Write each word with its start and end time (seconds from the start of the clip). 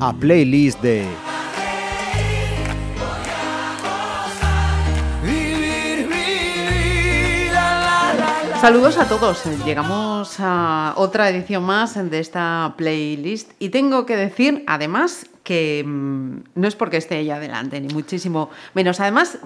A 0.00 0.12
playlist 0.12 0.80
de. 0.82 1.06
Saludos 8.60 8.98
a 8.98 9.08
todos. 9.08 9.44
Llegamos 9.64 10.36
a 10.40 10.94
otra 10.96 11.28
edición 11.30 11.62
más 11.62 11.94
de 11.94 12.18
esta 12.18 12.74
playlist 12.76 13.52
y 13.58 13.68
tengo 13.68 14.04
que 14.06 14.16
decir, 14.16 14.64
además, 14.66 15.26
que 15.44 15.84
mm, 15.86 16.38
no 16.56 16.66
es 16.66 16.74
porque 16.74 16.96
esté 16.96 17.20
ella 17.20 17.38
delante, 17.38 17.80
ni 17.80 17.94
muchísimo 17.94 18.50
menos. 18.74 18.98
Además, 19.00 19.38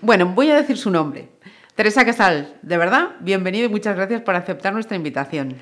bueno, 0.00 0.26
voy 0.34 0.50
a 0.50 0.56
decir 0.56 0.76
su 0.76 0.90
nombre. 0.90 1.28
Teresa 1.74 2.04
Casal, 2.04 2.54
de 2.62 2.76
verdad, 2.76 3.10
bienvenido 3.20 3.66
y 3.66 3.68
muchas 3.68 3.94
gracias 3.96 4.22
por 4.22 4.34
aceptar 4.34 4.72
nuestra 4.72 4.96
invitación. 4.96 5.54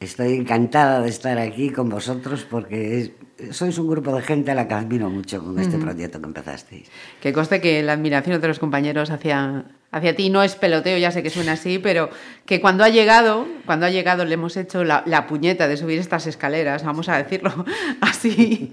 Estoy 0.00 0.34
encantada 0.34 1.00
de 1.00 1.08
estar 1.08 1.38
aquí 1.38 1.70
con 1.70 1.88
vosotros 1.88 2.46
porque 2.48 2.98
es- 3.00 3.56
sois 3.56 3.76
un 3.78 3.88
grupo 3.88 4.14
de 4.14 4.22
gente 4.22 4.50
a 4.50 4.54
la 4.54 4.68
que 4.68 4.74
admiro 4.74 5.08
mucho 5.10 5.42
con 5.42 5.58
este 5.58 5.78
proyecto 5.78 6.20
que 6.20 6.26
empezasteis. 6.26 6.90
Que 7.20 7.32
conste 7.32 7.60
que 7.60 7.82
la 7.82 7.92
admiración 7.94 8.40
de 8.40 8.48
los 8.48 8.58
compañeros 8.58 9.10
hacia, 9.10 9.64
hacia 9.90 10.14
ti 10.16 10.30
no 10.30 10.42
es 10.42 10.54
peloteo, 10.56 10.98
ya 10.98 11.10
sé 11.10 11.22
que 11.22 11.30
suena 11.30 11.52
así, 11.52 11.78
pero 11.78 12.10
que 12.46 12.60
cuando 12.60 12.84
ha 12.84 12.88
llegado, 12.88 13.46
cuando 13.66 13.86
ha 13.86 13.90
llegado 13.90 14.24
le 14.24 14.34
hemos 14.34 14.56
hecho 14.56 14.84
la, 14.84 15.02
la 15.06 15.26
puñeta 15.26 15.66
de 15.68 15.76
subir 15.76 15.98
estas 15.98 16.26
escaleras, 16.26 16.84
vamos 16.84 17.08
a 17.08 17.16
decirlo 17.20 17.64
así, 18.00 18.72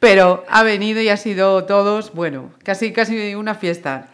pero 0.00 0.44
ha 0.48 0.62
venido 0.62 1.00
y 1.00 1.08
ha 1.10 1.16
sido 1.16 1.64
todos, 1.64 2.12
bueno, 2.12 2.50
casi, 2.64 2.92
casi 2.92 3.34
una 3.34 3.54
fiesta. 3.54 4.08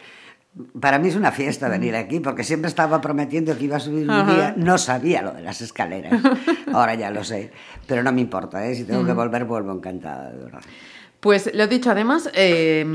Para 0.79 0.99
mí 0.99 1.07
es 1.07 1.15
una 1.15 1.31
fiesta 1.31 1.69
venir 1.69 1.95
aquí 1.95 2.19
porque 2.19 2.43
siempre 2.43 2.67
estaba 2.69 2.99
prometiendo 3.01 3.57
que 3.57 3.63
iba 3.65 3.77
a 3.77 3.79
subir 3.79 4.03
un 4.03 4.11
Ajá. 4.11 4.33
día. 4.33 4.53
No 4.57 4.77
sabía 4.77 5.21
lo 5.21 5.31
de 5.31 5.41
las 5.41 5.61
escaleras. 5.61 6.21
Ahora 6.73 6.95
ya 6.95 7.09
lo 7.11 7.23
sé. 7.23 7.51
Pero 7.87 8.03
no 8.03 8.11
me 8.11 8.21
importa, 8.21 8.65
¿eh? 8.67 8.75
Si 8.75 8.83
tengo 8.83 9.05
que 9.05 9.13
volver, 9.13 9.45
vuelvo 9.45 9.71
encantada, 9.71 10.31
de 10.31 10.43
verdad. 10.43 10.61
Pues 11.19 11.51
lo 11.53 11.67
dicho, 11.67 11.91
además, 11.91 12.29
eh, 12.33 12.85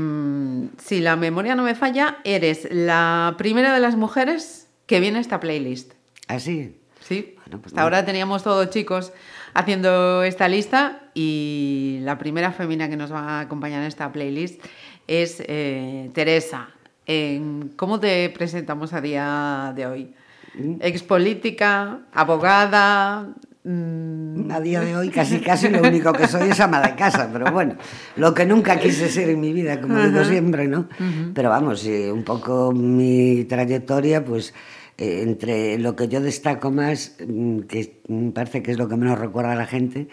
si 0.83 0.99
la 0.99 1.15
memoria 1.15 1.55
no 1.55 1.63
me 1.63 1.75
falla, 1.75 2.17
eres 2.23 2.67
la 2.71 3.35
primera 3.37 3.73
de 3.73 3.79
las 3.79 3.95
mujeres 3.95 4.67
que 4.87 4.99
viene 4.99 5.17
a 5.19 5.21
esta 5.21 5.39
playlist. 5.39 5.93
¿Así? 6.27 6.75
Sí, 7.01 7.35
Bueno, 7.45 7.61
pues 7.61 7.73
hasta 7.73 7.83
ahora 7.83 8.03
teníamos 8.03 8.41
todos 8.41 8.69
chicos 8.71 9.13
haciendo 9.53 10.23
esta 10.23 10.47
lista 10.47 11.03
y 11.13 11.99
la 12.01 12.17
primera 12.17 12.51
femina 12.51 12.89
que 12.89 12.97
nos 12.97 13.13
va 13.13 13.19
a 13.19 13.39
acompañar 13.41 13.81
en 13.81 13.87
esta 13.87 14.11
playlist 14.11 14.59
es 15.07 15.43
eh, 15.47 16.09
Teresa. 16.13 16.69
Eh, 17.07 17.41
¿Cómo 17.75 17.99
te 17.99 18.29
presentamos 18.31 18.93
a 18.93 19.01
día 19.01 19.73
de 19.75 19.85
hoy? 19.85 20.13
Mm. 20.57 20.75
Expolítica, 20.81 21.99
abogada. 22.13 23.27
mm, 23.63 24.51
A 24.51 24.59
día 24.59 24.81
de 24.81 24.95
hoy 24.95 25.09
casi 25.09 25.39
casi 25.39 25.69
lo 25.69 25.81
único 25.81 26.13
que 26.13 26.27
soy 26.27 26.49
es 26.49 26.59
ama 26.59 26.81
de 26.81 26.95
casa, 26.95 27.29
pero 27.31 27.51
bueno, 27.51 27.75
lo 28.15 28.33
que 28.33 28.45
nunca 28.45 28.79
quise 28.79 29.09
ser 29.09 29.29
en 29.29 29.39
mi 29.39 29.53
vida, 29.53 29.81
como 29.81 29.99
digo 29.99 30.23
siempre, 30.23 30.67
¿no? 30.67 30.87
Pero 31.33 31.49
vamos, 31.49 31.81
sí, 31.81 32.05
un 32.11 32.23
poco 32.23 32.71
mi 32.71 33.43
trayectoria, 33.45 34.23
pues 34.23 34.53
eh, 34.97 35.23
entre 35.23 35.77
lo 35.77 35.95
que 35.95 36.07
yo 36.07 36.21
destaco 36.21 36.71
más, 36.71 37.17
mm, 37.27 37.61
que 37.61 38.01
parece 38.33 38.63
que 38.63 38.71
es 38.71 38.77
lo 38.77 38.87
que 38.87 38.95
menos 38.97 39.19
recuerda 39.19 39.51
a 39.51 39.55
la 39.55 39.65
gente, 39.67 40.07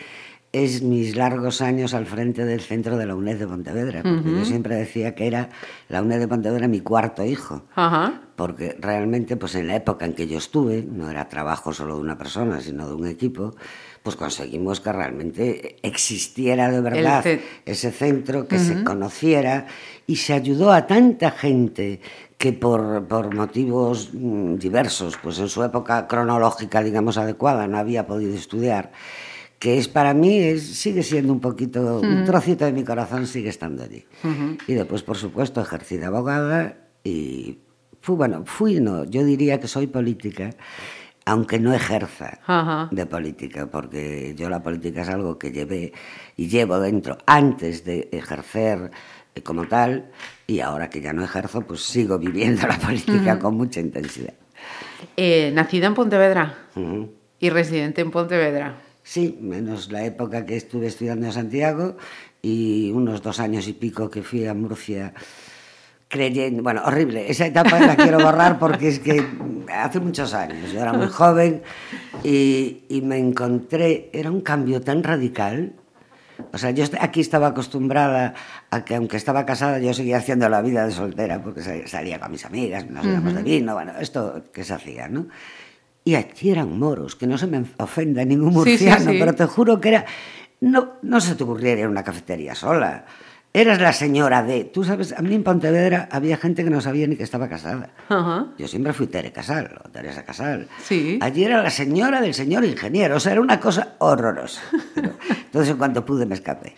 es 0.53 0.83
mis 0.83 1.17
largos 1.17 1.62
años 1.62 1.95
al 1.95 2.05
frente 2.05 2.45
del 2.45 2.61
centro 2.61 2.98
de 2.98 3.06
la 3.06 3.14
UNED 3.14 3.39
de 3.39 3.47
Pontevedra, 3.47 4.03
porque 4.03 4.31
yo 4.39 4.45
siempre 4.45 4.77
decía 4.77 5.14
que 5.14 5.27
era 5.27 5.48
la 5.89 6.03
UNED 6.03 6.19
de 6.20 6.28
Pontevedra 6.28 6.69
mi 6.69 6.81
cuarto 6.81 7.25
hijo. 7.25 7.62
Porque 8.36 8.77
realmente 8.80 9.36
pues 9.36 9.55
en 9.55 9.69
la 9.69 9.77
época 9.77 10.05
en 10.05 10.14
que 10.14 10.27
yo 10.27 10.36
estuve, 10.39 10.83
no 10.83 11.11
era 11.11 11.28
trabajo 11.28 11.73
solo 11.73 11.95
de 11.97 12.03
una 12.03 12.19
persona, 12.19 12.61
sino 12.61 12.86
de 12.86 12.95
un 12.95 13.06
equipo, 13.06 13.55
pues 14.03 14.17
conseguimos 14.17 14.80
que 14.80 14.92
realmente 14.92 15.77
existiera 15.83 16.70
de 16.70 16.80
verdad 16.80 17.23
ce- 17.23 17.40
ese 17.64 17.90
centro, 17.92 18.46
que 18.48 18.58
se 18.58 18.84
conociera 18.84 19.67
y 20.07 20.17
se 20.17 20.34
ayudó 20.34 20.73
a 20.73 20.86
tanta 20.86 21.30
gente 21.30 22.01
que 22.36 22.52
por, 22.52 23.07
por 23.07 23.34
motivos 23.34 24.11
mm, 24.13 24.57
diversos, 24.57 25.17
pues 25.23 25.39
en 25.39 25.48
su 25.48 25.63
época 25.63 26.08
cronológica, 26.08 26.83
digamos, 26.83 27.17
adecuada, 27.17 27.69
no 27.69 27.79
había 27.79 28.07
podido 28.07 28.34
estudiar, 28.34 28.90
que 29.62 29.78
es 29.78 29.86
para 29.86 30.12
mí, 30.12 30.39
es, 30.40 30.74
sigue 30.77 31.05
siendo 31.05 31.33
un 31.33 31.39
poquito, 31.39 32.00
un 32.00 32.24
trocito 32.24 32.64
de 32.64 32.73
mi 32.73 32.83
corazón 32.83 33.28
sigue 33.28 33.48
estando 33.48 33.84
allí. 33.84 34.05
Y 34.67 34.74
después, 34.74 35.05
por 35.05 35.17
supuesto, 35.17 35.61
ejercí 35.61 35.98
de 35.98 36.06
abogada 36.06 36.78
y 37.05 37.61
fui, 38.01 38.17
bueno, 38.17 38.42
fui, 38.45 38.80
no, 38.80 39.05
yo 39.05 39.24
diría 39.24 39.61
que 39.61 39.68
soy 39.68 39.86
política, 39.86 40.51
aunque 41.27 41.61
no 41.61 41.72
ejerza 41.72 42.40
de 42.90 43.06
política, 43.06 43.70
porque 43.70 44.34
yo 44.36 44.51
la 44.51 44.64
política 44.64 45.02
es 45.02 45.08
algo 45.08 45.39
que 45.39 45.52
llevé 45.52 45.92
y 46.36 46.48
llevo 46.48 46.80
dentro 46.80 47.18
antes 47.24 47.84
de 47.84 48.08
ejercer 48.11 48.90
eh, 49.33 49.42
como 49.42 49.68
tal, 49.68 50.11
y 50.45 50.58
ahora 50.58 50.90
que 50.90 51.01
ya 51.01 51.12
no 51.12 51.22
ejerzo, 51.22 51.61
pues 51.61 51.83
sigo 51.83 52.18
viviendo 52.18 52.67
la 52.67 52.80
política 52.80 53.39
con 53.39 53.56
mucha 53.56 53.78
intensidad. 53.78 54.34
Eh, 55.17 55.52
nacida 55.55 55.86
en 55.86 55.95
Pontevedra 55.95 56.67
y 57.39 57.51
residente 57.51 58.01
en 58.01 58.11
Pontevedra. 58.11 58.90
Sí, 59.02 59.39
menos 59.40 59.90
la 59.90 60.05
época 60.05 60.46
que 60.46 60.57
estuve 60.57 60.86
estudiando 60.86 61.27
en 61.27 61.33
Santiago 61.33 61.96
y 62.40 62.90
unos 62.92 63.23
dos 63.23 63.40
años 63.40 63.67
y 63.68 63.73
pico 63.73 64.08
que 64.11 64.23
fui 64.23 64.46
a 64.46 64.55
Murcia 64.55 65.13
creyendo, 66.08 66.63
bueno, 66.63 66.83
horrible, 66.85 67.30
esa 67.30 67.46
etapa 67.46 67.80
la 67.80 67.96
quiero 67.96 68.20
borrar 68.20 68.58
porque 68.58 68.89
es 68.89 68.98
que 68.98 69.24
hace 69.74 69.98
muchos 69.98 70.35
años, 70.35 70.70
yo 70.70 70.80
era 70.80 70.92
muy 70.92 71.07
joven 71.08 71.63
y, 72.23 72.83
y 72.90 73.01
me 73.01 73.17
encontré, 73.18 74.11
era 74.13 74.30
un 74.30 74.42
cambio 74.42 74.83
tan 74.83 75.02
radical, 75.02 75.73
o 76.52 76.58
sea, 76.58 76.70
yo 76.70 76.84
aquí 77.01 77.20
estaba 77.20 77.48
acostumbrada 77.48 78.34
a 78.70 78.84
que 78.84 78.95
aunque 78.95 79.17
estaba 79.17 79.46
casada 79.46 79.79
yo 79.79 79.95
seguía 79.95 80.19
haciendo 80.19 80.48
la 80.51 80.61
vida 80.61 80.84
de 80.86 80.92
soltera 80.92 81.42
porque 81.42 81.63
sa- 81.63 81.86
salía 81.86 82.20
con 82.20 82.30
mis 82.30 82.45
amigas, 82.45 82.89
nos 82.90 83.07
íbamos 83.07 83.34
de 83.34 83.42
vino, 83.42 83.73
bueno, 83.74 83.92
esto 83.98 84.45
que 84.52 84.64
se 84.64 84.74
hacía, 84.74 85.08
¿no? 85.08 85.29
y 86.05 86.14
aquí 86.14 86.51
eran 86.51 86.79
moros, 86.79 87.17
que 87.17 87.27
no 87.27 87.39
se 87.39 87.46
me 87.46 87.64
ofenda 87.79 88.24
ningún 88.24 88.52
murciano, 88.52 88.98
sí, 88.98 89.05
sí, 89.07 89.13
sí. 89.13 89.18
pero 89.18 89.35
te 89.35 89.46
juro 89.46 89.80
que 89.80 89.89
era... 89.89 90.07
No, 90.61 90.92
no 91.02 91.20
se 91.20 91.35
te 91.35 91.42
ocurriera 91.42 91.80
ir 91.80 91.86
a 91.86 91.90
una 91.90 92.05
cafetería 92.05 92.55
sola. 92.55 93.05
Eras 93.55 93.83
la 93.83 93.92
señora 93.92 94.42
de. 94.42 94.64
Tú 94.64 94.83
sabes, 94.83 95.13
a 95.13 95.20
mí 95.20 95.35
en 95.35 95.45
Pontevedra 95.45 96.08
había 96.11 96.39
gente 96.39 96.64
que 96.64 96.70
no 96.70 96.80
sabía 96.80 97.07
ni 97.07 97.17
que 97.17 97.23
estaba 97.23 97.51
casada. 97.51 97.90
Ajá. 98.08 98.46
Yo 98.57 98.67
siempre 98.67 98.95
fui 98.95 99.08
Tere 99.08 99.30
Casal, 99.30 99.79
o 99.85 99.90
Teresa 99.90 100.24
Casal. 100.24 100.68
Sí. 100.83 101.18
Allí 101.20 101.45
era 101.45 101.63
la 101.63 101.68
señora 101.68 102.23
del 102.23 102.33
señor 102.33 102.64
ingeniero, 102.64 103.17
o 103.17 103.20
sea, 103.20 103.33
era 103.33 103.42
una 103.42 103.61
cosa 103.61 103.96
horrorosa. 103.98 104.63
Pero- 104.95 105.13
entonces, 105.29 105.70
en 105.73 105.77
cuanto 105.77 106.02
pude, 106.02 106.24
me 106.24 106.35
escapé. 106.35 106.73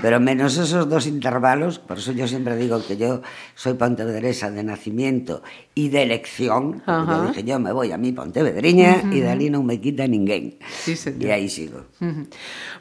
Pero 0.00 0.20
menos 0.20 0.56
esos 0.58 0.88
dos 0.88 1.08
intervalos, 1.08 1.80
por 1.80 1.98
eso 1.98 2.12
yo 2.12 2.28
siempre 2.28 2.54
digo 2.56 2.80
que 2.86 2.96
yo 2.96 3.20
soy 3.56 3.74
pontevedresa 3.74 4.48
de 4.52 4.62
nacimiento 4.62 5.42
y 5.74 5.88
de 5.88 6.02
elección. 6.04 6.84
Yo 6.86 7.26
dije, 7.26 7.42
yo 7.42 7.58
me 7.58 7.72
voy 7.72 7.90
a 7.90 7.98
mi 7.98 8.12
pontevedriña 8.12 9.02
y 9.10 9.18
de 9.18 9.28
allí 9.28 9.50
no 9.50 9.64
me 9.64 9.80
quita 9.80 10.06
ninguén. 10.06 10.56
Sí, 10.70 10.94
señor. 10.94 11.20
Y 11.24 11.30
ahí 11.32 11.48
sigo. 11.48 11.86
Ujú. 12.00 12.28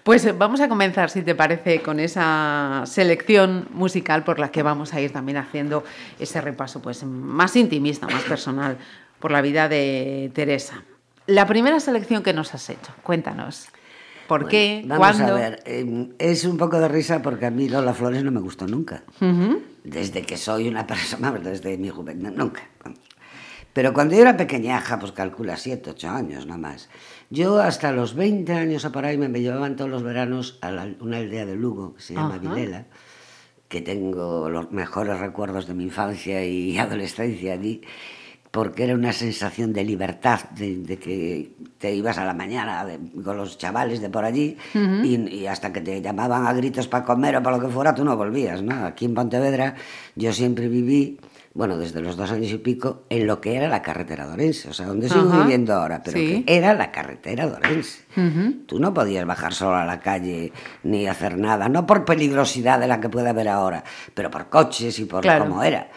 Pues 0.04 0.26
eh, 0.26 0.32
vamos 0.32 0.62
a 0.62 0.70
comenzar, 0.70 1.10
si 1.10 1.24
te 1.24 1.34
parece, 1.34 1.82
con 1.82 2.00
esa 2.00 2.84
selección 2.86 3.31
musical 3.72 4.24
por 4.24 4.40
la 4.40 4.52
que 4.52 4.64
vamos 4.64 4.94
a 4.94 5.02
ir 5.02 5.12
también 5.12 5.38
haciendo 5.38 5.84
ese 6.20 6.42
repaso 6.42 6.82
pues, 6.82 7.04
más 7.04 7.56
intimista, 7.56 8.08
más 8.08 8.24
personal 8.24 8.78
por 9.20 9.32
la 9.32 9.42
vida 9.42 9.70
de 9.70 10.32
Teresa. 10.34 10.84
La 11.28 11.46
primera 11.46 11.80
selección 11.80 12.24
que 12.24 12.34
nos 12.34 12.54
has 12.54 12.70
hecho, 12.70 12.92
cuéntanos. 13.04 13.68
¿Por 14.28 14.48
qué? 14.48 14.84
Vamos 14.88 14.98
¿Cuándo? 15.18 15.36
a 15.36 15.40
ver, 15.40 15.62
eh, 15.66 16.10
es 16.18 16.46
un 16.46 16.58
poco 16.58 16.80
de 16.80 16.88
risa 16.88 17.22
porque 17.22 17.46
a 17.46 17.52
mí 17.52 17.68
Lola 17.68 17.94
Flores 17.94 18.24
no 18.24 18.32
me 18.32 18.40
gustó 18.40 18.66
nunca. 18.66 19.04
Ujú. 19.20 19.62
Desde 19.84 20.22
que 20.22 20.38
soy 20.38 20.68
una 20.70 20.88
persona, 20.88 21.32
desde 21.32 21.78
mi 21.78 21.90
juventud, 21.90 22.30
nunca. 22.36 22.62
Pero 23.74 23.94
cuando 23.94 24.16
yo 24.16 24.22
era 24.22 24.36
pequeñaja, 24.36 25.00
pues 25.00 25.12
calcula 25.14 25.56
7, 25.56 25.92
8 25.92 26.10
años 26.10 26.46
nada 26.46 26.58
más. 26.60 26.90
Yo 27.30 27.62
hasta 27.62 27.92
los 27.94 28.16
20 28.16 28.52
años 28.54 28.84
a 28.84 28.92
por 28.92 29.06
ahí 29.06 29.18
me, 29.18 29.30
llevaban 29.40 29.76
todos 29.78 29.90
los 29.90 30.04
veranos 30.04 30.58
a 30.62 30.72
la- 30.72 30.90
una 31.00 31.18
aldea 31.18 31.46
de 31.46 31.56
Lugo 31.56 31.94
que 31.96 32.02
se 32.02 32.14
llama 32.14 32.36
Ajá. 32.36 32.40
Vilela, 32.54 32.86
que 33.72 33.82
tengo 33.82 34.50
los 34.50 34.70
mejores 34.72 35.18
recuerdos 35.18 35.66
de 35.66 35.74
mi 35.74 35.86
infancia 35.86 36.46
y 36.46 36.78
adolescencia 36.86 37.54
allí, 37.54 37.82
porque 38.52 38.84
era 38.84 38.96
una 38.96 39.14
sensación 39.14 39.72
de 39.72 39.86
libertad, 39.86 40.42
de, 40.58 40.76
de 40.80 40.98
que 41.00 41.54
te 41.78 41.96
ibas 41.96 42.18
a 42.18 42.26
la 42.26 42.34
mañana 42.34 42.84
de- 42.86 43.00
con 43.24 43.38
los 43.38 43.58
chavales 43.58 44.02
de 44.02 44.10
por 44.10 44.26
allí 44.26 44.58
y, 45.06 45.16
y 45.36 45.48
hasta 45.48 45.72
que 45.72 45.80
te 45.80 46.02
llamaban 46.02 46.46
a 46.46 46.52
gritos 46.52 46.90
para 46.90 47.06
comer 47.06 47.38
o 47.38 47.42
para 47.44 47.56
lo 47.58 47.64
que 47.66 47.70
fuera, 47.74 47.96
tú 47.96 48.04
no 48.04 48.18
volvías, 48.18 48.62
¿no? 48.62 48.86
Aquí 48.86 49.06
en 49.06 49.14
Pontevedra 49.16 49.76
yo 50.18 50.34
siempre 50.34 50.68
viví 50.68 51.18
bueno, 51.54 51.78
desde 51.78 52.00
los 52.00 52.16
dos 52.16 52.32
años 52.32 52.50
y 52.52 52.58
pico, 52.58 53.04
en 53.10 53.28
lo 53.28 53.42
que 53.42 53.56
era 53.56 53.68
la 53.68 53.82
carretera 53.82 54.26
de 54.26 54.34
Orense, 54.34 54.70
o 54.70 54.74
sea, 54.74 54.86
donde 54.86 55.10
sigo 55.10 55.30
Ajá. 55.30 55.42
viviendo 55.42 55.74
ahora, 55.74 56.02
pero 56.02 56.18
Sí. 56.18 56.44
que 56.46 56.56
era 56.58 56.74
la 56.74 56.92
carretera 56.92 57.46
de 57.46 57.54
Orense. 57.54 58.00
Ujú. 58.16 58.54
Tú 58.66 58.80
no 58.80 58.94
podías 58.94 59.26
bajar 59.26 59.54
solo 59.54 59.76
a 59.76 59.84
la 59.86 60.00
calle 60.00 60.54
ni 60.84 61.08
hacer 61.08 61.38
nada, 61.38 61.68
no 61.68 61.86
por 61.86 62.06
peligrosidad 62.06 62.80
de 62.80 62.88
la 62.88 63.02
que 63.02 63.10
puede 63.10 63.30
haber 63.30 63.50
ahora, 63.50 63.84
pero 64.14 64.32
por 64.32 64.48
coches 64.50 64.98
y 65.00 65.06
por 65.06 65.22
Claro. 65.24 65.46
cómo 65.46 65.62
era. 65.64 65.90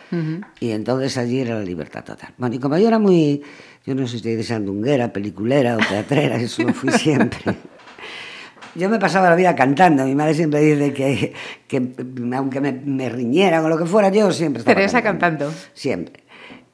Y 0.60 0.70
entonces 0.72 1.16
allí 1.18 1.40
era 1.40 1.54
la 1.54 1.64
libertad 1.64 2.02
total. 2.02 2.30
Bueno, 2.36 2.56
y 2.56 2.58
como 2.58 2.76
yo 2.76 2.88
era 2.88 2.98
muy, 2.98 3.42
yo 3.86 3.94
no 3.94 4.06
sé 4.08 4.18
si 4.18 4.34
de 4.34 4.42
sandunguera, 4.42 5.12
peliculera 5.12 5.76
o 5.76 5.78
teatrera, 5.78 6.36
eso 6.36 6.62
lo 6.64 6.72
fui 6.74 6.90
siempre. 6.98 7.54
Yo 8.74 8.88
me 8.88 8.98
pasaba 8.98 9.30
la 9.30 9.36
vida 9.36 9.54
cantando. 9.54 10.04
Mi 10.04 10.14
madre 10.14 10.34
siempre 10.34 10.60
dice 10.60 10.92
que, 10.92 11.32
que 11.68 11.94
aunque 12.34 12.60
me, 12.60 12.72
me 12.72 13.08
riñeran 13.08 13.64
o 13.64 13.68
lo 13.68 13.78
que 13.78 13.86
fuera, 13.86 14.08
yo 14.10 14.30
siempre 14.32 14.60
estaba 14.60 14.74
Teresa 14.74 15.02
cantando. 15.02 15.52
Siempre. 15.72 16.24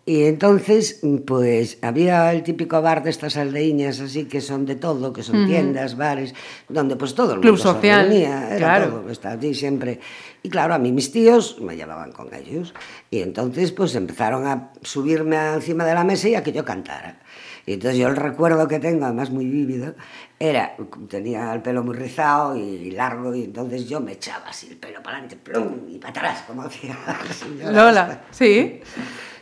Y 0.07 0.25
entonces, 0.25 1.01
pues 1.27 1.79
había 1.83 2.33
el 2.33 2.43
típico 2.43 2.81
bar 2.83 3.05
de 3.05 3.11
estas 3.11 3.37
aldeiñas 3.37 4.01
así 4.01 4.25
que 4.25 4.41
son 4.41 4.67
de 4.67 4.75
todo, 4.75 5.13
que 5.13 5.23
son 5.23 5.47
tiendas, 5.47 5.97
bares, 5.97 6.35
donde 6.69 6.97
pues 6.97 7.15
todo 7.15 7.35
el 7.35 7.41
Club 7.41 7.53
mundo 7.53 7.63
se 7.63 7.77
social, 7.77 8.09
reunía, 8.09 8.49
era 8.49 8.57
claro. 8.57 8.87
todo, 8.89 9.11
está 9.11 9.33
allí 9.33 9.55
siempre. 9.55 10.01
Y 10.43 10.49
claro, 10.49 10.75
a 10.75 10.79
mí 10.79 10.91
mis 10.91 11.13
tíos 11.13 11.59
me 11.61 11.77
llevaban 11.77 12.11
con 12.11 12.35
ellos. 12.35 12.75
Y 13.11 13.21
entonces 13.21 13.71
pues 13.73 13.95
empezaron 13.95 14.47
a 14.47 14.73
subirme 14.83 15.37
encima 15.37 15.85
de 15.85 15.95
la 15.95 16.03
mesa 16.03 16.29
y 16.29 16.35
a 16.35 16.43
que 16.43 16.51
yo 16.51 16.65
cantara. 16.65 17.21
Y 17.67 17.75
entonces 17.75 17.99
yo 17.99 18.09
el 18.09 18.17
recuerdo 18.17 18.67
que 18.69 18.79
tengo, 18.79 19.05
además 19.05 19.31
muy 19.31 19.47
vívido, 19.47 19.95
era, 20.39 20.75
tenía 21.09 21.53
el 21.53 21.61
pelo 21.63 21.83
muy 21.85 21.95
rizado 21.95 22.57
y 22.57 22.91
largo, 22.91 23.35
y 23.35 23.45
entonces 23.45 23.89
yo 23.89 24.01
me 24.01 24.13
echaba 24.13 24.47
así 24.49 24.69
el 24.71 24.77
pelo 24.77 25.03
para 25.03 25.19
adelante, 25.19 25.37
plum, 25.37 25.81
y 25.89 25.99
para 25.99 26.11
atrás, 26.11 26.45
como 26.47 26.63
hacía 26.63 26.97
la 27.07 27.33
señora 27.35 27.73
Lola, 27.73 28.21
sí. 28.31 28.81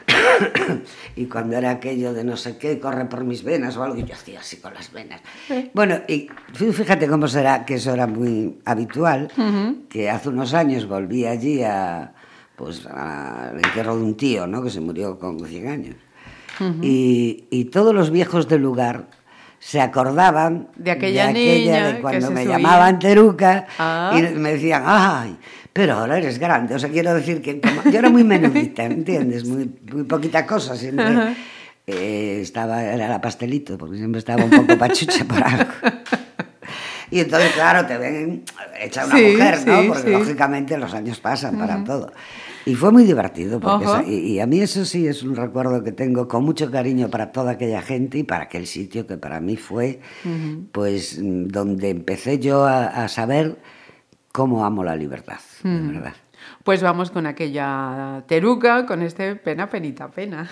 y 1.16 1.26
cuando 1.26 1.56
era 1.56 1.70
aquello 1.70 2.12
de 2.14 2.24
no 2.24 2.36
sé 2.36 2.56
qué, 2.58 2.80
corre 2.80 3.04
por 3.06 3.24
mis 3.24 3.42
venas 3.44 3.76
o 3.76 3.82
algo, 3.84 3.96
y 3.98 4.04
yo 4.04 4.14
hacía 4.14 4.40
así 4.40 4.56
con 4.56 4.74
las 4.74 4.92
venas. 4.92 5.20
Bueno, 5.74 6.00
y 6.08 6.28
fí- 6.54 6.72
fíjate 6.72 7.06
cómo 7.08 7.28
será, 7.28 7.64
que 7.64 7.74
eso 7.74 7.92
era 7.92 8.06
muy 8.06 8.58
habitual, 8.64 9.30
que 9.88 10.10
hace 10.10 10.28
unos 10.30 10.54
años 10.54 10.86
volví 10.88 11.26
allí 11.26 11.62
a, 11.62 12.14
pues, 12.56 12.86
al 12.86 13.56
entierro 13.56 13.96
de 13.96 14.02
un 14.02 14.16
tío, 14.16 14.46
¿no?, 14.46 14.62
que 14.62 14.70
se 14.70 14.80
murió 14.80 15.18
con 15.18 15.38
100 15.44 15.68
años. 15.68 15.96
Y, 16.82 17.44
y 17.50 17.64
todos 17.66 17.94
los 17.94 18.10
viejos 18.10 18.48
del 18.48 18.62
lugar 18.62 19.06
se 19.60 19.80
acordaban 19.80 20.68
De 20.76 20.90
aquella 20.92 21.32
niña 21.32 21.88
de 21.94 22.00
cuando 22.00 22.30
me 22.30 22.42
subía. 22.44 22.56
llamaban 22.58 22.98
Teruca 22.98 23.66
Ah. 23.78 24.16
y 24.16 24.34
me 24.38 24.52
decían, 24.52 24.82
ay, 24.86 25.36
pero 25.72 25.94
ahora 25.94 26.18
eres 26.18 26.38
grande. 26.38 26.74
O 26.74 26.78
sea, 26.78 26.88
quiero 26.90 27.12
decir 27.14 27.42
que 27.42 27.60
como- 27.60 27.82
yo 27.90 27.98
era 27.98 28.08
muy 28.10 28.24
menudita, 28.24 28.84
¿entiendes? 28.86 29.44
Muy, 29.46 29.70
muy 29.92 30.04
poquita 30.04 30.46
cosa, 30.46 30.76
siempre 30.76 31.04
Ajá. 31.06 31.34
eh, 31.86 32.38
estaba, 32.42 32.82
era 32.84 33.08
la 33.08 33.20
pastelito, 33.20 33.76
porque 33.78 33.96
siempre 33.96 34.18
estaba 34.20 34.44
un 34.44 34.50
poco 34.50 34.76
pachucha 34.78 35.24
por 35.24 35.42
algo. 35.42 35.70
Y 37.10 37.20
entonces, 37.20 37.52
claro, 37.52 37.86
te 37.86 37.96
ven 37.96 38.44
hecha 38.80 39.06
una 39.06 39.16
Sí, 39.16 39.24
mujer, 39.32 39.66
¿no? 39.66 39.80
sí, 39.80 39.88
porque 39.88 40.02
sí. 40.02 40.10
lógicamente 40.10 40.76
los 40.76 40.92
años 40.92 41.18
pasan 41.20 41.58
para 41.58 41.82
todo. 41.82 42.12
Y 42.68 42.74
fue 42.74 42.92
muy 42.92 43.04
divertido, 43.04 43.60
porque 43.60 43.84
esa- 43.84 44.04
y, 44.06 44.14
y 44.32 44.40
a 44.40 44.46
mí 44.46 44.60
eso 44.60 44.84
sí 44.84 45.06
es 45.06 45.22
un 45.22 45.34
recuerdo 45.36 45.82
que 45.82 45.92
tengo 45.92 46.28
con 46.28 46.44
mucho 46.44 46.70
cariño 46.70 47.08
para 47.08 47.32
toda 47.32 47.52
aquella 47.52 47.80
gente 47.82 48.18
y 48.18 48.22
para 48.24 48.44
aquel 48.44 48.66
sitio 48.66 49.06
que 49.06 49.16
para 49.16 49.40
mí 49.40 49.56
fue, 49.56 50.00
pues, 50.72 51.18
mm, 51.18 51.48
donde 51.48 51.90
empecé 51.90 52.38
yo 52.38 52.64
a, 52.64 52.86
a 52.86 53.08
saber 53.08 53.58
cómo 54.32 54.64
amo 54.64 54.84
la 54.84 54.96
libertad, 54.96 55.38
de 55.62 55.92
verdad. 55.92 56.12
Pues 56.62 56.82
vamos 56.82 57.10
con 57.10 57.26
aquella 57.26 58.22
teruca, 58.26 58.84
con 58.86 59.02
este 59.02 59.34
pena, 59.36 59.68
penita, 59.68 60.08
pena. 60.10 60.48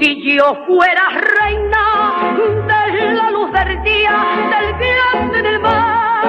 Si 0.00 0.36
yo 0.36 0.54
fuera 0.68 1.08
reina 1.10 1.84
de 2.68 3.14
la 3.14 3.30
luz 3.30 3.50
del 3.50 3.82
día, 3.82 4.24
del 4.50 4.68
grande 4.78 5.42
del 5.42 5.58
mar, 5.58 6.22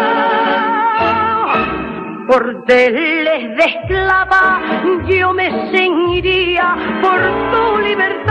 Cordeles 2.28 3.56
de 3.56 3.64
esclava, 3.64 4.62
yo 5.08 5.31
me 5.34 5.52
ceñiría 5.72 6.76
por 7.04 7.19
tu 7.52 7.78
libertad. 7.80 8.23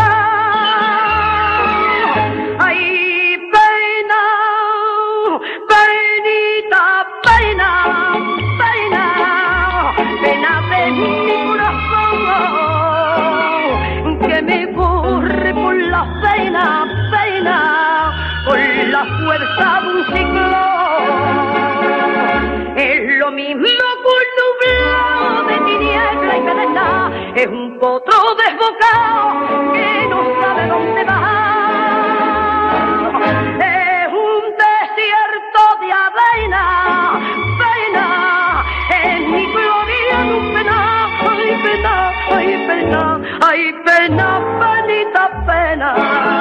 Penita 45.94 46.28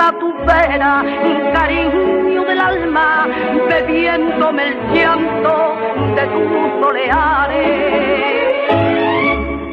a 0.00 0.12
tu 0.18 0.32
vera, 0.46 1.04
cariño 1.52 2.44
del 2.44 2.60
alma, 2.60 3.28
bebiéndome 3.68 4.68
el 4.68 4.76
llanto 4.92 5.76
de 6.16 6.26
tus 6.26 6.82
soleares. 6.82 7.68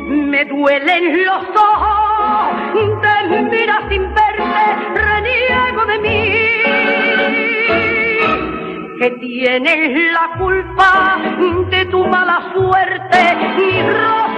Me 0.06 0.46
duelen 0.46 1.26
los 1.26 1.44
ojos, 1.56 2.56
te 3.02 3.42
mira 3.44 3.82
sin 3.90 4.14
verte, 4.14 4.64
reniego 4.96 5.86
de 5.86 6.00
mí 6.00 6.50
que 9.00 9.10
tienes 9.12 10.12
la 10.12 10.38
culpa 10.38 11.18
de 11.70 11.86
tu 11.86 12.06
mala 12.06 12.52
suerte 12.54 13.38
y 13.58 13.82
rosa 13.84 14.29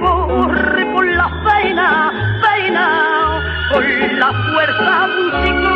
corre 0.00 0.86
por 0.86 1.06
la 1.06 1.28
pena, 1.44 2.10
pena, 2.42 3.40
con 3.72 4.18
la 4.18 4.32
fuerza 4.52 5.06
de 5.42 5.52
un 5.52 5.69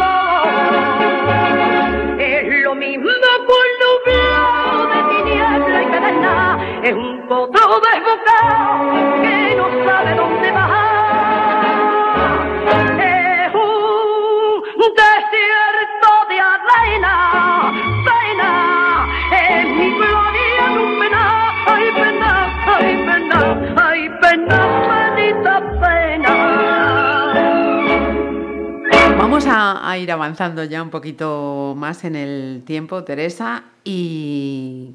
avanzando 30.14 30.64
ya 30.64 30.82
un 30.82 30.90
poquito 30.90 31.74
más 31.76 32.04
en 32.04 32.16
el 32.16 32.62
tiempo, 32.64 33.04
Teresa, 33.04 33.64
y 33.84 34.94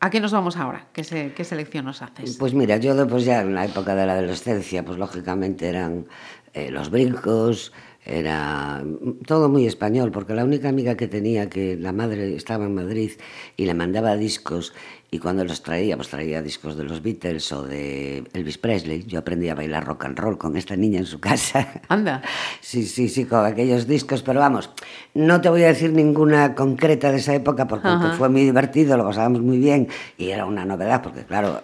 ¿a 0.00 0.10
qué 0.10 0.20
nos 0.20 0.32
vamos 0.32 0.56
ahora? 0.56 0.86
¿Qué, 0.92 1.02
se- 1.04 1.32
qué 1.34 1.44
selección 1.44 1.86
nos 1.86 2.02
haces? 2.02 2.36
Pues 2.38 2.52
mira, 2.54 2.76
yo 2.76 2.94
después 2.94 3.24
ya 3.24 3.40
en 3.40 3.54
la 3.54 3.64
época 3.64 3.94
de 3.94 4.06
la 4.06 4.12
adolescencia, 4.14 4.84
pues 4.84 4.98
lógicamente 4.98 5.68
eran 5.68 6.06
eh, 6.52 6.70
los 6.70 6.90
brincos, 6.90 7.72
era 8.06 8.84
todo 9.26 9.48
muy 9.48 9.66
español, 9.66 10.10
porque 10.12 10.34
la 10.34 10.44
única 10.44 10.68
amiga 10.68 10.94
que 10.94 11.08
tenía 11.08 11.48
que 11.48 11.76
la 11.76 11.92
madre 11.92 12.36
estaba 12.36 12.66
en 12.66 12.74
Madrid 12.74 13.12
y 13.56 13.64
le 13.64 13.72
mandaba 13.72 14.14
discos 14.16 14.74
y 15.14 15.20
cuando 15.20 15.44
los 15.44 15.62
traía, 15.62 15.94
pues 15.94 16.08
traía 16.08 16.42
discos 16.42 16.76
de 16.76 16.82
los 16.82 17.00
Beatles 17.00 17.52
o 17.52 17.62
de 17.62 18.24
Elvis 18.32 18.58
Presley. 18.58 19.04
Yo 19.04 19.20
aprendí 19.20 19.48
a 19.48 19.54
bailar 19.54 19.84
rock 19.84 20.06
and 20.06 20.18
roll 20.18 20.36
con 20.36 20.56
esta 20.56 20.74
niña 20.74 20.98
en 20.98 21.06
su 21.06 21.20
casa. 21.20 21.80
Anda. 21.88 22.20
Sí, 22.60 22.84
sí, 22.84 23.08
sí, 23.08 23.24
con 23.24 23.46
aquellos 23.46 23.86
discos, 23.86 24.22
pero 24.24 24.40
vamos, 24.40 24.70
no 25.14 25.40
te 25.40 25.48
voy 25.48 25.62
a 25.62 25.68
decir 25.68 25.92
ninguna 25.92 26.56
concreta 26.56 27.12
de 27.12 27.18
esa 27.18 27.32
época 27.32 27.68
porque 27.68 27.86
Ajá. 27.86 28.14
fue 28.14 28.28
muy 28.28 28.40
divertido, 28.40 28.96
lo 28.96 29.04
pasábamos 29.04 29.40
muy 29.40 29.58
bien 29.58 29.86
y 30.18 30.30
era 30.30 30.46
una 30.46 30.64
novedad 30.64 31.00
porque 31.00 31.22
claro, 31.24 31.62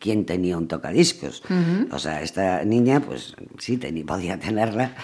¿quién 0.00 0.26
tenía 0.26 0.58
un 0.58 0.66
tocadiscos? 0.66 1.44
O 1.92 1.98
sea, 2.00 2.22
esta 2.22 2.64
niña 2.64 2.98
pues 2.98 3.36
sí 3.58 3.76
tenía, 3.76 4.04
podía 4.04 4.36
tenerla 4.36 4.96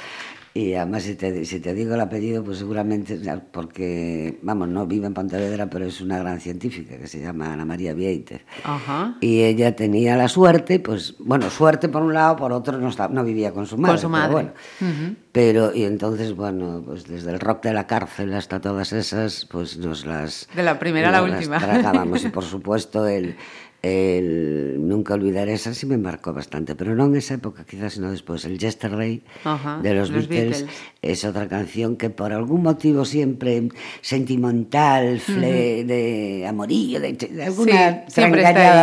y 0.57 0.75
además 0.75 1.03
si 1.03 1.15
te, 1.17 1.45
si 1.45 1.61
te 1.61 1.75
digo 1.75 1.95
el 1.95 2.01
apellido 2.01 2.43
pues 2.43 2.59
seguramente, 2.59 3.19
porque 3.53 4.39
vamos, 4.43 4.69
no 4.69 4.87
vive 4.87 5.07
en 5.07 5.15
Pontevedra 5.15 5.69
pero 5.69 5.85
es 5.87 6.01
una 6.01 6.19
gran 6.19 6.41
científica 6.41 6.97
que 6.97 7.07
se 7.07 7.21
llama 7.21 7.53
Ana 7.53 7.65
María 7.65 7.93
Vieite. 7.95 8.45
Ajá. 8.65 9.17
Y 9.21 9.43
ella 9.43 9.75
tenía 9.77 10.17
la 10.17 10.29
suerte, 10.29 10.81
pues, 10.81 11.15
bueno, 11.19 11.51
suerte 11.51 11.89
por 11.89 12.03
un 12.03 12.15
lado, 12.15 12.37
por 12.37 12.53
otro 12.53 12.79
no, 12.79 12.89
estaba- 12.89 13.13
no 13.13 13.25
vivía 13.25 13.53
con 13.53 13.67
su 13.67 13.77
madre. 13.77 13.99
su 13.99 14.03
pero 14.03 14.11
madre. 14.11 14.33
bueno. 14.33 14.51
Ujú. 14.81 15.17
Pero, 15.33 15.75
y 15.75 15.85
entonces, 15.85 16.35
bueno, 16.35 16.83
pues 16.87 17.07
desde 17.07 17.31
el 17.33 17.41
rock 17.41 17.65
de 17.65 17.75
la 17.75 17.87
cárcel 17.87 18.33
hasta 18.33 18.61
todas 18.61 18.93
esas, 18.95 19.47
pues 19.51 19.77
nos 19.77 20.07
las... 20.07 20.49
De 20.57 20.63
la 20.63 20.79
primera 20.79 21.09
a 21.09 21.13
la 21.13 21.23
última. 21.23 21.59
tragábamos. 21.59 22.25
Y 22.25 22.29
por 22.31 22.45
supuesto, 22.45 23.07
el, 23.07 23.37
el 23.83 24.77
Nunca 24.87 25.15
olvidar 25.15 25.49
esa 25.49 25.75
sí 25.75 25.87
me 25.87 25.99
marcó 25.99 26.33
bastante, 26.33 26.75
pero 26.75 26.95
no 26.95 27.07
en 27.07 27.17
esa 27.17 27.35
época, 27.35 27.65
quizás, 27.65 27.95
sino 27.95 28.11
después. 28.11 28.45
El 28.45 28.59
Yesterday 28.59 29.23
Ajá, 29.45 29.81
de 29.83 29.95
los, 29.95 30.11
los 30.11 30.29
Beatles, 30.29 30.63
Beatles. 30.63 30.81
es 31.03 31.25
otra 31.25 31.49
canción 31.49 31.97
que 31.97 32.09
por 32.11 32.33
algún 32.33 32.63
motivo 32.63 33.05
siempre 33.05 33.69
sentimental, 34.01 35.21
fle- 35.21 35.85
de 35.85 36.47
amorillo, 36.49 37.01
de, 37.01 37.13
de 37.13 37.45
alguna 37.45 38.05
Sí, 38.09 38.15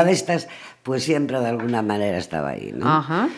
de 0.05 0.11
estas, 0.11 0.47
pues 0.83 1.03
siempre 1.03 1.39
de 1.39 1.47
alguna 1.47 1.81
manera 1.81 2.17
estaba 2.17 2.49
ahí, 2.49 2.71
¿no? 2.75 2.87
Ajá. 2.87 3.29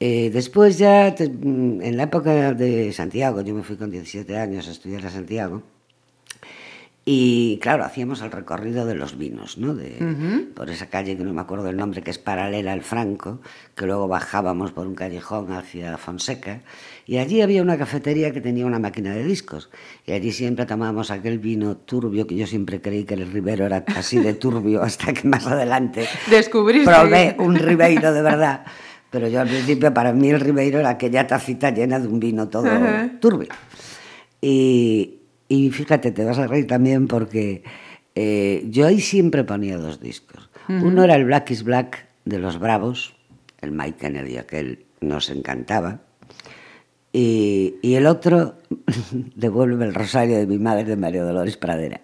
Eh, 0.00 0.30
después 0.32 0.78
ya, 0.78 1.14
mm, 1.18 1.82
en 1.82 1.96
la 1.96 2.04
época 2.04 2.54
de 2.54 2.92
Santiago, 2.92 3.40
yo 3.40 3.54
me 3.54 3.62
fui 3.62 3.76
con 3.76 3.90
17 3.90 4.36
años 4.36 4.68
a 4.68 4.70
estudiar 4.70 5.04
a 5.06 5.10
Santiago, 5.10 5.62
y 7.10 7.58
claro, 7.62 7.86
hacíamos 7.86 8.20
el 8.20 8.30
recorrido 8.30 8.84
de 8.84 8.94
los 8.94 9.16
vinos, 9.16 9.56
¿no? 9.56 9.74
De, 9.74 10.46
Por 10.54 10.68
esa 10.68 10.90
calle 10.90 11.16
que 11.16 11.24
no 11.24 11.32
me 11.32 11.40
acuerdo 11.40 11.70
el 11.70 11.76
nombre, 11.78 12.02
que 12.02 12.10
es 12.10 12.18
paralela 12.18 12.74
al 12.74 12.82
Franco, 12.82 13.40
que 13.74 13.86
luego 13.86 14.08
bajábamos 14.08 14.72
por 14.72 14.86
un 14.86 14.94
callejón 14.94 15.50
hacia 15.52 15.96
Fonseca, 15.96 16.60
y 17.06 17.16
allí 17.16 17.40
había 17.40 17.62
una 17.62 17.78
cafetería 17.78 18.30
que 18.30 18.42
tenía 18.42 18.66
una 18.66 18.78
máquina 18.78 19.14
de 19.14 19.24
discos, 19.24 19.70
y 20.04 20.12
allí 20.12 20.32
siempre 20.32 20.66
tomábamos 20.66 21.10
aquel 21.10 21.38
vino 21.38 21.78
turbio, 21.78 22.26
que 22.26 22.36
yo 22.36 22.46
siempre 22.46 22.82
creí 22.82 23.04
que 23.04 23.14
el 23.14 23.32
Ribero 23.32 23.64
era 23.64 23.86
así 23.96 24.18
de 24.18 24.34
turbio, 24.34 24.82
hasta 24.82 25.14
que 25.14 25.26
más 25.26 25.46
adelante 25.46 26.06
Descubriste. 26.28 26.90
probé 26.90 27.36
un 27.38 27.54
Ribeiro 27.56 28.12
de 28.12 28.20
verdad. 28.20 28.66
Pero 29.10 29.28
yo 29.28 29.40
al 29.40 29.48
principio, 29.48 29.94
para 29.94 30.12
mí 30.12 30.28
el 30.28 30.40
Ribeiro 30.40 30.80
era 30.80 30.90
aquella 30.90 31.26
tacita 31.26 31.70
llena 31.70 31.98
de 31.98 32.06
un 32.06 32.20
vino 32.20 32.50
todo 32.50 32.68
turbio. 33.18 33.48
Y, 34.42 35.17
y 35.48 35.70
fíjate, 35.70 36.12
te 36.12 36.24
vas 36.24 36.38
a 36.38 36.46
reír 36.46 36.66
también 36.66 37.08
porque 37.08 37.62
eh, 38.14 38.66
yo 38.70 38.86
ahí 38.86 39.00
siempre 39.00 39.44
ponía 39.44 39.78
dos 39.78 40.00
discos. 40.00 40.50
Uno 40.68 41.02
era 41.04 41.14
el 41.14 41.24
Black 41.24 41.50
is 41.50 41.62
Black 41.62 42.06
de 42.26 42.38
los 42.38 42.58
Bravos, 42.58 43.14
el 43.62 43.72
Mike 43.72 43.96
Kennedy, 43.98 44.36
aquel 44.36 44.84
nos 45.00 45.30
encantaba. 45.30 46.02
Y, 47.10 47.76
y 47.80 47.94
el 47.94 48.06
otro, 48.06 48.56
Devuelve 49.34 49.86
el 49.86 49.94
Rosario 49.94 50.36
de 50.36 50.46
mi 50.46 50.58
madre 50.58 50.84
de 50.84 50.96
María 50.96 51.22
Dolores 51.22 51.56
Pradera. 51.56 52.02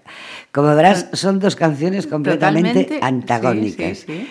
Como 0.51 0.75
verás, 0.75 1.09
son 1.13 1.39
dos 1.41 1.57
canciones 1.57 2.07
completamente 2.07 2.85
Totalmente, 2.85 3.07
antagónicas. 3.07 3.99
sí, 3.99 4.05
sí, 4.07 4.13
sí. 4.21 4.29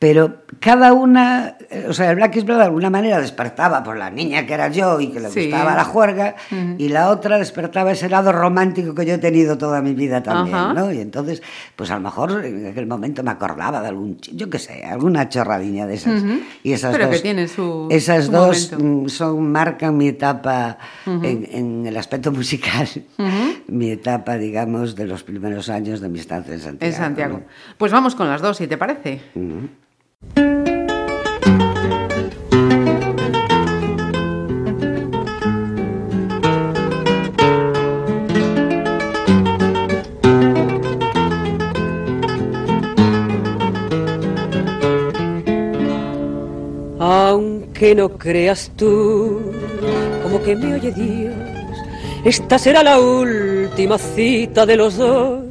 Pero 0.00 0.44
cada 0.60 0.94
una, 0.94 1.58
eh, 1.68 1.84
o 1.86 1.92
sea, 1.92 2.08
el 2.08 2.16
Black 2.16 2.34
is 2.36 2.46
Black 2.46 2.56
de 2.56 2.64
alguna 2.64 2.88
manera 2.88 3.20
despertaba 3.20 3.82
por 3.82 3.98
la 3.98 4.08
niña 4.08 4.46
que 4.46 4.54
era 4.54 4.68
yo 4.68 4.98
y 4.98 5.08
que 5.08 5.20
le 5.20 5.28
Sí. 5.28 5.42
gustaba 5.50 5.74
la 5.76 5.84
juerga, 5.84 6.36
y 6.78 6.88
la 6.88 7.10
otra 7.10 7.36
despertaba 7.38 7.92
ese 7.92 8.08
lado 8.08 8.32
romántico 8.32 8.94
que 8.94 9.04
yo 9.04 9.12
he 9.12 9.18
tenido 9.18 9.58
toda 9.58 9.82
mi 9.82 9.92
vida 9.92 10.22
también. 10.22 10.74
¿no? 10.74 10.90
Y 10.90 11.00
entonces, 11.02 11.42
pues 11.76 11.90
a 11.90 11.96
lo 11.96 12.00
mejor 12.00 12.42
en 12.46 12.66
aquel 12.68 12.86
momento 12.86 13.22
me 13.22 13.30
acordaba 13.30 13.82
de 13.82 13.88
algún, 13.88 14.16
yo 14.32 14.48
qué 14.48 14.58
sé, 14.58 14.86
alguna 14.86 15.28
chorradilla 15.28 15.86
de 15.86 15.94
esas. 15.96 16.24
Y 16.62 16.72
esas 16.72 16.92
Pero 16.92 17.08
que 17.10 17.12
dos, 17.16 17.22
tienen 17.22 17.48
su- 17.48 17.88
esas 17.90 18.24
su 18.24 18.32
dos 18.32 18.72
momento. 18.72 19.04
mm, 19.04 19.08
son, 19.10 19.52
marcan 19.52 19.98
mi 19.98 20.08
etapa 20.08 20.78
en, 21.04 21.46
en 21.52 21.86
el 21.86 21.96
aspecto 21.98 22.32
musical, 22.32 22.88
mi 23.68 23.90
etapa, 23.90 24.38
digamos, 24.38 24.96
de 24.96 25.06
los 25.06 25.22
primeros 25.24 25.68
años 25.68 26.00
de 26.00 26.08
mi 26.08 26.20
estancia 26.20 26.54
en 26.54 26.60
Santiago. 26.60 26.90
En 26.90 26.98
Santiago. 26.98 27.36
¿no? 27.40 27.44
Pues 27.76 27.92
vamos 27.92 28.14
con 28.14 28.28
las 28.28 28.40
dos, 28.40 28.56
si 28.56 28.66
te 28.66 28.78
parece. 28.78 29.20
Aunque 47.02 47.94
no 47.94 48.10
creas 48.18 48.70
tú, 48.76 49.40
como 50.22 50.42
que 50.42 50.54
me 50.54 50.74
oye 50.74 50.92
Dios, 50.92 51.34
esta 52.26 52.58
será 52.58 52.82
la 52.82 53.00
última 53.00 53.96
cita 53.96 54.66
de 54.66 54.76
los 54.76 54.98
dos. 54.98 55.44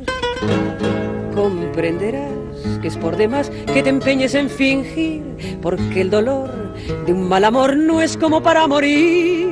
Comprenderás 1.33 2.38
que 2.81 2.87
es 2.87 2.97
por 2.97 3.17
demás 3.17 3.51
que 3.73 3.83
te 3.83 3.89
empeñes 3.89 4.35
en 4.35 4.49
fingir, 4.49 5.23
porque 5.61 6.01
el 6.01 6.09
dolor 6.09 6.73
de 7.05 7.13
un 7.13 7.27
mal 7.27 7.43
amor 7.45 7.75
no 7.75 8.01
es 8.01 8.17
como 8.17 8.41
para 8.41 8.67
morir. 8.67 9.47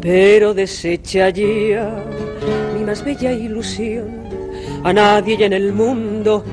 Pero 0.00 0.52
desecha 0.54 1.30
ya 1.30 1.90
mi 2.76 2.84
más 2.84 3.04
bella 3.04 3.32
ilusión, 3.32 4.08
a 4.82 4.92
nadie 4.92 5.36
ya 5.36 5.46
en 5.46 5.54
el 5.54 5.72
mundo 5.72 6.44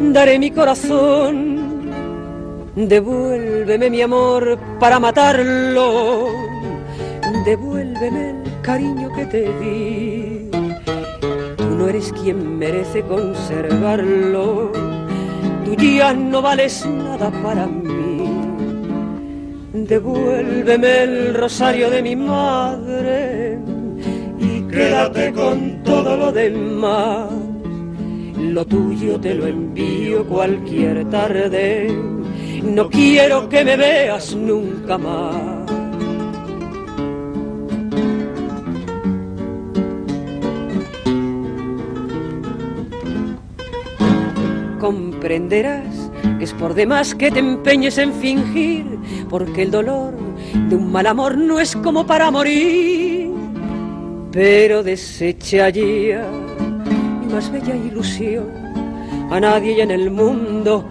daré 0.00 0.38
mi 0.38 0.50
corazón. 0.50 1.60
Devuélveme 2.76 3.90
mi 3.90 4.00
amor 4.00 4.58
para 4.78 5.00
matarlo. 5.00 6.28
Devuélveme 7.44 8.30
el 8.30 8.60
cariño 8.62 9.12
que 9.12 9.26
te 9.26 9.42
di. 9.58 10.39
No 11.80 11.88
eres 11.88 12.12
quien 12.12 12.58
merece 12.58 13.00
conservarlo. 13.00 14.70
Tú 15.64 15.74
ya 15.82 16.12
no 16.12 16.42
vales 16.42 16.84
nada 16.84 17.30
para 17.42 17.66
mí. 17.66 18.28
Devuélveme 19.72 21.02
el 21.04 21.34
rosario 21.34 21.88
de 21.88 22.02
mi 22.02 22.16
madre 22.16 23.58
y 24.38 24.60
quédate 24.70 25.32
con 25.32 25.82
todo 25.82 26.18
lo 26.18 26.30
demás. 26.30 27.30
Lo 28.38 28.66
tuyo 28.66 29.18
te 29.18 29.34
lo 29.34 29.46
envío 29.46 30.26
cualquier 30.26 31.08
tarde. 31.08 31.88
No 32.62 32.90
quiero 32.90 33.48
que 33.48 33.64
me 33.64 33.78
veas 33.78 34.36
nunca 34.36 34.98
más. 34.98 35.79
Comprenderás 44.90 46.10
es 46.40 46.52
por 46.52 46.74
demás 46.74 47.14
que 47.14 47.30
te 47.30 47.38
empeñes 47.38 47.96
en 47.96 48.12
fingir, 48.12 48.84
porque 49.28 49.62
el 49.62 49.70
dolor 49.70 50.14
de 50.68 50.74
un 50.74 50.90
mal 50.90 51.06
amor 51.06 51.38
no 51.38 51.60
es 51.60 51.76
como 51.76 52.04
para 52.04 52.28
morir. 52.32 53.30
Pero 54.32 54.82
desecha 54.82 55.68
ya 55.68 56.28
mi 57.20 57.32
más 57.32 57.52
bella 57.52 57.76
ilusión, 57.76 58.48
a 59.30 59.38
nadie 59.38 59.80
en 59.80 59.92
el 59.92 60.10
mundo 60.10 60.84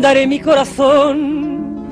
daré 0.00 0.26
mi 0.26 0.40
corazón. 0.40 1.86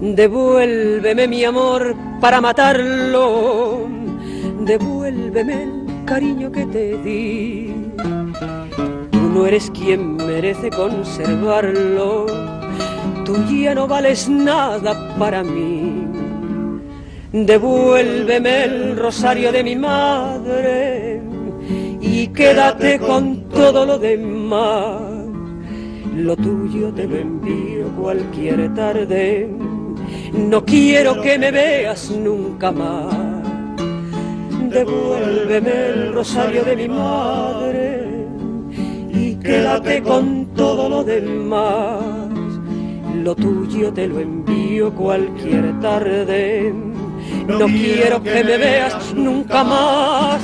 Devuélveme 0.00 1.26
mi 1.26 1.42
amor 1.42 1.96
para 2.20 2.40
matarlo, 2.40 3.80
devuélveme 4.60 5.62
el 5.64 6.04
cariño 6.04 6.52
que 6.52 6.66
te 6.66 6.98
di 6.98 7.87
no 9.28 9.46
eres 9.46 9.70
quien 9.70 10.16
merece 10.16 10.70
conservarlo, 10.70 12.26
tú 13.24 13.36
ya 13.44 13.74
no 13.74 13.86
vales 13.86 14.28
nada 14.28 15.16
para 15.18 15.42
mí. 15.42 16.06
Devuélveme 17.32 18.64
el 18.64 18.96
rosario 18.96 19.52
de 19.52 19.62
mi 19.62 19.76
madre 19.76 21.20
y 22.00 22.28
quédate 22.28 22.98
con 22.98 23.48
todo 23.48 23.84
lo 23.84 23.98
demás. 23.98 25.02
Lo 26.14 26.36
tuyo 26.36 26.92
te 26.92 27.06
lo 27.06 27.16
envío 27.16 27.88
cualquier 28.00 28.74
tarde, 28.74 29.48
no 30.32 30.64
quiero 30.64 31.20
que 31.20 31.38
me 31.38 31.50
veas 31.50 32.10
nunca 32.10 32.72
más. 32.72 33.14
Devuélveme 34.70 35.86
el 35.88 36.14
rosario 36.14 36.64
de 36.64 36.76
mi 36.76 36.88
madre 36.88 37.97
quédate 39.48 40.02
con 40.02 40.46
todo 40.54 40.88
lo 40.90 41.02
demás. 41.02 42.04
Lo 43.24 43.34
tuyo 43.34 43.92
te 43.92 44.06
lo 44.06 44.20
envío 44.20 44.92
cualquier 44.94 45.80
tarde. 45.80 46.72
No 47.46 47.66
quiero 47.66 48.22
que 48.22 48.44
me 48.44 48.58
veas 48.58 49.14
nunca 49.14 49.64
más. 49.64 50.40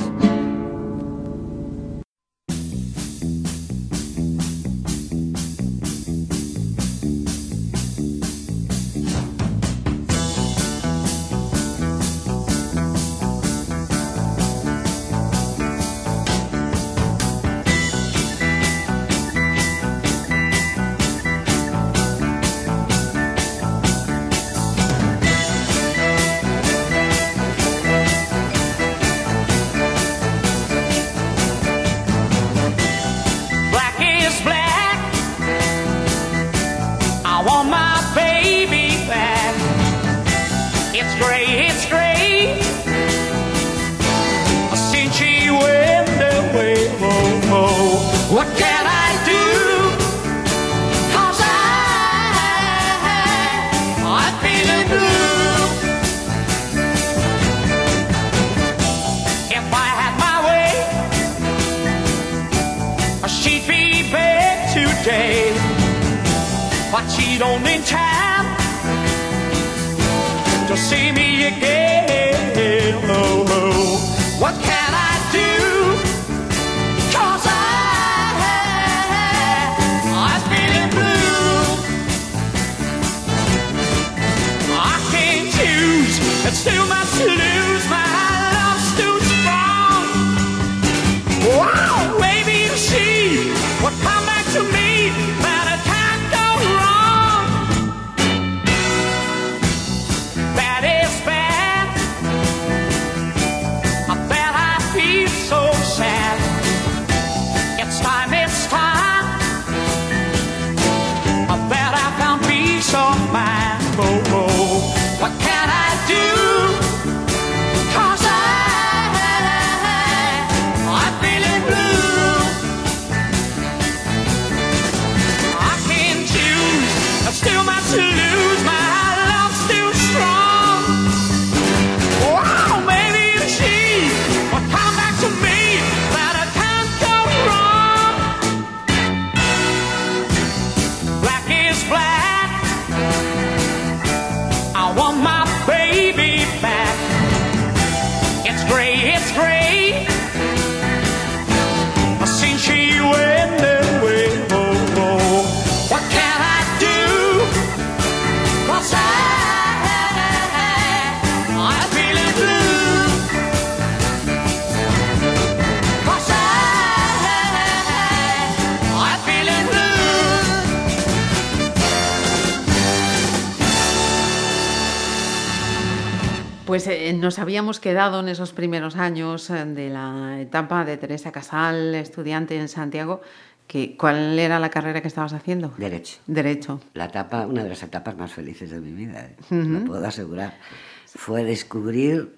Nos 177.13 177.39
habíamos 177.39 177.79
quedado 177.79 178.19
en 178.19 178.29
esos 178.29 178.53
primeros 178.53 178.95
años 178.95 179.49
eh, 179.49 179.65
de 179.65 179.89
la 179.89 180.39
etapa 180.39 180.85
de 180.85 180.97
Teresa 180.97 181.31
Casal, 181.31 181.95
estudiante 181.95 182.57
en 182.57 182.67
Santiago. 182.67 183.21
Que, 183.67 183.97
¿Cuál 183.97 184.37
era 184.37 184.59
la 184.59 184.69
carrera 184.69 185.01
que 185.01 185.07
estabas 185.07 185.33
haciendo? 185.33 185.73
Derecho. 185.77 186.19
Derecho. 186.27 186.79
La 186.93 187.05
etapa, 187.05 187.47
una 187.47 187.63
de 187.63 187.69
las 187.69 187.81
etapas 187.81 188.15
más 188.15 188.31
felices 188.31 188.69
de 188.69 188.79
mi 188.79 188.91
vida, 188.91 189.21
¿eh? 189.21 189.35
lo 189.49 189.85
puedo 189.85 190.05
asegurar. 190.05 190.59
Fue 191.07 191.43
descubrir. 191.43 192.37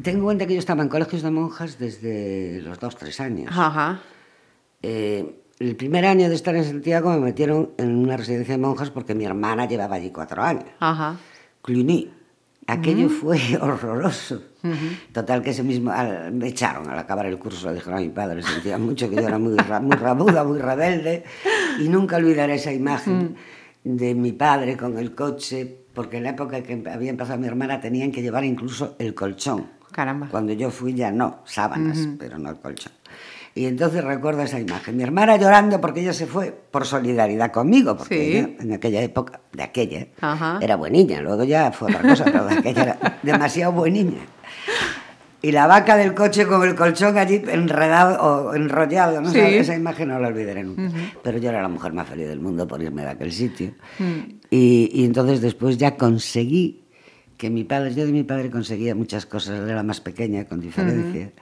Tengo 0.00 0.18
en 0.18 0.24
cuenta 0.24 0.46
que 0.46 0.54
yo 0.54 0.60
estaba 0.60 0.82
en 0.82 0.88
colegios 0.88 1.22
de 1.22 1.30
monjas 1.32 1.76
desde 1.78 2.60
los 2.62 2.78
dos, 2.78 2.96
tres 2.96 3.18
años. 3.18 3.50
Ajá. 3.50 4.00
Eh, 4.80 5.42
el 5.58 5.76
primer 5.76 6.06
año 6.06 6.28
de 6.28 6.34
estar 6.36 6.54
en 6.54 6.64
Santiago 6.64 7.10
me 7.10 7.18
metieron 7.18 7.70
en 7.78 7.96
una 7.96 8.16
residencia 8.16 8.54
de 8.54 8.58
monjas 8.58 8.90
porque 8.90 9.14
mi 9.14 9.24
hermana 9.24 9.66
llevaba 9.66 9.96
allí 9.96 10.10
cuatro 10.10 10.42
años. 10.42 10.66
Ajá. 10.78 11.16
Cluny. 11.62 12.21
Aquello 12.66 13.08
fue 13.08 13.38
horroroso. 13.60 14.42
Total 15.12 15.42
que 15.42 15.50
ese 15.50 15.62
mismo 15.64 15.90
al- 15.90 16.32
me 16.32 16.48
echaron 16.48 16.88
al 16.88 16.98
acabar 16.98 17.26
el 17.26 17.38
curso, 17.38 17.68
le 17.68 17.74
dijeron 17.74 17.98
a 17.98 18.02
mi 18.02 18.10
padre, 18.10 18.42
sentía 18.42 18.78
mucho 18.78 19.10
que 19.10 19.16
yo 19.16 19.22
era 19.26 19.38
muy, 19.38 19.56
ra- 19.56 19.80
muy 19.80 19.96
rabuda, 19.96 20.44
muy 20.44 20.58
rebelde 20.60 21.24
y 21.80 21.88
nunca 21.88 22.16
olvidaré 22.16 22.54
esa 22.54 22.72
imagen 22.72 23.34
de 23.82 24.14
mi 24.14 24.30
padre 24.32 24.76
con 24.76 24.96
el 24.98 25.14
coche, 25.14 25.84
porque 25.92 26.18
en 26.18 26.22
la 26.22 26.30
época 26.30 26.62
que 26.62 26.80
había 26.88 27.10
empezado 27.10 27.38
mi 27.40 27.48
hermana 27.48 27.80
tenían 27.80 28.12
que 28.12 28.22
llevar 28.22 28.44
incluso 28.44 28.94
el 29.00 29.14
colchón. 29.14 29.66
Caramba. 29.90 30.28
Cuando 30.30 30.52
yo 30.52 30.70
fui 30.70 30.94
ya 30.94 31.10
no, 31.10 31.40
sábanas, 31.44 32.08
pero 32.18 32.38
no 32.38 32.50
el 32.50 32.56
colchón. 32.60 32.92
Y 33.54 33.66
entonces 33.66 34.02
recuerdo 34.02 34.42
esa 34.42 34.58
imagen. 34.58 34.96
Mi 34.96 35.02
hermana 35.02 35.36
llorando 35.36 35.80
porque 35.80 36.00
ella 36.00 36.14
se 36.14 36.26
fue 36.26 36.54
por 36.70 36.86
solidaridad 36.86 37.52
conmigo, 37.52 37.96
porque 37.96 38.56
Sí. 38.58 38.64
en 38.64 38.72
aquella 38.72 39.02
época, 39.02 39.40
de 39.52 39.62
aquella, 39.62 40.06
Ajá. 40.22 40.58
era 40.62 40.76
bueniña, 40.76 41.20
luego 41.20 41.44
ya 41.44 41.70
fue 41.70 41.90
otra 41.94 42.08
cosa, 42.08 42.24
pero 42.24 42.46
de 42.46 42.54
aquella 42.54 42.82
era 42.82 43.18
demasiado 43.22 43.72
bueniña. 43.72 44.20
Y 45.44 45.50
la 45.50 45.66
vaca 45.66 45.96
del 45.96 46.14
coche 46.14 46.46
con 46.46 46.66
el 46.66 46.74
colchón 46.76 47.18
allí 47.18 47.42
enredado 47.48 48.22
o 48.22 48.54
enrollado, 48.54 49.20
no 49.20 49.28
Sí. 49.30 49.40
esa 49.40 49.74
imagen 49.74 50.08
no 50.08 50.18
la 50.20 50.28
olvidaré 50.28 50.62
nunca. 50.62 50.88
Pero 51.22 51.38
yo 51.38 51.48
era 51.50 51.60
la 51.60 51.68
mujer 51.68 51.92
más 51.92 52.08
feliz 52.08 52.28
del 52.28 52.40
mundo 52.40 52.66
por 52.68 52.80
irme 52.80 53.02
de 53.02 53.08
aquel 53.10 53.32
sitio. 53.32 53.72
Mm. 53.98 54.36
Y, 54.50 54.88
y 54.94 55.04
entonces 55.04 55.40
después 55.40 55.76
ya 55.78 55.96
conseguí 55.96 56.84
que 57.36 57.50
mi 57.50 57.64
padre, 57.64 57.92
yo 57.92 58.06
de 58.06 58.12
mi 58.12 58.22
padre 58.22 58.50
conseguía 58.50 58.94
muchas 58.94 59.26
cosas, 59.26 59.58
él 59.58 59.68
era 59.68 59.82
más 59.82 60.00
pequeña 60.00 60.44
con 60.44 60.60
diferencia. 60.60 61.32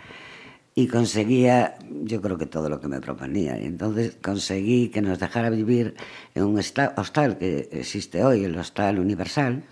Y 0.73 0.87
conseguía, 0.87 1.75
yo 2.05 2.23
creo 2.23 2.39
que 2.39 2.47
todo 2.47 2.69
lo 2.69 2.81
que 2.81 2.87
me 2.87 3.01
proponía. 3.01 3.59
Y 3.59 3.67
entonces 3.67 4.17
conseguí 4.23 4.89
que 4.89 5.03
nos 5.03 5.19
dejara 5.19 5.51
vivir 5.51 5.97
en 6.35 6.45
un 6.45 6.57
hostal 6.59 7.39
que 7.39 7.69
existe 7.73 8.25
hoy, 8.25 8.45
el 8.45 8.57
Hostal 8.57 9.01
Universal. 9.01 9.65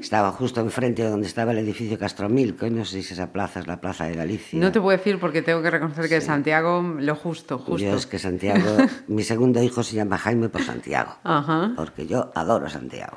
Estaba 0.00 0.30
justo 0.30 0.60
enfrente 0.60 1.02
de 1.02 1.10
donde 1.10 1.26
estaba 1.26 1.50
el 1.50 1.58
edificio 1.58 1.98
Castromil, 1.98 2.54
que 2.54 2.66
hoy 2.66 2.70
no 2.70 2.84
sé 2.84 3.02
si 3.02 3.14
esa 3.14 3.32
plaza 3.32 3.60
es 3.60 3.66
la 3.66 3.80
Plaza 3.80 4.06
de 4.06 4.14
Galicia. 4.14 4.60
No 4.60 4.70
te 4.70 4.80
puedo 4.80 4.96
decir 4.96 5.18
porque 5.18 5.42
tengo 5.42 5.60
que 5.60 5.70
reconocer 5.70 6.08
que 6.08 6.20
Santiago 6.20 6.82
lo 7.00 7.16
justo, 7.16 7.58
justo. 7.58 7.78
Yo 7.84 7.96
es 7.96 8.06
que 8.06 8.20
Santiago, 8.20 8.76
mi 9.08 9.24
segundo 9.24 9.60
hijo 9.60 9.82
se 9.82 9.96
llama 9.96 10.18
Jaime 10.18 10.48
por 10.48 10.62
Santiago, 10.62 11.16
Ajá. 11.24 11.72
porque 11.74 12.06
yo 12.06 12.30
adoro 12.34 12.70
Santiago. 12.70 13.16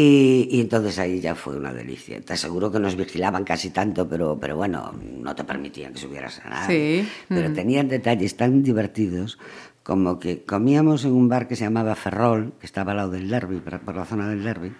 Y, 0.00 0.46
y 0.52 0.60
entonces 0.60 0.96
ahí 1.00 1.18
ya 1.18 1.34
fue 1.34 1.56
una 1.56 1.74
delicia. 1.74 2.20
Te 2.20 2.34
aseguro 2.34 2.70
que 2.70 2.78
nos 2.78 2.94
vigilaban 2.94 3.42
casi 3.42 3.70
tanto, 3.70 4.08
pero, 4.08 4.38
pero 4.40 4.56
bueno, 4.56 4.94
no 4.94 5.34
te 5.34 5.42
permitían 5.42 5.92
que 5.92 5.98
subieras 5.98 6.40
a 6.44 6.50
nada. 6.50 6.66
Sí. 6.68 7.04
Pero 7.26 7.52
tenían 7.52 7.88
detalles 7.88 8.36
tan 8.36 8.62
divertidos 8.62 9.40
como 9.82 10.20
que 10.20 10.44
comíamos 10.44 11.04
en 11.04 11.14
un 11.14 11.28
bar 11.28 11.48
que 11.48 11.56
se 11.56 11.64
llamaba 11.64 11.96
Ferrol, 11.96 12.52
que 12.60 12.66
estaba 12.66 12.92
al 12.92 12.98
lado 12.98 13.10
del 13.10 13.28
Derby, 13.28 13.58
por, 13.58 13.96
la 13.96 14.04
zona 14.04 14.28
del 14.28 14.44
Derby, 14.44 14.70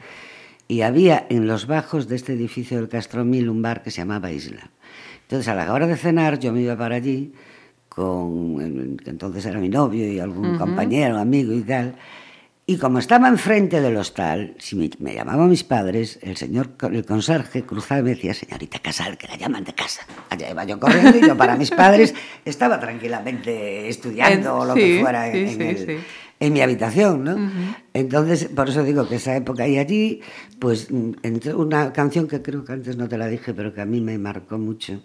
y 0.69 0.83
había 0.83 1.27
en 1.29 1.49
los 1.49 1.67
bajos 1.67 2.07
de 2.07 2.15
este 2.15 2.35
edificio 2.35 2.77
del 2.77 2.89
Castromil 2.89 3.49
un 3.49 3.61
bar 3.61 3.83
que 3.83 3.91
se 3.91 4.03
llamaba 4.03 4.31
Isla. 4.31 4.71
Entonces 5.23 5.49
a 5.49 5.57
la 5.57 5.73
hora 5.73 5.89
de 5.89 5.97
cenar 5.97 6.39
yo 6.39 6.53
me 6.53 6.61
iba 6.61 6.77
para 6.77 6.95
allí 6.95 7.33
con 7.89 8.97
entonces 9.05 9.45
era 9.47 9.59
mi 9.59 9.69
novio 9.69 10.07
y 10.07 10.21
algún 10.21 10.57
compañero, 10.59 11.19
amigo 11.19 11.53
y 11.55 11.63
tal. 11.63 11.97
Y 12.71 12.77
como 12.77 12.99
estaba 12.99 13.29
enfrente 13.29 13.81
del 13.81 13.97
hostal, 13.97 14.55
si 14.59 14.77
me, 14.77 14.91
me 14.99 15.15
llamaban 15.15 15.49
mis 15.49 15.65
padres, 15.65 16.19
el 16.21 16.37
señor, 16.37 16.73
el 16.93 17.03
conserje 17.07 17.63
cruzaba 17.63 18.01
y 18.01 18.03
me 18.05 18.11
decía, 18.11 18.35
señorita 18.35 18.79
Casal, 18.81 19.17
que 19.17 19.27
la 19.27 19.37
llaman 19.39 19.65
de 19.65 19.73
casa. 19.73 20.03
Allá 20.29 20.51
iba 20.51 20.65
yo 20.65 20.79
corriendo 20.79 21.17
y 21.17 21.23
yo 21.27 21.35
para 21.35 21.57
mis 21.57 21.71
padres 21.71 22.15
estaba 22.45 22.79
tranquilamente 22.79 23.89
estudiando 23.89 24.55
o 24.55 24.65
lo 24.67 24.75
sí, 24.75 24.81
que 24.81 25.01
fuera 25.01 25.29
en, 25.29 25.49
sí, 25.49 25.55
en 25.55 25.59
sí, 25.59 25.63
el- 25.83 25.87
sí. 26.01 26.07
en 26.41 26.53
mi 26.53 26.61
habitación, 26.61 27.25
¿no? 27.25 27.51
Entonces, 27.95 28.45
por 28.55 28.69
eso 28.69 28.85
digo 28.85 29.09
que 29.09 29.17
esa 29.17 29.35
época 29.35 29.67
y 29.67 29.79
allí, 29.79 30.21
pues 30.59 30.91
mm, 30.91 31.13
entre 31.23 31.55
una 31.55 31.91
canción 31.95 32.29
que 32.29 32.43
creo 32.43 32.67
que 32.67 32.73
antes 32.75 32.99
no 32.99 33.09
te 33.09 33.17
la 33.17 33.29
dije, 33.29 33.55
pero 33.55 33.73
que 33.73 33.81
a 33.81 33.87
mí 33.87 34.03
me 34.03 34.19
marcó 34.19 34.59
mucho, 34.59 35.03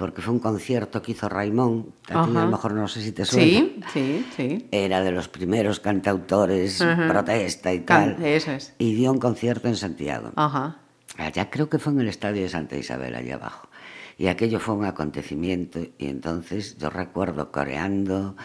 porque 0.00 0.22
fue 0.22 0.32
un 0.32 0.40
concierto 0.40 1.02
que 1.02 1.12
hizo 1.12 1.28
Raimón, 1.28 1.92
a 2.08 2.24
ti 2.24 2.30
a 2.34 2.40
lo 2.44 2.46
mejor 2.50 2.72
no 2.72 2.88
sé 2.88 3.02
si 3.02 3.12
te 3.12 3.26
suena. 3.26 3.44
Sí, 3.44 3.80
sí, 3.92 4.26
sí. 4.34 4.68
Era 4.72 5.02
de 5.02 5.12
los 5.12 5.28
primeros 5.28 5.78
cantautores, 5.78 6.80
Ajá. 6.80 7.06
protesta 7.06 7.70
y 7.74 7.80
Can- 7.80 8.16
tal. 8.16 8.24
eso 8.24 8.50
es. 8.52 8.72
Y 8.78 8.94
dio 8.94 9.12
un 9.12 9.18
concierto 9.18 9.68
en 9.68 9.76
Santiago. 9.76 10.32
Ajá. 10.36 10.78
Allá 11.18 11.50
creo 11.50 11.68
que 11.68 11.78
fue 11.78 11.92
en 11.92 12.00
el 12.00 12.08
estadio 12.08 12.40
de 12.42 12.48
Santa 12.48 12.76
Isabel, 12.76 13.14
allá 13.14 13.34
abajo. 13.34 13.68
Y 14.16 14.28
aquello 14.28 14.58
fue 14.58 14.74
un 14.74 14.86
acontecimiento. 14.86 15.80
Y 15.98 16.06
entonces 16.08 16.78
yo 16.78 16.88
recuerdo 16.88 17.52
coreando 17.52 18.36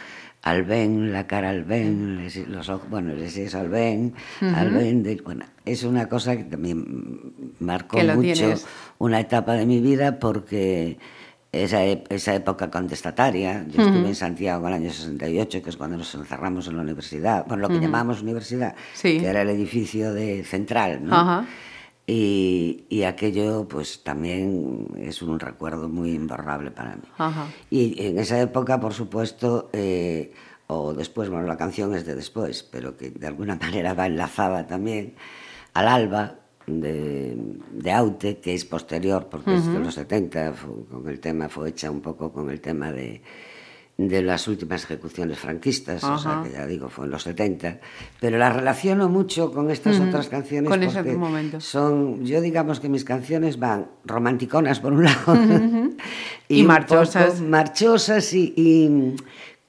al 0.41 0.63
Ben, 0.63 1.13
la 1.13 1.25
cara 1.25 1.51
al 1.51 1.63
Ben, 1.63 2.17
les- 2.17 2.47
los 2.49 2.67
ojos, 2.67 2.89
bueno, 2.89 3.13
les 3.15 3.37
es 3.37 3.55
al 3.55 3.69
Ben, 3.69 4.13
al 4.41 4.71
Ben. 4.71 5.03
de- 5.03 5.15
bueno, 5.23 5.45
es 5.63 5.83
una 5.83 6.07
cosa 6.09 6.35
que 6.35 6.43
también 6.43 7.33
marcó 7.59 7.97
mucho 7.97 8.21
tienes. 8.21 8.65
una 8.97 9.21
etapa 9.21 9.53
de 9.53 9.65
mi 9.65 9.79
vida 9.79 10.19
porque 10.19 10.99
esa, 11.63 11.83
ep- 11.85 12.05
esa 12.09 12.33
época 12.35 12.69
contestataria, 12.71 13.65
yo 13.69 13.81
estuve 13.83 14.07
en 14.07 14.15
Santiago 14.15 14.67
en 14.67 14.73
el 14.73 14.81
año 14.81 14.91
68, 14.91 15.61
que 15.63 15.69
es 15.69 15.77
cuando 15.77 15.97
nos 15.97 16.13
encerramos 16.15 16.67
en 16.67 16.75
la 16.77 16.81
universidad, 16.83 17.45
bueno, 17.47 17.67
lo 17.67 17.69
que 17.69 17.79
llamábamos 17.79 18.21
universidad, 18.21 18.75
Sí. 18.93 19.19
que 19.19 19.27
era 19.27 19.41
el 19.41 19.49
edificio 19.49 20.13
de 20.13 20.43
central, 20.43 21.03
¿no? 21.05 21.15
Ajá. 21.15 21.45
Y, 22.07 22.85
y 22.89 23.01
aquello, 23.03 23.67
pues 23.67 24.03
también 24.03 24.87
es 24.97 25.21
un 25.23 25.39
recuerdo 25.39 25.89
muy 25.89 26.11
imborrable 26.13 26.69
para 26.69 26.95
mí. 26.97 27.01
Y 27.71 28.05
en 28.05 28.19
esa 28.19 28.39
época, 28.39 28.79
por 28.79 28.93
supuesto, 28.93 29.69
eh, 29.73 30.31
o 30.67 30.93
después, 30.93 31.29
bueno, 31.29 31.47
la 31.47 31.57
canción 31.57 31.95
es 31.95 32.05
de 32.05 32.13
después, 32.15 32.61
pero 32.63 32.95
que 32.95 33.09
de 33.09 33.25
alguna 33.27 33.55
manera 33.61 33.93
va 33.95 34.05
enlazada 34.05 34.67
también 34.67 35.15
al 35.73 35.87
Alba 35.87 36.35
de, 36.67 37.35
de 37.71 37.91
Aute, 37.91 38.37
que 38.37 38.53
es 38.53 38.65
posterior, 38.65 39.27
porque 39.29 39.55
es 39.55 39.71
de 39.71 39.79
los 39.79 39.93
70, 39.95 40.53
fue- 40.53 40.85
con 40.89 41.07
el 41.09 41.19
tema, 41.19 41.49
fue 41.49 41.69
hecha 41.69 41.91
un 41.91 42.01
poco 42.01 42.31
con 42.33 42.49
el 42.49 42.59
tema 42.61 42.91
de, 42.91 43.21
de 43.97 44.21
las 44.21 44.47
últimas 44.47 44.83
ejecuciones 44.83 45.37
franquistas, 45.39 46.03
o 46.03 46.17
sea, 46.17 46.41
que 46.43 46.51
ya 46.51 46.65
digo, 46.65 46.89
fue 46.89 47.05
en 47.05 47.11
los 47.11 47.23
70, 47.23 47.79
pero 48.19 48.37
la 48.37 48.49
relaciono 48.51 49.07
mucho 49.09 49.51
con 49.53 49.71
estas 49.71 49.99
otras 49.99 50.27
canciones 50.27 50.69
Con 50.69 50.83
ese 50.83 50.95
porque 51.01 51.15
momento. 51.15 51.61
son, 51.61 52.25
yo 52.25 52.41
digamos 52.41 52.79
que 52.79 52.89
mis 52.89 53.05
canciones 53.05 53.57
van 53.59 53.87
romanticonas 54.03 54.79
por 54.79 54.91
un 54.93 55.03
lado 55.05 55.35
Y 56.49 56.63
marchosas. 56.63 57.41
marchosas 57.41 58.33
y, 58.33 58.53
y 58.55 59.15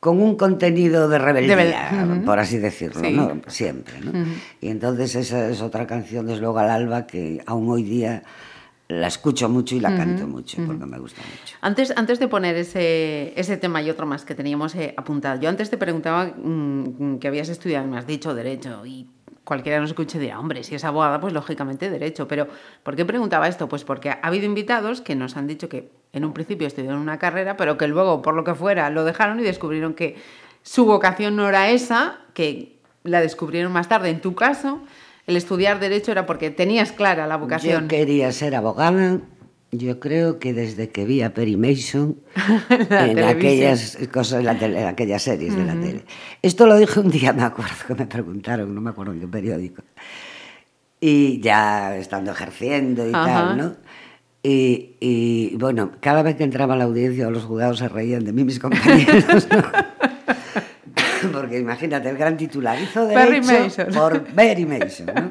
con 0.06 0.20
un 0.22 0.36
contenido 0.36 1.08
de 1.08 1.18
rebeldía, 1.18 1.56
De 1.56 2.20
por 2.24 2.38
así 2.38 2.58
decirlo, 2.58 3.00
Sí. 3.00 3.12
¿no? 3.12 3.40
Siempre, 3.48 4.00
¿no? 4.00 4.12
Y 4.60 4.68
entonces 4.68 5.16
esa 5.16 5.48
es 5.50 5.60
otra 5.60 5.84
canción, 5.88 6.26
desde 6.26 6.40
luego 6.42 6.58
al 6.60 6.70
alba, 6.70 7.08
que 7.08 7.42
aún 7.44 7.68
hoy 7.68 7.82
día 7.82 8.22
la 8.88 9.08
escucho 9.08 9.48
mucho 9.48 9.74
y 9.74 9.80
la 9.80 9.96
canto 9.96 10.28
mucho, 10.28 10.62
porque 10.64 10.86
me 10.86 10.96
gusta 11.00 11.20
mucho. 11.22 11.56
Antes, 11.60 11.92
antes 11.96 12.20
de 12.20 12.28
poner 12.28 12.54
ese, 12.54 13.32
ese 13.34 13.56
tema 13.56 13.82
y 13.82 13.90
otro 13.90 14.06
más 14.06 14.24
que 14.24 14.36
teníamos 14.36 14.76
eh, 14.76 14.94
apuntado, 14.96 15.40
yo 15.40 15.48
antes 15.48 15.70
te 15.70 15.76
preguntaba 15.76 16.26
mm, 16.26 17.18
que 17.18 17.26
habías 17.26 17.48
estudiado, 17.48 17.84
me 17.88 17.98
has 17.98 18.06
dicho 18.06 18.32
Derecho, 18.32 18.86
y 18.86 19.08
cualquiera 19.46 19.78
nos 19.78 19.90
escuche 19.90 20.18
dirá, 20.18 20.40
hombre, 20.40 20.64
si 20.64 20.74
es 20.74 20.84
abogada, 20.84 21.20
pues 21.20 21.32
lógicamente 21.32 21.88
Derecho. 21.88 22.26
Pero, 22.26 22.48
¿por 22.82 22.96
qué 22.96 23.04
preguntaba 23.04 23.46
esto? 23.46 23.68
Pues 23.68 23.84
porque 23.84 24.10
ha 24.10 24.18
habido 24.20 24.44
invitados 24.44 25.00
que 25.00 25.14
nos 25.14 25.36
han 25.36 25.46
dicho 25.46 25.68
que 25.68 25.88
en 26.12 26.24
un 26.24 26.34
principio 26.34 26.66
estudiaron 26.66 27.00
una 27.00 27.18
carrera, 27.20 27.56
pero 27.56 27.78
que 27.78 27.86
luego, 27.86 28.22
por 28.22 28.34
lo 28.34 28.42
que 28.42 28.54
fuera, 28.54 28.90
lo 28.90 29.04
dejaron 29.04 29.38
y 29.38 29.44
descubrieron 29.44 29.94
que 29.94 30.16
su 30.62 30.84
vocación 30.84 31.36
no 31.36 31.48
era 31.48 31.70
esa, 31.70 32.18
que 32.34 32.76
la 33.04 33.20
descubrieron 33.20 33.72
más 33.72 33.88
tarde. 33.88 34.10
En 34.10 34.20
tu 34.20 34.34
caso, 34.34 34.80
el 35.28 35.36
estudiar 35.36 35.78
Derecho 35.78 36.10
era 36.10 36.26
porque 36.26 36.50
tenías 36.50 36.90
clara 36.90 37.28
la 37.28 37.36
vocación. 37.36 37.82
Yo 37.82 37.88
quería 37.88 38.32
ser 38.32 38.56
abogada, 38.56 39.20
yo 39.72 39.98
creo 40.00 40.38
que 40.38 40.52
desde 40.54 40.88
que 40.90 41.04
vi 41.04 41.22
a 41.22 41.34
Perry 41.34 41.56
Mason 41.56 42.16
en 42.70 42.86
televisión. 42.88 43.28
aquellas 43.28 43.98
cosas, 44.12 44.40
en, 44.40 44.46
la 44.46 44.58
tele- 44.58 44.80
en 44.80 44.86
aquellas 44.86 45.22
series 45.22 45.54
de 45.56 45.64
la 45.64 45.72
tele. 45.74 46.04
Esto 46.42 46.66
lo 46.66 46.76
dije 46.76 47.00
un 47.00 47.10
día, 47.10 47.32
me 47.34 47.42
acuerdo 47.42 47.74
que 47.86 47.94
me 47.94 48.06
preguntaron, 48.06 48.74
no 48.74 48.80
me 48.80 48.90
acuerdo 48.90 49.12
en 49.12 49.20
qué 49.20 49.28
periódico. 49.28 49.82
Y 51.00 51.40
ya 51.40 51.94
estando 51.96 52.30
ejerciendo 52.32 53.06
y 53.08 53.12
Ajá. 53.12 53.24
tal, 53.26 53.56
¿no? 53.58 53.76
Y, 54.42 54.94
y, 55.00 55.56
bueno, 55.56 55.90
cada 56.00 56.22
vez 56.22 56.36
que 56.36 56.44
entraba 56.44 56.74
a 56.74 56.76
la 56.76 56.84
audiencia 56.84 57.28
los 57.30 57.44
juzgados 57.44 57.78
se 57.80 57.88
reían 57.88 58.24
de 58.24 58.32
mí, 58.32 58.44
mis 58.44 58.58
compañeros. 58.60 59.48
¿no? 59.50 61.32
Porque 61.32 61.58
imagínate, 61.58 62.08
el 62.10 62.16
gran 62.16 62.36
titular 62.36 62.80
hizo 62.80 63.08
Perry 63.08 63.40
derecho 63.40 63.64
Mason. 63.84 63.86
por 63.94 64.22
Perry 64.22 64.64
Mason, 64.66 65.06
¿no? 65.06 65.30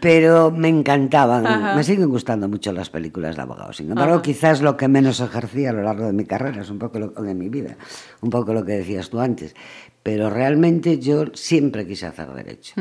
Pero 0.00 0.50
me 0.50 0.68
encantaban, 0.68 1.46
Ajá. 1.46 1.74
me 1.74 1.84
siguen 1.84 2.08
gustando 2.08 2.48
mucho 2.48 2.72
las 2.72 2.90
películas 2.90 3.36
de 3.36 3.42
abogados. 3.42 3.76
Sin 3.76 3.90
embargo, 3.90 4.14
Ajá. 4.14 4.22
quizás 4.22 4.62
lo 4.62 4.76
que 4.76 4.88
menos 4.88 5.20
ejercí 5.20 5.66
a 5.66 5.72
lo 5.72 5.82
largo 5.82 6.06
de 6.06 6.12
mi 6.12 6.24
carrera, 6.24 6.62
es 6.62 6.70
un 6.70 6.78
poco 6.78 6.98
lo, 6.98 7.08
de 7.08 7.34
mi 7.34 7.48
vida, 7.48 7.76
un 8.20 8.30
poco 8.30 8.52
lo 8.54 8.64
que 8.64 8.72
decías 8.72 9.10
tú 9.10 9.20
antes. 9.20 9.54
Pero 10.02 10.30
realmente 10.30 10.98
yo 10.98 11.26
siempre 11.34 11.86
quise 11.86 12.06
hacer 12.06 12.32
derecho. 12.32 12.74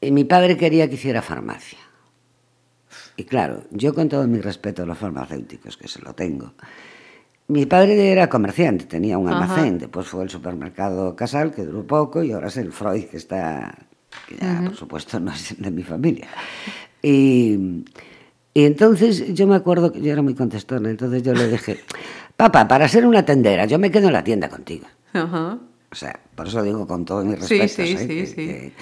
Y 0.00 0.10
mi 0.12 0.24
padre 0.24 0.56
quería 0.56 0.88
que 0.88 0.94
hiciera 0.94 1.22
farmacia. 1.22 1.78
Y 3.16 3.24
claro, 3.24 3.64
yo 3.70 3.94
con 3.94 4.08
todo 4.08 4.26
mi 4.28 4.40
respeto 4.40 4.82
a 4.82 4.86
los 4.86 4.98
farmacéuticos, 4.98 5.76
que 5.76 5.88
se 5.88 6.02
lo 6.02 6.14
tengo, 6.14 6.52
mi 7.48 7.64
padre 7.64 8.10
era 8.10 8.28
comerciante, 8.28 8.86
tenía 8.86 9.18
un 9.18 9.28
Ajá. 9.28 9.36
almacén, 9.42 9.78
después 9.78 10.06
fue 10.06 10.24
el 10.24 10.30
supermercado 10.30 11.16
Casal, 11.16 11.52
que 11.52 11.64
duró 11.64 11.86
poco, 11.86 12.22
y 12.22 12.32
ahora 12.32 12.48
es 12.48 12.56
el 12.56 12.72
Freud, 12.72 13.04
que 13.04 13.16
está, 13.16 13.86
que 14.28 14.36
ya 14.36 14.62
por 14.64 14.74
supuesto 14.76 15.20
no 15.20 15.32
es 15.32 15.54
de 15.60 15.70
mi 15.70 15.82
familia. 15.82 16.28
Y, 17.02 17.84
y 18.54 18.64
entonces 18.64 19.34
yo 19.34 19.46
me 19.46 19.54
acuerdo 19.56 19.92
que 19.92 20.00
yo 20.00 20.12
era 20.12 20.22
muy 20.22 20.34
contestona, 20.34 20.90
entonces 20.90 21.22
yo 21.22 21.32
le 21.34 21.48
dije, 21.48 21.78
papá, 22.36 22.66
para 22.66 22.88
ser 22.88 23.06
una 23.06 23.24
tendera, 23.24 23.64
yo 23.66 23.78
me 23.78 23.90
quedo 23.90 24.06
en 24.08 24.12
la 24.14 24.24
tienda 24.24 24.48
contigo. 24.48 24.86
Ajá. 25.12 25.58
O 25.90 25.94
sea, 25.94 26.18
por 26.34 26.48
eso 26.48 26.62
digo 26.62 26.86
con 26.86 27.04
todo 27.04 27.24
mi 27.24 27.34
respeto. 27.34 27.68
sí, 27.68 27.82
¿eh? 27.82 27.96
sí, 27.98 28.06
que, 28.08 28.26
sí. 28.26 28.34
que- 28.34 28.72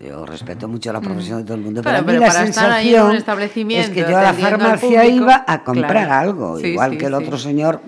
Yo 0.00 0.24
respeto 0.26 0.68
mucho 0.68 0.92
la 0.92 1.00
profesión 1.00 1.38
de 1.38 1.44
todo 1.44 1.54
el 1.56 1.62
mundo, 1.62 1.82
pero, 1.82 1.98
a 1.98 2.00
mí 2.00 2.06
pero 2.06 2.20
la 2.20 2.26
para 2.28 2.44
estar 2.44 2.70
ahí 2.70 2.94
en 2.94 2.94
un 2.94 3.00
sensación 3.00 3.16
establecimiento 3.16 3.88
es 3.88 3.94
que 3.94 4.00
yo 4.10 4.18
a 4.18 4.22
la 4.22 4.32
farmacia 4.34 5.02
público, 5.02 5.16
iba 5.16 5.44
a 5.46 5.64
comprar 5.64 6.06
claro. 6.06 6.12
algo, 6.30 6.58
Sí, 6.58 6.68
igual 6.68 6.92
sí, 6.92 6.98
que 6.98 7.06
el 7.06 7.16
sí. 7.16 7.24
otro 7.24 7.38
señor, 7.38 7.80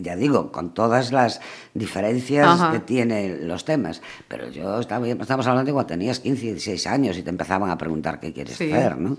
ya 0.00 0.16
digo, 0.16 0.52
con 0.52 0.74
todas 0.74 1.12
las 1.12 1.40
diferencias 1.74 2.46
Ajá. 2.46 2.72
que 2.72 2.80
tienen 2.80 3.48
los 3.48 3.64
temas. 3.64 4.02
Pero 4.28 4.48
yo 4.50 4.80
estaba, 4.80 5.06
estamos 5.08 5.46
hablando 5.46 5.66
de 5.68 5.72
cuando 5.72 5.88
tenías 5.88 6.20
15, 6.20 6.42
16 6.42 6.86
años 6.86 7.16
y 7.18 7.22
te 7.22 7.30
empezaban 7.30 7.70
a 7.70 7.78
preguntar 7.78 8.20
qué 8.20 8.32
quieres 8.32 8.54
hacer, 8.54 8.98
¿no? 8.98 9.16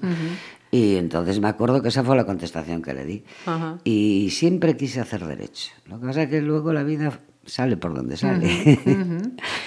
Y 0.71 0.97
entonces 0.97 1.39
me 1.39 1.47
acuerdo 1.47 1.81
que 1.81 1.87
esa 1.89 2.03
fue 2.03 2.15
la 2.15 2.25
contestación 2.25 2.81
que 2.81 2.93
le 2.93 3.05
di. 3.05 3.23
Ajá. 3.45 3.77
Y 3.83 4.29
siempre 4.31 4.77
quise 4.77 4.99
hacer 4.99 5.25
derecho. 5.25 5.71
Lo 5.87 5.99
que 5.99 6.05
pasa 6.07 6.23
es 6.23 6.29
que 6.29 6.41
luego 6.41 6.73
la 6.73 6.83
vida 6.83 7.11
sale 7.49 7.75
por 7.77 7.93
donde 7.93 8.15
sale. 8.17 8.47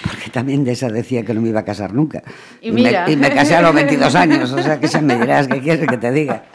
Porque 0.03 0.29
también 0.31 0.63
de 0.63 0.71
esa 0.71 0.89
decía 0.89 1.23
que 1.23 1.33
no 1.33 1.41
me 1.41 1.49
iba 1.49 1.59
a 1.61 1.65
casar 1.65 1.93
nunca. 1.93 2.23
Y 2.61 2.71
me- 2.71 2.81
mira. 2.83 3.09
y 3.09 3.15
me 3.15 3.29
casé 3.29 3.55
a 3.55 3.61
los 3.61 3.73
22 3.75 4.15
años, 4.15 4.51
o 4.51 4.61
sea 4.61 4.79
que 4.79 4.87
se 4.87 5.01
me 5.01 5.17
dirás 5.17 5.47
qué 5.47 5.59
quieres 5.61 5.87
que 5.87 5.97
te 5.97 6.11
diga. 6.11 6.45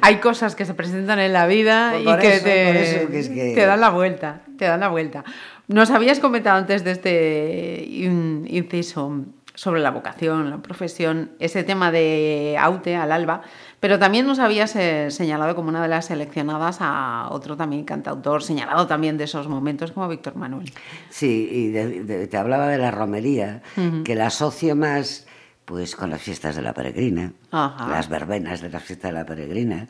Hay 0.00 0.16
cosas 0.16 0.54
que 0.56 0.64
se 0.64 0.74
presentan 0.74 1.18
en 1.20 1.32
la 1.32 1.46
vida 1.46 1.98
y 2.00 2.04
por 2.04 2.18
que, 2.18 2.34
eso, 2.36 2.44
te, 2.44 2.66
por 2.66 2.76
eso 2.76 3.08
que 3.10 3.18
es 3.20 3.28
que- 3.28 3.52
te 3.54 3.66
dan 3.66 3.80
la 3.80 3.90
vuelta, 3.90 4.42
te 4.58 4.64
dan 4.64 4.80
la 4.80 4.88
vuelta. 4.88 5.24
Nos 5.68 5.90
habías 5.90 6.18
comentado 6.18 6.58
antes 6.58 6.84
de 6.84 6.90
este 6.90 7.84
in- 7.88 8.46
inciso 8.50 9.24
sobre 9.54 9.80
la 9.80 9.90
vocación, 9.90 10.48
la 10.50 10.58
profesión, 10.58 11.32
ese 11.38 11.62
tema 11.62 11.90
de 11.92 12.56
Aute 12.58 12.96
al 12.96 13.12
alba, 13.12 13.42
pero 13.80 13.98
también 13.98 14.26
nos 14.26 14.38
habías 14.38 14.74
eh, 14.76 15.10
señalado 15.10 15.54
como 15.54 15.68
una 15.68 15.82
de 15.82 15.88
las 15.88 16.06
seleccionadas 16.06 16.78
a 16.80 17.28
otro 17.30 17.56
también 17.56 17.84
cantautor, 17.84 18.42
señalado 18.42 18.86
también 18.86 19.18
de 19.18 19.24
esos 19.24 19.48
momentos 19.48 19.92
como 19.92 20.08
Víctor 20.08 20.36
Manuel. 20.36 20.72
Sí, 21.10 21.48
y 21.52 21.68
de- 21.70 22.02
de- 22.04 22.26
te 22.28 22.36
hablaba 22.38 22.66
de 22.68 22.78
la 22.78 22.90
romería, 22.90 23.62
que 24.04 24.14
la 24.14 24.28
asocio 24.28 24.74
más 24.76 25.26
pues 25.64 25.94
con 25.96 26.10
las 26.10 26.20
fiestas 26.22 26.56
de 26.56 26.62
la 26.62 26.72
peregrina, 26.74 27.32
Ajá. 27.50 27.88
las 27.88 28.08
verbenas 28.08 28.60
de 28.62 28.70
las 28.70 28.82
fiestas 28.82 29.12
de 29.12 29.18
la 29.18 29.26
peregrina, 29.26 29.88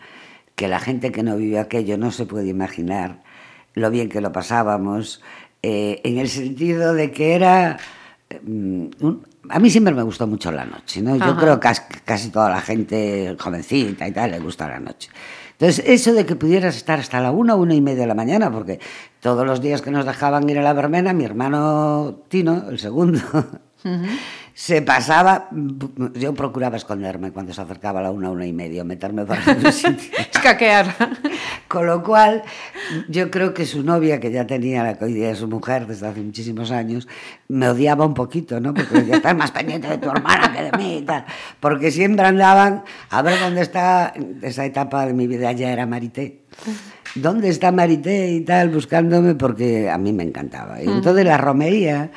que 0.54 0.68
la 0.68 0.80
gente 0.80 1.12
que 1.12 1.22
no 1.22 1.36
vivió 1.36 1.60
aquello 1.60 1.96
no 1.96 2.10
se 2.10 2.26
puede 2.26 2.48
imaginar 2.48 3.22
lo 3.74 3.90
bien 3.90 4.08
que 4.10 4.20
lo 4.20 4.32
pasábamos, 4.32 5.22
eh, 5.62 6.00
en 6.04 6.18
el 6.18 6.28
sentido 6.28 6.94
de 6.94 7.10
que 7.12 7.34
era... 7.34 7.78
mm, 8.42 8.84
un- 9.00 9.26
a 9.48 9.58
mí 9.58 9.70
siempre 9.70 9.92
me 9.94 10.02
gustó 10.02 10.26
mucho 10.26 10.52
la 10.52 10.64
noche, 10.64 11.02
¿no? 11.02 11.16
Yo 11.16 11.24
Ajá. 11.24 11.36
creo 11.40 11.54
que 11.54 11.60
casi, 11.60 11.82
casi 12.04 12.30
toda 12.30 12.48
la 12.48 12.60
gente 12.60 13.36
jovencita 13.38 14.06
y 14.06 14.12
tal 14.12 14.30
le 14.30 14.38
gusta 14.38 14.68
la 14.68 14.78
noche. 14.80 15.10
Entonces, 15.52 15.84
eso 15.86 16.12
de 16.12 16.24
que 16.26 16.34
pudieras 16.36 16.76
estar 16.76 16.98
hasta 16.98 17.20
la 17.20 17.30
una, 17.30 17.54
una 17.54 17.74
y 17.74 17.80
media 17.80 18.00
de 18.02 18.06
la 18.06 18.14
mañana, 18.14 18.50
porque 18.50 18.80
todos 19.20 19.46
los 19.46 19.60
días 19.60 19.80
que 19.82 19.90
nos 19.90 20.04
dejaban 20.06 20.48
ir 20.48 20.58
a 20.58 20.62
la 20.62 20.72
verbena, 20.72 21.12
mi 21.12 21.24
hermano 21.24 22.20
Tino, 22.28 22.68
el 22.68 22.78
segundo, 22.78 23.20
se 24.54 24.82
pasaba, 24.82 25.48
yo 26.14 26.34
procuraba 26.34 26.76
esconderme 26.76 27.32
cuando 27.32 27.54
se 27.54 27.62
acercaba 27.62 28.00
a 28.00 28.02
la 28.02 28.10
una, 28.10 28.30
una 28.30 28.46
y 28.46 28.52
media, 28.52 28.84
meterme 28.84 29.24
para 29.24 29.40
un 29.52 29.72
sitio. 29.72 30.10
Escaquear. 30.18 30.94
Con 31.68 31.86
lo 31.86 32.02
cual, 32.02 32.42
yo 33.08 33.30
creo 33.30 33.54
que 33.54 33.64
su 33.64 33.82
novia, 33.82 34.20
que 34.20 34.30
ya 34.30 34.46
tenía 34.46 34.84
la 34.84 34.94
día 35.06 35.30
es 35.30 35.38
su 35.38 35.48
mujer 35.48 35.86
desde 35.86 36.06
hace 36.06 36.20
muchísimos 36.20 36.70
años, 36.70 37.08
me 37.48 37.68
odiaba 37.68 38.04
un 38.04 38.12
poquito, 38.12 38.60
¿no? 38.60 38.74
Porque 38.74 38.94
decía, 38.96 39.16
estás 39.16 39.34
más 39.34 39.50
pendiente 39.50 39.88
de 39.88 39.98
tu 39.98 40.10
hermana 40.10 40.52
que 40.52 40.62
de 40.64 40.72
mí 40.76 40.98
y 40.98 41.02
tal. 41.02 41.24
Porque 41.58 41.90
siempre 41.90 42.26
andaban 42.26 42.84
a 43.08 43.22
ver 43.22 43.40
dónde 43.40 43.62
está, 43.62 44.12
esa 44.42 44.66
etapa 44.66 45.06
de 45.06 45.14
mi 45.14 45.26
vida 45.26 45.50
ya 45.52 45.72
era 45.72 45.86
Marité. 45.86 46.42
¿Dónde 47.14 47.48
está 47.48 47.72
Marité 47.72 48.30
y 48.32 48.42
tal? 48.42 48.68
Buscándome 48.68 49.34
porque 49.34 49.88
a 49.88 49.96
mí 49.96 50.12
me 50.12 50.24
encantaba. 50.24 50.82
Y 50.82 50.88
entonces 50.88 51.24
la 51.24 51.38
romería 51.38 52.10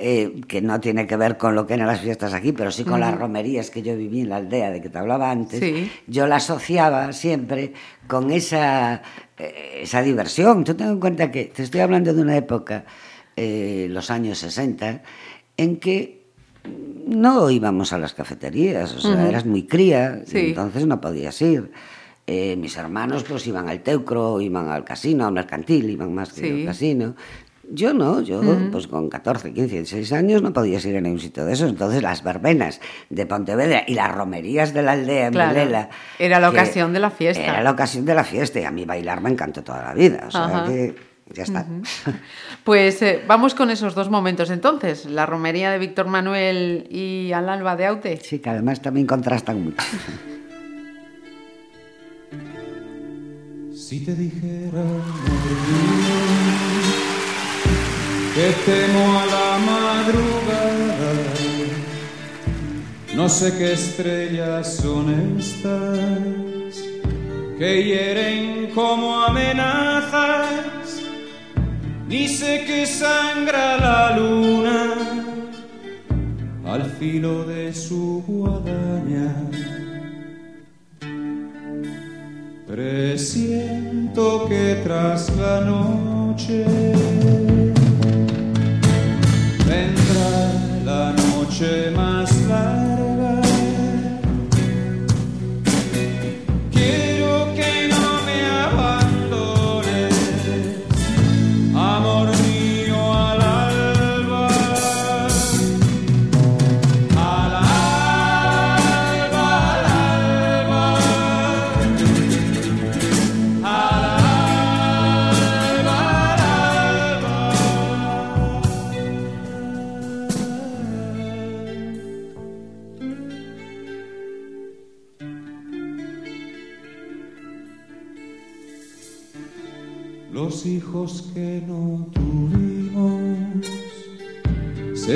eh, 0.00 0.40
que 0.48 0.60
no 0.62 0.80
tiene 0.80 1.06
que 1.06 1.16
ver 1.16 1.36
con 1.36 1.54
lo 1.54 1.66
que 1.66 1.74
eran 1.74 1.86
las 1.86 2.00
fiestas 2.00 2.32
aquí, 2.32 2.52
pero 2.52 2.70
sí 2.70 2.84
con 2.84 3.00
las 3.00 3.14
romerías 3.16 3.70
que 3.70 3.82
yo 3.82 3.96
viví 3.96 4.20
en 4.22 4.30
la 4.30 4.36
aldea 4.36 4.70
de 4.70 4.80
que 4.80 4.88
te 4.88 4.98
hablaba 4.98 5.30
antes, 5.30 5.60
Sí. 5.60 5.90
yo 6.06 6.26
la 6.26 6.36
asociaba 6.36 7.12
siempre 7.12 7.72
con 8.06 8.30
esa, 8.30 9.02
eh, 9.38 9.80
esa 9.82 10.02
diversión. 10.02 10.64
Tú 10.64 10.74
ten 10.74 10.88
en 10.88 11.00
cuenta 11.00 11.30
que 11.30 11.44
te 11.46 11.62
estoy 11.62 11.80
hablando 11.80 12.12
de 12.14 12.22
una 12.22 12.36
época, 12.36 12.84
eh, 13.36 13.86
los 13.90 14.10
años 14.10 14.38
60, 14.38 15.02
en 15.56 15.76
que 15.76 16.20
no 17.06 17.50
íbamos 17.50 17.92
a 17.92 17.98
las 17.98 18.12
cafeterías, 18.14 18.94
o 18.94 19.00
sea, 19.00 19.28
eras 19.28 19.46
muy 19.46 19.64
cría, 19.66 20.22
y 20.30 20.38
entonces 20.50 20.86
no 20.86 21.00
podías 21.00 21.40
ir. 21.42 21.70
Eh, 22.26 22.54
mis 22.56 22.76
hermanos 22.76 23.24
pues 23.24 23.46
iban 23.46 23.68
al 23.68 23.80
teucro, 23.80 24.40
iban 24.40 24.68
al 24.68 24.84
casino, 24.84 25.26
al 25.26 25.32
mercantil, 25.32 25.88
iban 25.90 26.14
más 26.14 26.32
que 26.32 26.40
Sí. 26.42 26.50
al 26.50 26.64
casino. 26.66 27.16
Yo 27.72 27.94
no, 27.94 28.20
yo 28.20 28.40
pues 28.72 28.88
con 28.88 29.08
14, 29.08 29.52
15, 29.52 29.74
16 29.76 30.12
años 30.12 30.42
no 30.42 30.52
podías 30.52 30.84
ir 30.84 30.96
a 30.96 31.00
ningún 31.00 31.20
sitio 31.20 31.44
de 31.44 31.52
esos. 31.52 31.70
Entonces 31.70 32.02
las 32.02 32.24
verbenas 32.24 32.80
de 33.10 33.26
Pontevedra 33.26 33.84
y 33.86 33.94
las 33.94 34.12
romerías 34.12 34.74
de 34.74 34.82
la 34.82 34.92
aldea 34.92 35.26
en 35.26 35.32
Claro, 35.32 35.50
Vilela, 35.50 35.90
era 36.18 36.40
la 36.40 36.50
ocasión 36.50 36.92
de 36.92 36.98
la 36.98 37.10
fiesta. 37.10 37.44
Era 37.44 37.62
la 37.62 37.70
ocasión 37.70 38.04
de 38.04 38.14
la 38.14 38.24
fiesta 38.24 38.58
y 38.58 38.64
a 38.64 38.70
mí 38.72 38.84
bailar 38.84 39.20
me 39.20 39.30
encantó 39.30 39.62
toda 39.62 39.84
la 39.84 39.94
vida. 39.94 40.24
O 40.26 40.30
sea 40.30 40.64
que 40.66 40.96
ya 41.32 41.44
está. 41.44 41.66
Pues 42.64 43.00
eh, 43.02 43.22
vamos 43.26 43.54
con 43.54 43.70
esos 43.70 43.94
dos 43.94 44.10
momentos 44.10 44.50
entonces, 44.50 45.06
la 45.06 45.24
romería 45.26 45.70
de 45.70 45.78
Víctor 45.78 46.06
Manuel 46.06 46.86
y 46.90 47.32
al 47.32 47.48
alba 47.48 47.74
de 47.74 47.86
Aute. 47.86 48.18
Sí, 48.22 48.38
que 48.38 48.50
además 48.50 48.82
también 48.82 49.06
contrastan 49.06 49.64
mucho. 49.64 49.76
Si 53.90 54.04
te 54.04 54.14
dijera 54.14 54.84
que 58.34 58.52
temo 58.64 59.18
a 59.18 59.26
la 59.26 59.58
madrugada, 59.72 61.12
no 63.14 63.28
sé 63.28 63.56
qué 63.58 63.72
estrellas 63.72 64.76
son 64.76 65.38
estas 65.38 66.76
que 67.58 67.84
hieren 67.84 68.70
como 68.74 69.22
amenazas, 69.22 71.02
ni 72.08 72.28
sé 72.28 72.64
que 72.66 72.86
sangra 72.86 73.76
la 73.76 74.16
luna 74.16 74.94
al 76.64 76.84
filo 76.84 77.44
de 77.44 77.74
su 77.74 78.22
guadaña. 78.26 79.34
Presiento 82.66 84.46
que 84.48 84.80
tras 84.84 85.28
la 85.36 85.60
noche 85.62 86.64
la 91.60 91.66
noche 91.66 92.09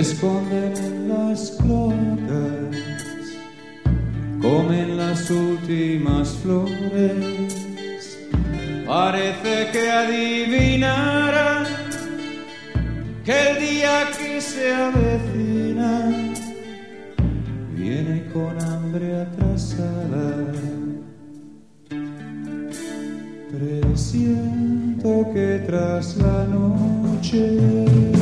esconden 0.05 0.77
en 0.77 1.09
las 1.09 1.53
cloacas, 1.53 2.77
comen 4.43 4.99
las 4.99 5.31
últimas 5.31 6.29
flores. 6.43 8.19
Parece 8.87 9.71
que 9.73 9.91
adivinara 9.91 11.65
que 13.25 13.35
el 13.49 13.61
día 13.67 14.11
que 14.19 14.43
se 14.43 14.75
avecina 14.75 15.93
viene 17.75 18.27
con 18.35 18.61
hambre 18.61 19.23
atrasada. 19.23 20.53
Presiento 23.51 25.31
que 25.33 25.63
tras 25.67 26.17
la 26.19 26.45
noche 26.45 28.14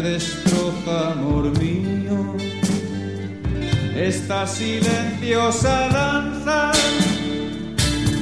destroza, 0.00 1.12
amor 1.12 1.52
mío, 1.58 2.36
esta 3.96 4.46
silenciosa 4.46 5.88
danza, 5.88 6.72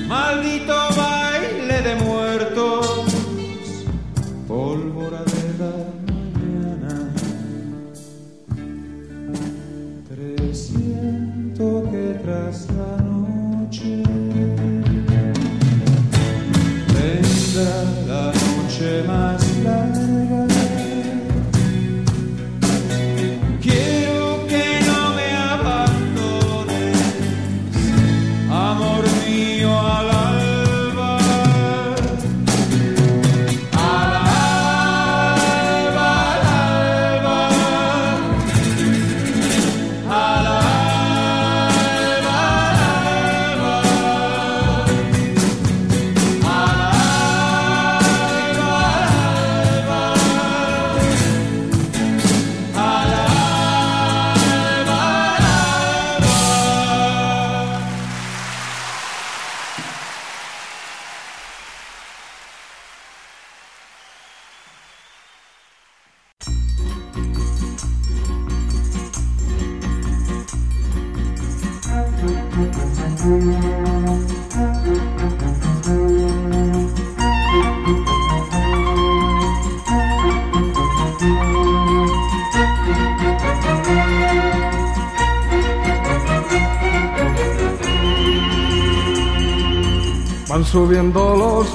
maldito 0.08 0.74
baile 0.96 1.15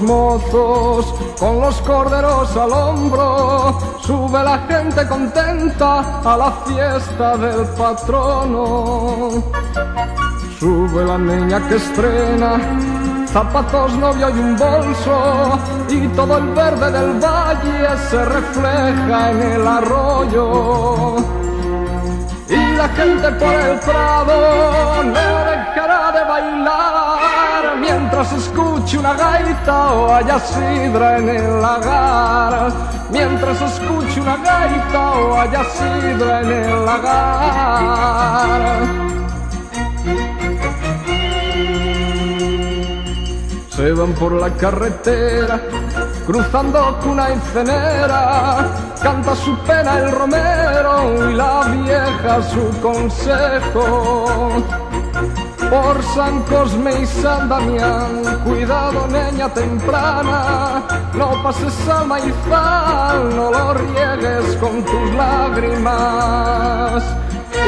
mozos 0.01 1.13
con 1.39 1.61
los 1.61 1.81
corderos 1.81 2.55
al 2.57 2.71
hombro. 2.71 3.79
Sube 4.01 4.43
la 4.43 4.59
gente 4.67 5.07
contenta 5.07 6.21
a 6.23 6.37
la 6.37 6.51
fiesta 6.65 7.37
del 7.37 7.65
patrono. 7.77 9.29
Sube 10.59 11.05
la 11.05 11.17
niña 11.17 11.67
que 11.67 11.75
estrena 11.75 12.59
zapatos, 13.31 13.93
novio 13.93 14.29
y 14.29 14.39
un 14.39 14.57
bolso. 14.57 15.59
Y 15.89 16.07
todo 16.09 16.37
el 16.37 16.47
verde 16.49 16.91
del 16.91 17.19
valle 17.19 17.97
se 18.09 18.25
refleja 18.25 19.31
en 19.31 19.41
el 19.41 19.67
arroyo. 19.67 21.15
Y 22.49 22.75
la 22.75 22.89
gente 22.89 23.31
por 23.31 23.53
el 23.53 23.79
prado 23.79 25.03
no 25.03 25.45
dejará 25.45 26.11
de 26.11 26.23
bailar 26.25 27.20
mientras 27.91 28.31
escuche 28.33 28.97
una 28.97 29.13
gaita 29.13 29.93
o 29.93 30.13
haya 30.13 30.39
sidra 30.39 31.17
en 31.17 31.29
el 31.29 31.61
lagar. 31.61 32.71
Mientras 33.11 33.61
escuche 33.61 34.21
una 34.21 34.37
gaita 34.37 35.11
o 35.11 35.39
haya 35.39 35.63
sidra 35.63 36.41
en 36.41 36.51
el 36.51 36.85
lagar. 36.85 38.79
Se 43.69 43.91
van 43.93 44.13
por 44.13 44.33
la 44.33 44.49
carretera, 44.51 45.59
cruzando 46.27 46.99
cuna 47.03 47.31
y 47.31 47.39
cenera, 47.51 48.67
canta 49.01 49.35
su 49.35 49.57
pena 49.59 49.97
el 49.97 50.11
romero 50.11 51.29
y 51.29 51.33
la 51.33 51.63
vieja 51.63 52.43
su 52.43 52.69
consejo. 52.79 54.61
Por 55.71 56.03
San 56.03 56.41
Cosme 56.41 56.91
y 57.01 57.05
San 57.05 57.47
Damián, 57.47 58.41
cuidado 58.43 59.07
niña 59.07 59.47
temprana, 59.53 60.83
no 61.13 61.41
pases 61.41 61.87
al 61.87 62.07
maizal, 62.07 63.33
no 63.33 63.51
lo 63.51 63.73
riegues 63.75 64.57
con 64.57 64.83
tus 64.83 65.13
lágrimas. 65.15 67.01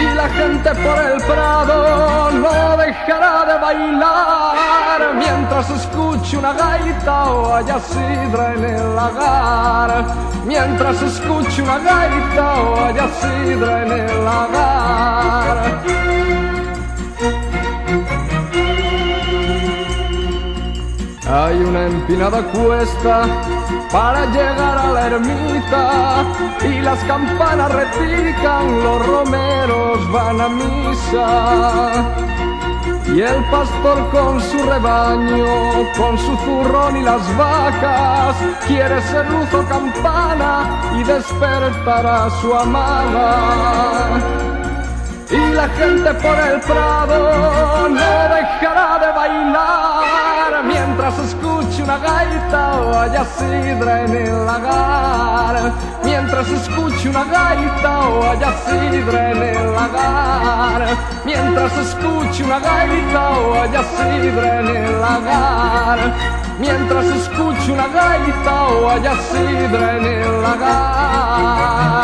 Y 0.01 0.15
la 0.15 0.27
gente 0.27 0.69
por 0.75 0.99
el 0.99 1.21
prado 1.21 2.31
no 2.31 2.75
dejará 2.75 3.45
de 3.45 3.57
bailar 3.61 5.13
mientras 5.15 5.69
escuche 5.69 6.37
una 6.37 6.51
gaita 6.51 7.31
o 7.31 7.55
haya 7.55 7.79
sidra 7.79 8.53
en 8.53 8.65
el 8.65 8.95
lagar. 8.97 10.05
Mientras 10.45 11.01
escuche 11.01 11.61
una 11.61 11.79
gaita 11.79 12.53
o 12.63 12.85
haya 12.85 13.07
sidra 13.21 13.83
en 13.83 13.91
el 13.93 14.25
lagar. 14.25 16.12
Hay 21.33 21.57
una 21.63 21.87
empinada 21.87 22.43
cuesta 22.43 23.25
para 23.91 24.27
llegar 24.27 24.77
a 24.77 24.91
la 24.91 25.07
ermita 25.07 26.23
y 26.61 26.79
las 26.79 27.03
campanas 27.05 27.71
repican, 27.71 28.83
los 28.83 29.03
romeros 29.03 30.11
van 30.11 30.41
a 30.41 30.47
misa. 30.47 31.91
Y 33.07 33.21
el 33.21 33.43
pastor 33.45 34.07
con 34.11 34.39
su 34.41 34.59
rebaño, 34.59 35.47
con 35.97 36.19
su 36.19 36.37
zurrón 36.37 36.97
y 36.97 37.01
las 37.01 37.35
vacas, 37.35 38.35
quiere 38.67 39.01
ser 39.01 39.27
luz 39.31 39.51
o 39.55 39.67
campana 39.67 40.83
y 40.99 41.03
despertar 41.03 42.05
a 42.05 42.29
su 42.41 42.53
amada. 42.53 44.21
Y 45.31 45.53
la 45.55 45.67
gente 45.67 46.13
por 46.13 46.37
el 46.37 46.59
prado 46.59 47.89
no 47.89 48.35
dejará 48.35 48.99
de 48.99 49.11
bailar 49.13 50.32
mientras 51.03 51.27
escuche 51.27 51.83
una 51.83 51.97
gaita 51.97 52.79
o 52.79 52.97
haya 52.97 53.25
sidra 53.25 54.03
en 54.05 54.15
el 54.15 54.45
lagar. 54.45 55.73
Mientras 56.01 56.47
escuche 56.47 57.09
una 57.09 57.25
gaita 57.25 58.07
o 58.07 58.29
haya 58.29 58.53
sidra 58.65 59.31
en 59.31 59.43
el 59.43 59.73
lagar. 59.73 60.87
Mientras 61.25 61.77
escuche 61.77 62.43
una 62.45 62.59
gaita 62.59 63.31
o 63.31 63.61
haya 63.61 63.83
sidra 63.83 64.59
en 64.61 64.67
el 64.67 65.01
lagar. 65.01 66.13
Mientras 66.59 67.05
escuche 67.05 67.73
una 67.73 67.87
gaita 67.87 68.63
o 68.63 68.89
haya 68.89 69.13
sidra 69.33 69.97
en 69.97 70.05
el 70.05 70.41
lagar. 70.41 72.03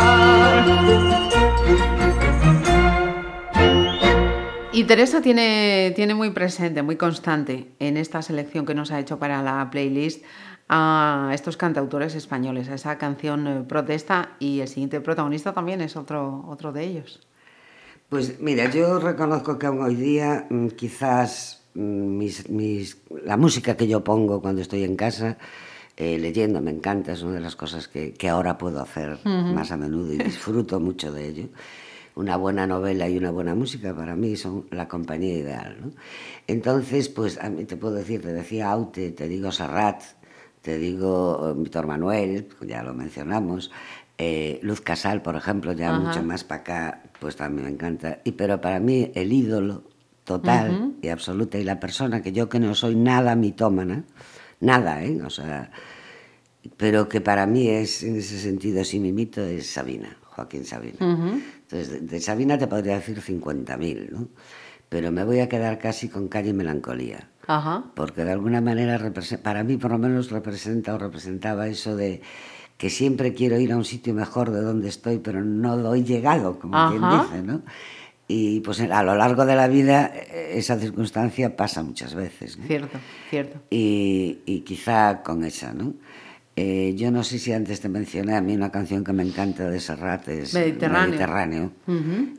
Y 4.80 4.86
Teresa 4.86 5.22
tiene, 5.22 5.92
tiene 5.94 6.16
muy 6.16 6.30
presente, 6.30 6.82
muy 6.84 6.96
constante 6.96 7.68
en 7.80 7.98
esta 7.98 8.22
selección 8.22 8.66
que 8.66 8.74
nos 8.74 8.92
ha 8.94 9.00
hecho 9.02 9.20
para 9.20 9.44
la 9.44 9.70
playlist 9.70 10.24
a 10.70 11.32
estos 11.34 11.58
cantautores 11.58 12.16
españoles, 12.16 12.70
a 12.70 12.76
esa 12.76 12.98
canción 12.98 13.46
eh, 13.46 13.64
Protesta 13.68 14.38
y 14.40 14.62
el 14.62 14.70
siguiente 14.70 15.02
protagonista 15.02 15.52
también 15.54 15.82
es 15.82 15.98
otro, 15.98 16.46
otro 16.48 16.72
de 16.72 16.86
ellos. 16.86 17.20
Pues 18.08 18.40
mira, 18.40 18.72
yo 18.72 19.00
reconozco 19.00 19.60
que 19.60 19.66
aún 19.68 19.82
hoy 19.82 19.96
día 19.96 20.48
mm, 20.50 20.68
quizás 20.70 21.62
mm, 21.74 21.82
mis, 22.18 22.50
mis- 22.50 23.02
la 23.26 23.36
música 23.36 23.76
que 23.76 23.86
yo 23.86 24.02
pongo 24.02 24.42
cuando 24.42 24.62
estoy 24.62 24.86
en 24.86 24.96
casa, 24.96 25.38
eh, 25.98 26.18
leyendo, 26.18 26.62
me 26.62 26.72
encanta, 26.72 27.12
es 27.12 27.22
una 27.22 27.34
de 27.34 27.42
las 27.42 27.58
cosas 27.58 27.90
que, 27.90 28.14
que 28.14 28.30
ahora 28.30 28.58
puedo 28.58 28.80
hacer 28.82 29.18
más 29.26 29.74
a 29.74 29.76
menudo 29.76 30.14
y 30.14 30.18
disfruto 30.20 30.80
mucho 30.80 31.12
de 31.12 31.28
ello. 31.28 31.48
Una 32.20 32.36
buena 32.36 32.68
novela 32.68 33.08
y 33.08 33.18
una 33.18 33.32
buena 33.32 33.56
música 33.56 33.96
para 33.96 34.14
mí 34.14 34.36
son 34.36 34.66
la 34.72 34.90
compañía 34.90 35.38
ideal. 35.38 35.78
¿no? 35.80 35.92
Entonces, 36.48 37.08
pues 37.08 37.38
a 37.42 37.50
mí 37.50 37.64
te 37.64 37.78
puedo 37.78 37.94
decir, 37.94 38.22
te 38.22 38.34
decía 38.34 38.72
Aute, 38.72 39.12
te 39.12 39.30
digo 39.30 39.54
Serrat, 39.54 40.04
te 40.62 40.78
digo 40.78 41.50
eh, 41.50 41.54
Víctor 41.56 41.88
Manuel, 41.88 42.50
ya 42.68 42.84
lo 42.84 42.94
mencionamos, 42.94 43.72
eh, 44.18 44.60
Luz 44.64 44.82
Casal, 44.82 45.22
por 45.22 45.38
ejemplo, 45.38 45.72
ya 45.72 45.92
Ajá. 45.92 46.00
mucho 46.00 46.22
más 46.22 46.44
para 46.44 46.60
acá, 46.60 47.04
pues 47.22 47.38
también 47.38 47.68
me 47.68 47.72
encanta. 47.72 48.20
Y 48.26 48.34
pero 48.34 48.60
para 48.60 48.82
mí 48.82 49.14
el 49.16 49.32
ídolo 49.32 49.86
total 50.26 50.96
y 51.02 51.08
absoluta. 51.08 51.58
Y 51.58 51.64
la 51.64 51.80
persona 51.80 52.22
que 52.22 52.34
yo 52.34 52.50
que 52.50 52.60
no 52.60 52.76
soy 52.76 52.98
nada 52.98 53.34
mitómana, 53.36 54.04
nada, 54.60 55.06
¿eh? 55.06 55.22
O 55.24 55.30
sea, 55.30 55.72
pero 56.76 57.08
que 57.08 57.22
para 57.22 57.46
mí 57.46 57.70
es, 57.70 58.04
en 58.04 58.18
ese 58.18 58.38
sentido, 58.40 58.84
sí 58.84 59.00
mi 59.00 59.14
mito, 59.14 59.42
es 59.42 59.68
Sabina, 59.68 60.18
Joaquín 60.24 60.66
Sabina. 60.66 60.98
Entonces, 61.72 62.10
de, 62.10 62.20
Sabina 62.20 62.58
te 62.58 62.68
podría 62.68 62.96
decir 62.96 63.22
50.000, 63.22 64.10
¿no? 64.10 64.28
Pero 64.90 65.12
me 65.12 65.24
voy 65.24 65.40
a 65.40 65.48
quedar 65.48 65.78
casi 65.78 66.10
con 66.10 66.28
Calle 66.28 66.50
y 66.50 66.54
Melancolía 66.54 67.30
Ajá. 67.46 67.84
porque 67.94 68.24
de 68.26 68.32
alguna 68.32 68.60
manera 68.60 69.00
para 69.44 69.64
mí 69.64 69.78
por 69.78 69.92
lo 69.92 70.00
menos 70.00 70.32
representa 70.32 70.96
o 70.96 70.98
representaba 70.98 71.68
eso 71.68 71.96
de 71.96 72.22
que 72.78 72.90
siempre 72.90 73.34
quiero 73.34 73.60
ir 73.60 73.72
a 73.72 73.78
un 73.78 73.86
sitio 73.86 74.14
mejor 74.16 74.52
de 74.52 74.62
donde 74.62 74.88
estoy, 74.90 75.20
pero 75.20 75.44
no 75.44 75.78
doy 75.78 76.04
llegado, 76.04 76.58
como 76.60 76.90
quien 76.90 77.04
Ajá. 77.04 77.24
dice, 77.24 77.44
¿no? 77.44 77.62
Y 78.28 78.62
pues 78.62 78.80
a 78.80 79.04
lo 79.04 79.16
largo 79.16 79.46
de 79.46 79.56
la 79.56 79.68
vida 79.68 80.12
eh, 80.16 80.54
esa 80.56 80.80
circunstancia 80.80 81.56
pasa 81.56 81.84
muchas 81.84 82.16
veces, 82.16 82.58
¿no? 82.58 82.66
Cierto, 82.66 82.98
cierto. 83.30 83.60
y, 83.70 84.40
y 84.46 84.62
quizá 84.62 85.22
con 85.24 85.44
esa, 85.44 85.74
¿no? 85.74 85.94
Eh, 86.62 86.94
yo 86.98 87.10
no 87.10 87.24
sé 87.24 87.40
si 87.40 87.54
antes 87.54 87.80
te 87.80 87.88
mencioné 87.88 88.36
a 88.36 88.42
mí 88.42 88.54
una 88.54 88.70
canción 88.70 89.06
que 89.06 89.14
me 89.14 89.24
encanta 89.24 89.70
de 89.70 89.80
Serrat, 89.80 90.28
es 90.28 90.54
Mediterráneo. 91.12 91.72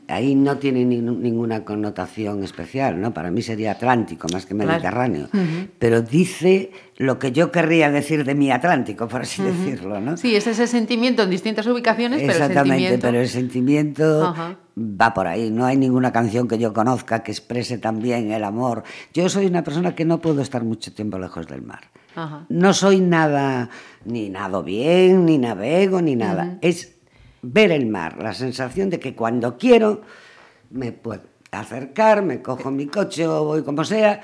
Ahí 0.07 0.35
no 0.35 0.57
tiene 0.57 0.85
ni- 0.85 1.01
ninguna 1.01 1.65
connotación 1.65 2.43
especial, 2.43 3.01
¿no? 3.01 3.15
Para 3.15 3.31
mí 3.31 3.41
sería 3.41 3.71
Atlántico 3.71 4.27
más 4.31 4.45
que 4.45 4.53
Claro. 4.53 4.69
Mediterráneo. 4.69 5.27
Pero 5.79 6.03
dice 6.03 6.69
lo 7.01 7.17
que 7.17 7.31
yo 7.31 7.51
querría 7.51 7.89
decir 7.89 8.23
de 8.23 8.35
mi 8.35 8.51
Atlántico, 8.51 9.07
por 9.07 9.21
así 9.21 9.41
decirlo, 9.41 9.99
¿no? 9.99 10.17
Sí, 10.17 10.35
es 10.35 10.45
ese 10.45 10.67
sentimiento 10.67 11.23
en 11.23 11.31
distintas 11.31 11.65
ubicaciones, 11.65 12.19
pero 12.19 12.31
el 12.31 12.37
Exactamente, 12.37 12.75
sentimiento... 12.75 13.07
pero 13.07 13.19
el 13.19 13.27
sentimiento 13.27 14.27
Ajá. 14.27 14.57
va 14.77 15.13
por 15.13 15.25
ahí. 15.25 15.49
No 15.49 15.65
hay 15.65 15.77
ninguna 15.77 16.11
canción 16.11 16.47
que 16.47 16.59
yo 16.59 16.73
conozca 16.73 17.23
que 17.23 17.31
exprese 17.31 17.79
también 17.79 18.31
el 18.31 18.43
amor. 18.43 18.83
Yo 19.15 19.29
soy 19.29 19.47
una 19.47 19.63
persona 19.63 19.95
que 19.95 20.05
no 20.05 20.21
puedo 20.21 20.43
estar 20.43 20.63
mucho 20.63 20.93
tiempo 20.93 21.17
lejos 21.17 21.47
del 21.47 21.63
mar. 21.63 21.81
Ajá. 22.15 22.45
No 22.49 22.71
soy 22.71 22.99
nada, 22.99 23.69
ni 24.05 24.29
nado 24.29 24.61
bien, 24.61 25.25
ni 25.25 25.39
navego, 25.39 26.03
ni 26.03 26.15
nada. 26.15 26.59
Es 26.61 26.97
ver 27.41 27.71
el 27.71 27.87
mar, 27.87 28.21
la 28.21 28.35
sensación 28.35 28.91
de 28.91 28.99
que 28.99 29.15
cuando 29.15 29.57
quiero 29.57 30.01
me 30.69 30.91
puedo 30.91 31.23
acercar, 31.49 32.21
me 32.21 32.43
cojo 32.43 32.69
mi 32.69 32.85
coche 32.85 33.25
o 33.27 33.43
voy 33.43 33.63
como 33.63 33.83
sea 33.83 34.21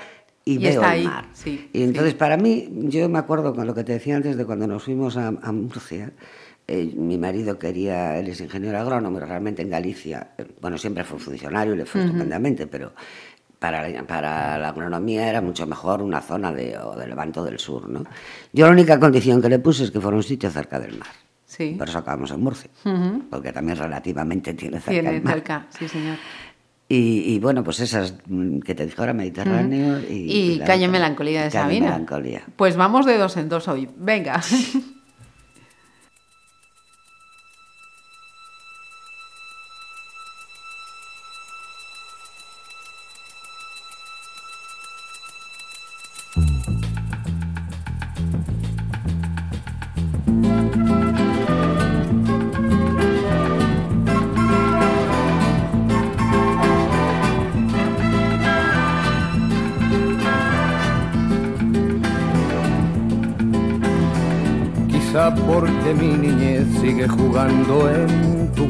y, 0.52 0.54
Y 0.54 0.58
veo 0.58 0.82
el 0.82 1.04
mar. 1.04 1.26
sí, 1.32 1.68
y 1.72 1.82
entonces 1.82 2.12
sí. 2.12 2.18
para 2.18 2.36
mí, 2.36 2.68
yo 2.84 3.08
me 3.08 3.18
acuerdo 3.18 3.54
con 3.54 3.66
lo 3.66 3.74
que 3.74 3.84
te 3.84 3.92
decía 3.92 4.16
antes 4.16 4.36
de 4.36 4.44
cuando 4.44 4.66
nos 4.66 4.82
fuimos 4.84 5.16
a, 5.16 5.28
a 5.28 5.52
Murcia. 5.52 6.12
eh, 6.66 6.92
mi 6.96 7.16
marido 7.18 7.58
quería, 7.58 8.18
él 8.18 8.28
es 8.28 8.40
ingeniero 8.40 8.78
agrónomo, 8.78 9.18
realmente 9.20 9.62
en 9.62 9.70
Galicia, 9.70 10.32
eh, 10.38 10.46
bueno, 10.60 10.76
siempre 10.78 11.02
fue 11.04 11.18
funcionario 11.18 11.74
y 11.74 11.78
le 11.78 11.86
fue 11.86 12.02
estupendamente, 12.04 12.66
pero 12.66 12.92
para 13.58 13.88
la, 13.88 14.02
para 14.06 14.58
la 14.58 14.68
agronomía 14.68 15.28
era 15.28 15.40
mucho 15.40 15.66
mejor 15.66 16.00
una 16.02 16.20
zona 16.20 16.52
de, 16.52 16.76
o 16.78 16.94
de 16.94 17.06
Levanto 17.08 17.42
del 17.44 17.58
Sur, 17.58 17.88
¿no? 17.88 18.04
Yo 18.52 18.66
la 18.66 18.72
única 18.72 19.00
condición 19.00 19.40
que 19.42 19.48
le 19.48 19.58
puse 19.58 19.84
es 19.84 19.90
que 19.90 20.00
fuera 20.00 20.16
un 20.16 20.22
sitio 20.22 20.50
cerca 20.50 20.78
del 20.78 20.98
mar. 20.98 21.08
Sí. 21.44 21.74
Por 21.78 21.88
eso 21.88 21.98
acabamos 21.98 22.30
en 22.30 22.40
Murcia, 22.42 22.70
porque 23.30 23.52
también 23.52 23.78
relativamente 23.78 24.52
tiene 24.54 24.76
cerca 24.78 24.90
Tiene 24.90 25.16
el 25.16 25.22
mar. 25.22 25.34
cerca, 25.34 25.66
sí, 25.76 25.88
señor. 25.88 26.16
Y, 26.90 27.34
y 27.34 27.38
bueno, 27.38 27.62
pues 27.62 27.80
esas 27.80 28.14
mm, 28.26 28.60
que 28.60 28.74
te 28.74 28.86
dije 28.86 28.96
ahora, 28.98 29.12
Mediterráneo 29.12 30.00
y... 30.08 30.54
Y, 30.54 30.58
Calle 30.60 30.88
Melancolía 30.88 31.44
de 31.44 31.50
Calle 31.50 31.64
Sabina. 31.64 31.86
Melancolía. 31.90 32.44
Pues 32.56 32.76
vamos 32.76 33.04
de 33.04 33.18
dos 33.18 33.36
en 33.36 33.48
dos 33.48 33.68
hoy. 33.68 33.88
Venga. 33.96 34.40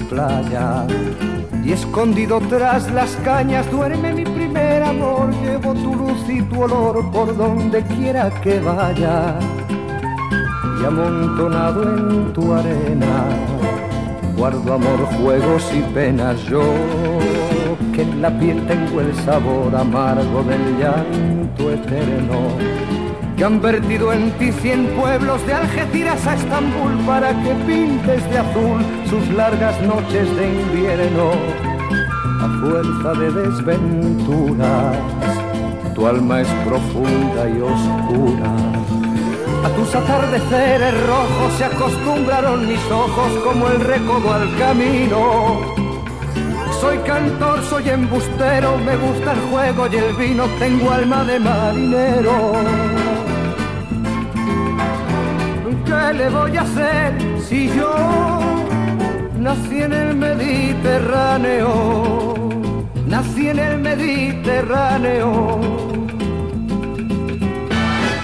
playa. 0.09 0.87
Y 1.65 1.73
escondido 1.73 2.41
tras 2.49 2.91
las 2.93 3.17
cañas 3.25 3.71
duerme 3.71 4.13
mi 4.13 4.25
primer 4.25 4.83
amor. 4.83 5.31
Llevo 5.43 5.75
tu 5.75 5.95
luz 5.95 6.29
y 6.29 6.43
tu 6.43 6.63
olor 6.63 7.11
por 7.11 7.37
donde 7.37 7.83
quiera 7.83 8.31
que 8.43 8.61
vaya. 8.61 9.39
Y 10.81 10.85
amontonado 10.85 11.83
en 11.83 12.33
tu 12.33 12.53
arena 12.53 13.25
guardo 14.39 14.73
amor, 14.73 15.01
juegos 15.21 15.69
y 15.75 15.83
penas. 15.93 16.41
Yo 16.45 16.63
que 17.93 18.03
en 18.03 18.23
la 18.23 18.31
piel 18.39 18.65
tengo 18.67 19.01
el 19.01 19.13
sabor 19.17 19.75
amargo 19.75 20.43
del 20.45 20.79
llanto 20.79 21.73
eterno 21.73 23.08
que 23.39 23.45
han 23.45 23.63
vertido 23.63 24.13
en 24.13 24.33
ti 24.33 24.51
cien 24.51 24.89
pueblos 25.01 25.47
de 25.47 25.55
Algeciras 25.55 26.27
a 26.27 26.35
Estambul 26.35 26.93
para 27.07 27.31
que 27.41 27.55
pintes 27.67 28.29
de 28.31 28.39
azul 28.39 28.85
sus 29.09 29.29
largas 29.31 29.81
noches 29.83 30.37
de 30.37 30.49
invierno 30.61 31.31
a 32.41 32.49
fuerza 32.61 33.13
de 33.21 33.31
desventuras 33.31 34.97
tu 35.95 36.05
alma 36.05 36.41
es 36.41 36.49
profunda 36.67 37.49
y 37.49 37.61
oscura 37.61 38.53
a 39.65 39.69
tus 39.71 39.95
atardeceres 39.95 41.07
rojos 41.07 41.53
se 41.59 41.65
acostumbraron 41.65 42.67
mis 42.67 42.91
ojos 42.91 43.33
como 43.45 43.69
el 43.69 43.81
recodo 43.81 44.33
al 44.33 44.57
camino. 44.57 45.61
Soy 46.81 46.97
cantor, 46.99 47.61
soy 47.65 47.89
embustero, 47.89 48.79
me 48.79 48.97
gusta 48.97 49.33
el 49.33 49.41
juego 49.51 49.89
y 49.91 49.97
el 49.97 50.15
vino, 50.15 50.45
tengo 50.61 50.93
alma 50.93 51.25
de 51.25 51.41
marinero. 51.41 53.08
¿Qué 55.89 56.13
le 56.13 56.29
voy 56.29 56.55
a 56.55 56.61
hacer 56.61 57.17
si 57.49 57.73
yo 57.75 57.91
nací 59.39 59.81
en 59.81 59.95
el 59.95 60.15
Mediterráneo? 60.17 62.35
Nací 63.07 63.49
en 63.49 63.59
el 63.59 63.79
Mediterráneo 63.79 65.59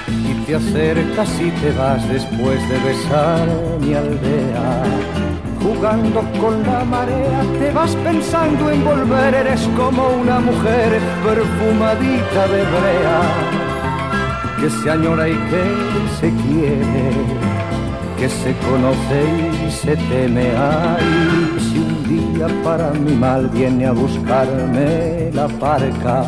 y 0.08 0.34
te 0.44 0.56
acercas 0.56 1.40
y 1.40 1.50
te 1.52 1.72
vas 1.72 2.06
después 2.06 2.68
de 2.68 2.78
besar 2.80 3.48
mi 3.80 3.94
aldea. 3.94 4.82
Jugando 5.62 6.20
con 6.38 6.62
la 6.64 6.84
marea, 6.84 7.42
te 7.58 7.70
vas 7.70 7.96
pensando 7.96 8.70
en 8.70 8.84
volver, 8.84 9.34
eres 9.34 9.66
como 9.74 10.08
una 10.08 10.38
mujer 10.38 11.00
perfumadita 11.24 12.46
de 12.46 12.62
brea, 12.74 13.22
que 14.60 14.68
se 14.68 14.90
añora 14.90 15.30
y 15.30 15.32
que 15.32 15.64
se 16.20 16.30
quiere, 16.42 17.23
que 18.24 18.30
se 18.30 18.56
conoce 18.70 19.20
y 19.66 19.70
se 19.70 19.96
teme. 20.08 20.46
Ay, 20.56 21.58
si 21.58 21.76
un 21.78 21.94
día 22.08 22.46
para 22.62 22.90
mi 22.92 23.12
mal 23.12 23.48
viene 23.48 23.84
a 23.84 23.92
buscarme 23.92 25.30
la 25.32 25.46
parca, 25.48 26.24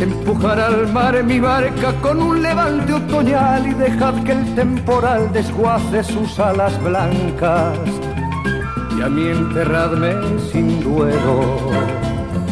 Empujar 0.00 0.60
al 0.60 0.92
mar 0.92 1.22
mi 1.24 1.38
barca 1.40 1.92
con 2.02 2.20
un 2.20 2.42
levante 2.42 2.92
otoñal 2.92 3.66
y 3.66 3.74
dejad 3.74 4.14
que 4.24 4.32
el 4.32 4.54
temporal 4.54 5.32
desguace 5.32 6.02
sus 6.02 6.38
alas 6.38 6.74
blancas. 6.82 7.78
Y 8.98 9.00
a 9.00 9.08
mí 9.08 9.28
enterradme 9.28 10.12
sin 10.50 10.82
duelo 10.82 11.70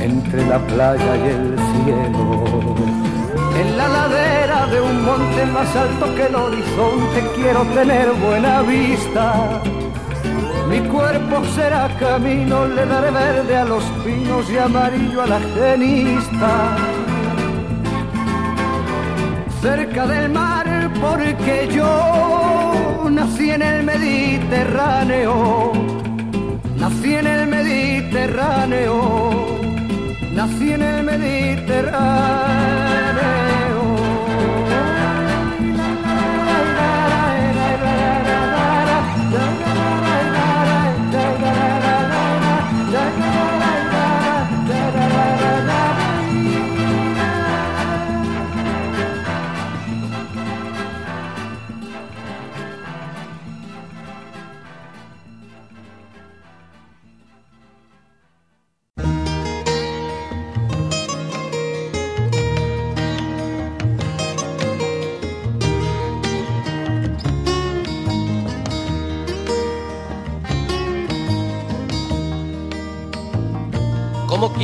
entre 0.01 0.47
la 0.47 0.59
playa 0.69 1.17
y 1.17 1.29
el 1.37 1.57
cielo. 1.73 3.14
En 3.61 3.77
la 3.77 3.89
ladera 3.89 4.67
de 4.67 4.81
un 4.81 5.05
monte 5.05 5.47
más 5.47 5.77
alto 5.77 6.15
que 6.15 6.27
el 6.27 6.35
horizonte 6.35 7.23
quiero 7.37 7.63
tener 7.75 8.13
buena 8.13 8.63
vista. 8.63 9.63
Mi 10.69 10.81
cuerpo 10.89 11.45
será 11.55 11.89
camino, 12.01 12.67
le 12.67 12.85
daré 12.87 13.11
verde 13.11 13.57
a 13.57 13.65
los 13.65 13.85
pinos 14.05 14.51
y 14.51 14.59
amarillo 14.59 15.23
a 15.23 15.27
la 15.27 15.41
genista. 15.41 16.77
Cerca 19.61 20.07
del 20.07 20.31
mar 20.31 20.65
porque 21.01 21.69
yo 21.71 23.09
nací 23.11 23.51
en 23.51 23.63
el 23.63 23.85
Mediterráneo, 23.85 25.73
nací 26.77 27.15
en 27.15 27.27
el 27.27 27.47
Mediterráneo, 27.47 29.01
nací 30.35 30.73
en 30.73 30.83
el 30.83 31.05
Mediterráneo. 31.05 33.54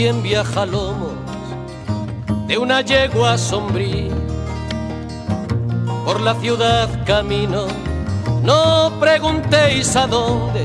Quien 0.01 0.22
viaja 0.22 0.64
lomos 0.64 1.12
de 2.46 2.57
una 2.57 2.80
yegua 2.80 3.36
sombría. 3.36 4.14
Por 6.07 6.22
la 6.22 6.34
ciudad 6.36 6.88
camino, 7.05 7.66
no 8.42 8.98
preguntéis 8.98 9.94
a 9.96 10.07
dónde. 10.07 10.64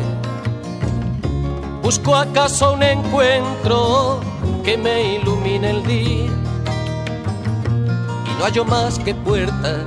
Busco 1.84 2.16
acaso 2.16 2.76
un 2.76 2.84
encuentro 2.84 4.22
que 4.64 4.78
me 4.78 5.16
ilumine 5.16 5.72
el 5.72 5.86
día. 5.86 6.32
Y 8.28 8.40
no 8.40 8.46
hallo 8.46 8.64
más 8.64 8.98
que 9.00 9.14
puertas 9.14 9.82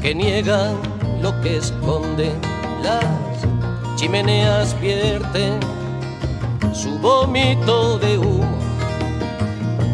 que 0.00 0.14
niegan 0.14 0.76
lo 1.20 1.32
que 1.40 1.56
esconden. 1.56 2.38
Las 2.84 3.04
chimeneas 3.96 4.80
vierten 4.80 5.58
su 6.72 6.98
vómito 6.98 7.98
de 7.98 8.18
humo 8.18 8.58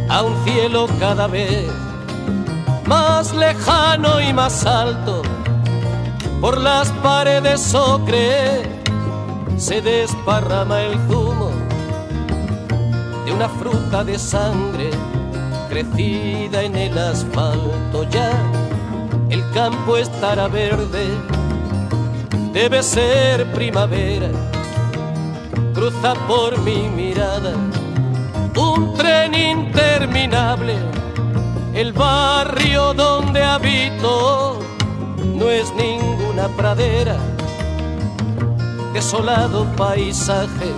a 0.08 0.22
un 0.22 0.44
cielo 0.44 0.86
cada 0.98 1.26
vez 1.26 1.66
más 2.86 3.34
lejano 3.34 4.20
y 4.20 4.32
más 4.32 4.64
alto. 4.64 5.22
Por 6.40 6.58
las 6.58 6.90
paredes 7.02 7.74
ocre 7.74 8.62
se 9.56 9.80
desparrama 9.80 10.82
el 10.82 10.94
zumo 11.08 11.50
de 13.24 13.32
una 13.32 13.48
fruta 13.48 14.04
de 14.04 14.18
sangre 14.18 14.90
crecida 15.68 16.62
en 16.62 16.76
el 16.76 16.96
asfalto. 16.96 18.04
Ya 18.10 18.30
el 19.30 19.42
campo 19.52 19.96
estará 19.96 20.46
verde, 20.46 21.08
debe 22.52 22.82
ser 22.82 23.50
primavera. 23.52 24.28
Cruza 25.76 26.14
por 26.26 26.58
mi 26.62 26.88
mirada 26.88 27.52
un 28.56 28.94
tren 28.94 29.34
interminable. 29.34 30.74
El 31.74 31.92
barrio 31.92 32.94
donde 32.94 33.42
habito 33.44 34.58
no 35.34 35.50
es 35.50 35.74
ninguna 35.74 36.48
pradera, 36.56 37.18
desolado 38.94 39.66
paisaje 39.76 40.72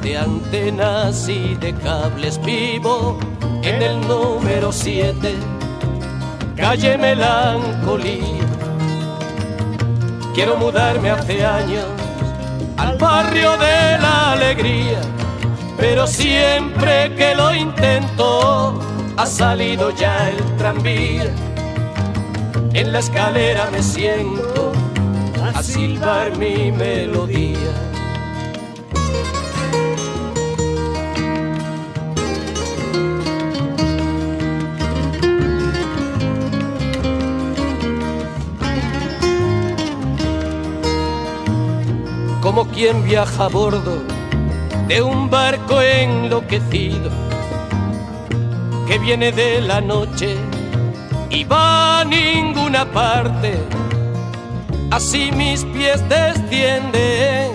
de 0.00 0.16
antenas 0.16 1.28
y 1.28 1.54
de 1.56 1.74
cables 1.74 2.40
vivo 2.42 3.18
en 3.62 3.82
el 3.82 4.00
número 4.08 4.72
7, 4.72 5.34
calle 6.56 6.96
Melancolía. 6.96 8.46
Quiero 10.34 10.56
mudarme 10.56 11.10
hace 11.10 11.44
años 11.44 11.99
al 12.80 12.96
barrio 12.96 13.50
de 13.58 13.98
la 13.98 14.32
alegría 14.32 15.00
pero 15.80 16.06
siempre 16.06 17.14
que 17.16 17.34
lo 17.34 17.54
intento 17.54 18.78
ha 19.16 19.24
salido 19.24 19.90
ya 19.96 20.28
el 20.28 20.56
tranvía. 20.56 21.32
En 22.74 22.92
la 22.92 22.98
escalera 22.98 23.70
me 23.72 23.82
siento 23.82 24.72
a 25.54 25.62
silbar 25.62 26.36
mi 26.36 26.70
melodía. 26.70 27.89
Quien 42.74 43.04
viaja 43.04 43.44
a 43.44 43.48
bordo 43.48 44.02
de 44.88 45.02
un 45.02 45.30
barco 45.30 45.80
enloquecido 45.80 47.10
que 48.86 48.98
viene 48.98 49.32
de 49.32 49.60
la 49.60 49.80
noche 49.80 50.36
y 51.30 51.44
va 51.44 52.00
a 52.00 52.04
ninguna 52.04 52.84
parte. 52.84 53.54
Así 54.90 55.30
mis 55.32 55.64
pies 55.66 56.02
descienden 56.08 57.52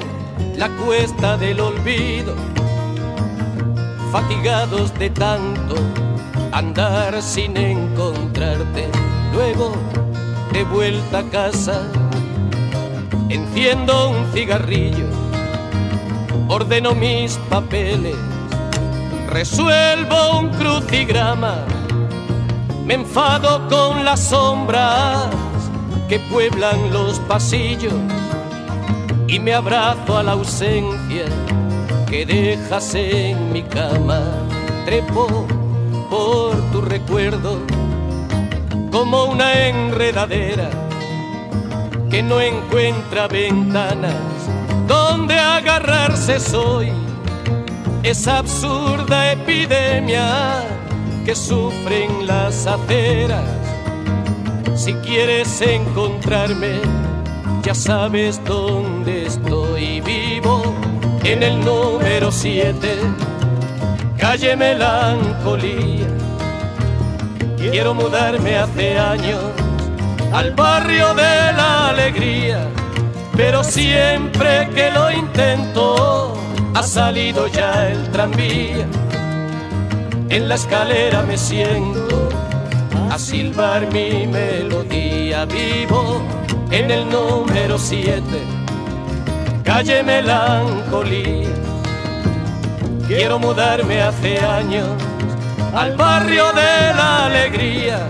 la 0.55 0.69
cuesta 0.85 1.35
del 1.35 1.59
olvido, 1.59 2.33
fatigados 4.11 4.97
de 4.97 5.09
tanto 5.09 5.75
andar 6.53 7.21
sin 7.21 7.57
encontrarte. 7.57 8.87
Luego, 9.33 9.73
de 10.53 10.63
vuelta 10.63 11.19
a 11.19 11.23
casa, 11.23 11.81
enciendo 13.29 14.09
un 14.09 14.31
cigarrillo 14.33 15.25
ordeno 16.47 16.93
mis 16.93 17.37
papeles, 17.49 18.15
resuelvo 19.29 20.39
un 20.39 20.49
crucigrama, 20.49 21.55
me 22.85 22.95
enfado 22.95 23.67
con 23.67 24.05
las 24.05 24.19
sombras 24.19 25.27
que 26.07 26.19
pueblan 26.19 26.93
los 26.93 27.19
pasillos 27.21 27.93
y 29.27 29.39
me 29.39 29.53
abrazo 29.53 30.17
a 30.17 30.23
la 30.23 30.33
ausencia 30.33 31.25
que 32.07 32.25
dejas 32.25 32.93
en 32.93 33.51
mi 33.51 33.63
cama. 33.63 34.21
Trepo 34.85 35.47
por 36.11 36.55
tu 36.71 36.81
recuerdo 36.81 37.57
como 38.91 39.25
una 39.25 39.67
enredadera 39.67 40.69
que 42.09 42.21
no 42.21 42.39
encuentra 42.41 43.27
ventanas 43.27 44.15
donde 44.87 45.37
agarrarse 45.37 46.39
soy 46.39 46.91
esa 48.03 48.37
absurda 48.37 49.31
epidemia 49.31 50.63
que 51.25 51.33
sufren 51.33 52.27
las 52.27 52.67
aceras. 52.67 53.43
Si 54.75 54.93
quieres 54.93 55.61
encontrarme, 55.61 56.79
ya 57.63 57.73
sabes 57.73 58.39
dónde 58.45 59.25
estoy 59.25 60.01
vivo, 60.01 60.61
en 61.23 61.41
el 61.41 61.59
número 61.65 62.31
7, 62.31 62.75
calle 64.19 64.55
Melancolía. 64.55 66.07
Quiero 67.57 67.95
mudarme 67.95 68.57
hace 68.57 68.99
años 68.99 69.54
al 70.37 70.51
barrio 70.51 71.13
de 71.13 71.53
la 71.59 71.89
alegría 71.89 72.67
pero 73.35 73.63
siempre 73.63 74.69
que 74.73 74.91
lo 74.91 75.11
intento 75.11 76.33
ha 76.73 76.83
salido 76.83 77.47
ya 77.47 77.89
el 77.89 78.09
tranvía. 78.09 78.85
En 80.29 80.47
la 80.47 80.55
escalera 80.55 81.21
me 81.23 81.37
siento 81.37 82.29
a 83.11 83.19
silbar 83.19 83.91
mi 83.91 84.27
melodía 84.27 85.45
vivo 85.45 86.21
en 86.71 86.91
el 86.91 87.09
número 87.09 87.77
7, 87.77 88.21
calle 89.63 90.03
Melancolía. 90.03 91.49
Quiero 93.07 93.37
mudarme 93.37 94.01
hace 94.01 94.39
años 94.39 94.87
al 95.73 95.95
barrio 95.95 96.45
de 96.53 96.93
la 96.95 97.25
alegría, 97.25 98.07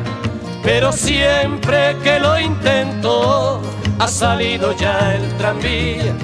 pero 0.65 0.91
siempre 0.91 1.95
que 2.03 2.19
lo 2.19 2.39
intento 2.39 3.61
ha 3.99 4.07
salido 4.07 4.75
ya 4.75 5.15
el 5.15 5.37
tranvía. 5.37 6.15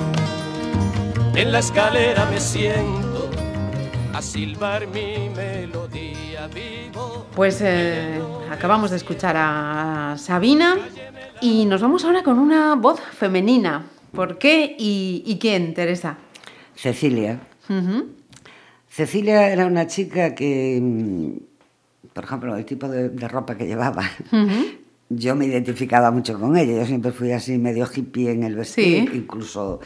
En 1.36 1.52
la 1.52 1.60
escalera 1.60 2.26
me 2.26 2.40
siento 2.40 3.30
a 4.14 4.22
silbar 4.22 4.88
mi 4.88 5.30
melodía 5.30 6.48
vivo. 6.48 7.28
Pues 7.36 7.62
eh, 7.62 8.20
acabamos 8.50 8.90
de 8.90 8.98
escuchar 8.98 9.36
a 9.38 10.16
Sabina 10.18 10.76
y 11.40 11.66
nos 11.66 11.82
vamos 11.82 12.04
ahora 12.04 12.24
con 12.24 12.40
una 12.40 12.74
voz 12.76 13.00
femenina. 13.00 13.86
¿Por 14.12 14.40
qué 14.40 14.76
y, 14.78 15.24
y 15.26 15.38
quién, 15.38 15.76
Teresa? 15.76 16.18
Cecilia. 16.76 17.40
Cecilia 18.90 19.50
era 19.54 19.68
una 19.68 19.86
chica 19.86 20.34
que, 20.36 20.80
mm, 20.82 21.51
por 22.14 22.24
ejemplo, 22.24 22.56
el 22.56 22.66
tipo 22.66 22.88
de, 22.88 23.10
de 23.10 23.28
ropa 23.28 23.56
que 23.56 23.66
llevaba, 23.68 24.04
yo 25.10 25.36
me 25.36 25.46
identificaba 25.46 26.10
mucho 26.12 26.40
con 26.40 26.56
ella. 26.58 26.74
Yo 26.80 26.86
siempre 26.86 27.12
fui 27.12 27.32
así 27.32 27.58
medio 27.58 27.88
hippie 27.94 28.32
en 28.32 28.44
el 28.44 28.56
vestir, 28.56 29.10
Sí. 29.10 29.18
incluso 29.18 29.80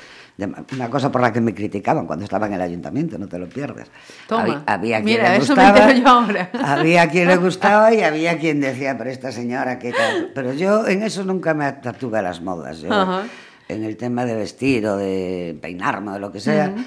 una 0.74 0.90
cosa 0.90 1.12
por 1.12 1.22
la 1.22 1.32
que 1.32 1.40
me 1.42 1.54
criticaban 1.56 2.06
cuando 2.06 2.26
estaba 2.26 2.46
en 2.48 2.54
el 2.54 2.62
ayuntamiento, 2.62 3.18
no 3.18 3.28
te 3.28 3.40
lo 3.40 3.48
pierdas. 3.48 3.88
Toma. 4.28 4.42
Había, 4.44 4.64
había 4.68 4.96
quien 5.02 5.06
Mira, 5.06 5.30
le 5.32 5.38
eso 5.38 5.56
me 5.56 5.64
gustaba, 5.72 5.94
yo 5.94 6.08
ahora. 6.08 6.50
había 6.64 7.10
quien 7.10 7.28
le 7.30 7.38
gustaba 7.38 7.94
y 7.94 8.02
había 8.02 8.38
quien 8.38 8.60
decía, 8.60 8.98
pero 8.98 9.10
esta 9.10 9.32
señora 9.32 9.80
qué 9.80 9.94
tal. 9.94 10.32
Pero 10.36 10.54
yo 10.54 10.86
en 10.88 11.04
eso 11.04 11.24
nunca 11.24 11.54
me 11.54 11.72
tatué 11.72 12.22
las 12.22 12.42
modas. 12.42 12.82
Yo, 12.82 12.92
Ajá. 12.94 13.24
en 13.70 13.84
el 13.84 13.96
tema 13.98 14.26
de 14.26 14.36
vestir 14.36 14.86
o 14.88 14.98
de 14.98 15.58
peinarme 15.62 16.12
o 16.12 16.14
de 16.16 16.20
lo 16.20 16.32
que 16.32 16.40
sea. 16.42 16.68
mm, 16.68 16.86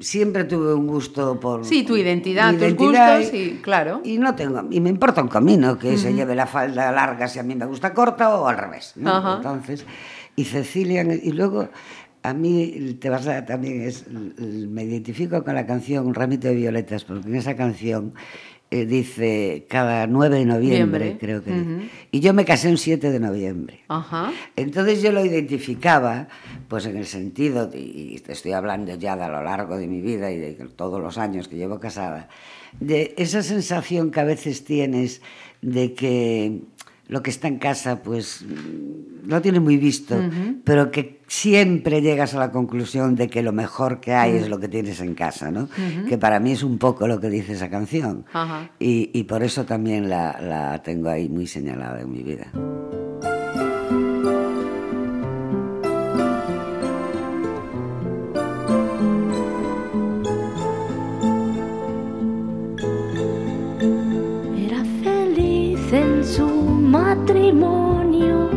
Siempre 0.00 0.44
tuve 0.44 0.74
un 0.74 0.86
gusto 0.88 1.38
por 1.38 1.64
Sí, 1.64 1.84
tu 1.84 1.96
identidad, 1.96 2.50
mi 2.52 2.58
tus 2.58 2.66
identidad 2.68 3.18
gustos 3.20 3.34
y- 3.38 3.50
claro. 3.62 4.00
y 4.04 4.18
no 4.18 4.34
tengo 4.34 4.64
y 4.68 4.80
me 4.80 4.90
importa 4.90 5.22
un 5.22 5.28
comino 5.28 5.78
que 5.78 5.96
se 5.96 6.12
lleve 6.12 6.34
la 6.34 6.46
falda 6.46 6.90
larga 6.90 7.28
si 7.28 7.38
a 7.38 7.44
mí 7.44 7.54
me 7.54 7.64
gusta 7.64 7.94
corta 7.94 8.34
o 8.36 8.48
al 8.48 8.58
revés 8.58 8.94
¿no? 8.96 9.36
Entonces 9.36 9.86
y 10.34 10.44
Cecilia 10.44 11.02
y 11.04 11.30
luego 11.30 11.68
a 12.24 12.34
mí 12.34 12.96
te 13.00 13.08
vas 13.10 13.26
a, 13.28 13.44
también 13.44 13.82
es, 13.82 14.06
me 14.10 14.82
identifico 14.84 15.44
con 15.44 15.54
la 15.54 15.66
canción 15.66 16.06
Un 16.06 16.14
ramito 16.14 16.48
de 16.48 16.54
violetas, 16.56 17.04
porque 17.04 17.28
en 17.28 17.36
esa 17.36 17.54
canción 17.54 18.14
eh, 18.70 18.86
dice 18.86 19.66
cada 19.68 20.06
9 20.06 20.38
de 20.38 20.44
noviembre, 20.46 20.98
Noviembre. 21.10 21.16
creo 21.20 21.44
que. 21.44 21.88
Y 22.10 22.20
yo 22.20 22.32
me 22.34 22.44
casé 22.44 22.68
un 22.68 22.78
7 22.78 23.10
de 23.10 23.20
noviembre. 23.20 23.80
Ajá. 23.88 24.32
Entonces 24.56 25.02
yo 25.02 25.12
lo 25.12 25.24
identificaba, 25.24 26.28
pues 26.68 26.86
en 26.86 26.96
el 26.96 27.06
sentido, 27.06 27.70
y 27.72 28.18
te 28.20 28.32
estoy 28.32 28.52
hablando 28.52 28.94
ya 28.96 29.16
de 29.16 29.24
a 29.24 29.28
lo 29.28 29.42
largo 29.42 29.76
de 29.76 29.86
mi 29.86 30.00
vida 30.00 30.32
y 30.32 30.38
de 30.38 30.52
todos 30.76 31.00
los 31.00 31.18
años 31.18 31.48
que 31.48 31.56
llevo 31.56 31.78
casada, 31.78 32.28
de 32.80 33.14
esa 33.16 33.42
sensación 33.42 34.10
que 34.10 34.20
a 34.20 34.24
veces 34.24 34.64
tienes 34.64 35.22
de 35.62 35.94
que 35.94 36.60
lo 37.08 37.22
que 37.22 37.30
está 37.30 37.48
en 37.48 37.58
casa, 37.58 38.02
pues 38.02 38.42
mm, 38.42 39.28
no 39.28 39.40
tiene 39.42 39.60
muy 39.60 39.76
visto, 39.76 40.16
pero 40.64 40.90
que 40.90 41.20
siempre 41.26 42.02
llegas 42.02 42.34
a 42.34 42.38
la 42.38 42.50
conclusión 42.50 43.14
de 43.14 43.28
que 43.28 43.42
lo 43.42 43.52
mejor 43.52 44.00
que 44.00 44.12
hay 44.14 44.36
es 44.36 44.48
lo 44.48 44.58
que 44.58 44.68
tienes 44.68 45.00
en 45.00 45.14
casa, 45.14 45.50
¿no? 45.50 45.68
Que 46.08 46.18
para 46.18 46.40
mí 46.40 46.52
es 46.52 46.62
un 46.62 46.78
poco 46.78 47.06
lo 47.06 47.20
que 47.20 47.30
dice 47.30 47.52
esa 47.52 47.70
canción. 47.70 48.24
Y, 48.78 49.10
y 49.12 49.24
por 49.24 49.42
eso 49.42 49.64
también 49.64 50.08
la, 50.08 50.38
la 50.40 50.82
tengo 50.82 51.08
ahí 51.08 51.28
muy 51.28 51.46
señalada 51.46 52.00
en 52.00 52.10
mi 52.10 52.22
vida. 52.22 52.46
Matrimonio, 67.14 68.50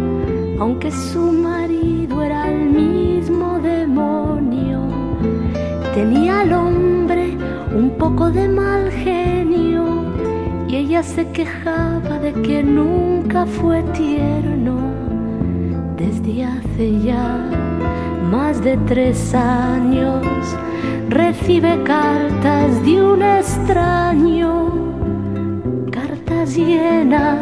aunque 0.59 0.89
su 0.91 1.31
marido 1.31 2.23
era 2.23 2.49
el 2.51 2.69
mismo 2.71 3.59
demonio. 3.59 4.79
Tenía 5.93 6.41
al 6.41 6.53
hombre 6.53 7.37
un 7.75 7.91
poco 7.97 8.31
de 8.31 8.47
mal 8.47 8.89
genio 8.91 9.85
y 10.67 10.75
ella 10.75 11.03
se 11.03 11.27
quejaba 11.29 12.17
de 12.19 12.33
que 12.33 12.63
nunca 12.63 13.45
fue 13.45 13.83
tierno. 13.93 14.75
Desde 15.95 16.45
hace 16.45 16.99
ya 16.99 17.49
más 18.31 18.63
de 18.63 18.75
tres 18.87 19.35
años 19.35 20.25
recibe 21.09 21.81
cartas 21.83 22.83
de 22.83 23.01
un 23.01 23.21
extraño 23.21 24.87
cartas 25.91 26.55
llenas 26.55 27.37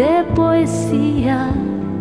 de 0.00 0.24
poesía 0.34 1.52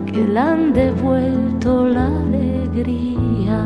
que 0.05 0.21
le 0.25 0.39
han 0.39 0.71
devuelto 0.71 1.85
la 1.85 2.07
alegría. 2.07 3.57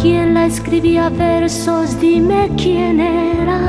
¿Quién 0.00 0.32
la 0.32 0.46
escribía 0.46 1.10
versos? 1.10 2.00
Dime 2.00 2.50
quién 2.56 2.98
era. 2.98 3.60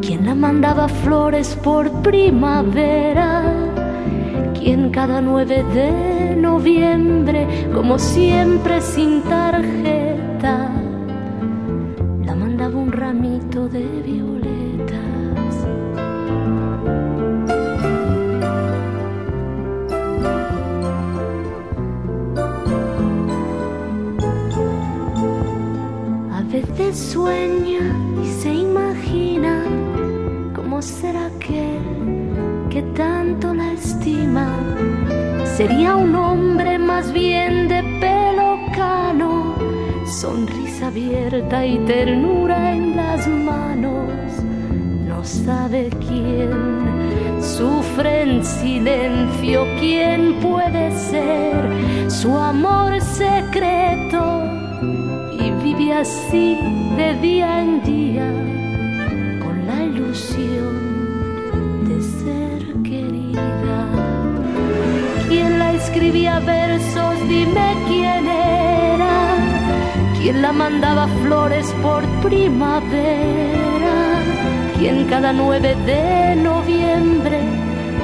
¿Quién 0.00 0.24
la 0.24 0.34
mandaba 0.34 0.88
flores 0.88 1.58
por 1.62 1.90
primavera? 2.00 3.42
¿Quién 4.58 4.88
cada 4.88 5.20
9 5.20 5.62
de 5.74 6.36
noviembre, 6.36 7.46
como 7.74 7.98
siempre 7.98 8.80
sin 8.80 9.20
tarjeta, 9.24 10.70
la 12.24 12.34
mandaba 12.34 12.76
un 12.78 12.92
ramito 12.92 13.68
de 13.68 13.84
violetas. 14.06 14.35
Veces 26.86 27.12
sueña 27.12 27.80
y 28.22 28.26
se 28.40 28.54
imagina 28.54 29.64
cómo 30.54 30.80
será 30.80 31.26
aquel 31.26 31.80
que 32.70 32.82
tanto 32.94 33.52
la 33.54 33.72
estima. 33.72 34.48
Sería 35.56 35.96
un 35.96 36.14
hombre 36.14 36.78
más 36.78 37.12
bien 37.12 37.66
de 37.66 37.82
pelo 38.00 38.58
cano, 38.72 39.56
sonrisa 40.06 40.86
abierta 40.86 41.66
y 41.66 41.78
ternura 41.86 42.76
en 42.76 42.96
las 42.96 43.26
manos. 43.26 44.06
No 45.08 45.24
sabe 45.24 45.90
quién 46.06 47.42
sufre 47.42 48.22
en 48.22 48.44
silencio, 48.44 49.66
quién 49.80 50.34
puede 50.40 50.92
ser 50.92 52.10
su 52.10 52.36
amor 52.36 53.00
secreto 53.00 54.35
así 55.92 56.58
de 56.96 57.14
día 57.20 57.60
en 57.60 57.82
día 57.82 58.28
con 59.42 59.66
la 59.66 59.84
ilusión 59.84 60.74
de 61.88 62.02
ser 62.02 62.82
querida. 62.82 63.86
¿Quién 65.28 65.58
la 65.58 65.72
escribía 65.72 66.40
versos? 66.40 67.14
Dime 67.28 67.74
quién 67.86 68.26
era. 68.26 69.36
¿Quién 70.20 70.42
la 70.42 70.52
mandaba 70.52 71.06
flores 71.22 71.72
por 71.82 72.02
primavera? 72.22 73.96
¿Quién 74.78 75.06
cada 75.06 75.32
9 75.32 75.76
de 75.86 76.36
noviembre, 76.36 77.40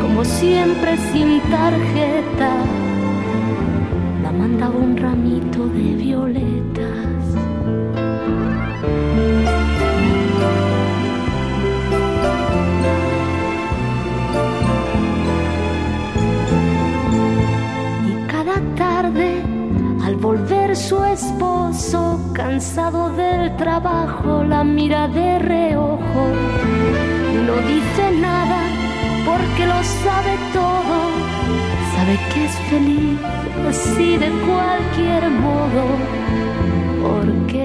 como 0.00 0.24
siempre 0.24 0.96
sin 1.12 1.40
tarjeta, 1.50 2.50
la 4.22 4.32
mandaba 4.32 4.76
un 4.76 4.96
ramito 4.96 5.66
de 5.66 5.94
violetas? 5.94 7.11
Y 8.82 8.86
cada 18.26 18.60
tarde, 18.76 19.40
al 20.04 20.16
volver 20.16 20.74
su 20.74 21.04
esposo, 21.04 22.18
cansado 22.32 23.10
del 23.10 23.56
trabajo, 23.56 24.42
la 24.42 24.64
mira 24.64 25.06
de 25.06 25.38
reojo. 25.38 26.26
No 27.46 27.54
dice 27.68 28.10
nada 28.20 28.62
porque 29.24 29.64
lo 29.64 29.80
sabe 30.02 30.36
todo. 30.52 30.96
Sabe 31.94 32.18
que 32.34 32.44
es 32.46 32.54
feliz 32.68 33.20
así 33.68 34.16
de 34.18 34.28
cualquier 34.28 35.30
modo. 35.30 36.41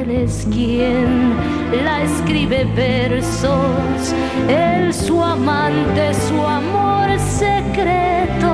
Él 0.02 0.12
es 0.12 0.48
quien 0.52 1.34
la 1.84 2.04
escribe 2.04 2.66
versos. 2.76 4.14
Él 4.48 4.94
su 4.94 5.24
amante, 5.24 6.14
su 6.14 6.40
amor 6.40 7.10
secreto 7.20 8.52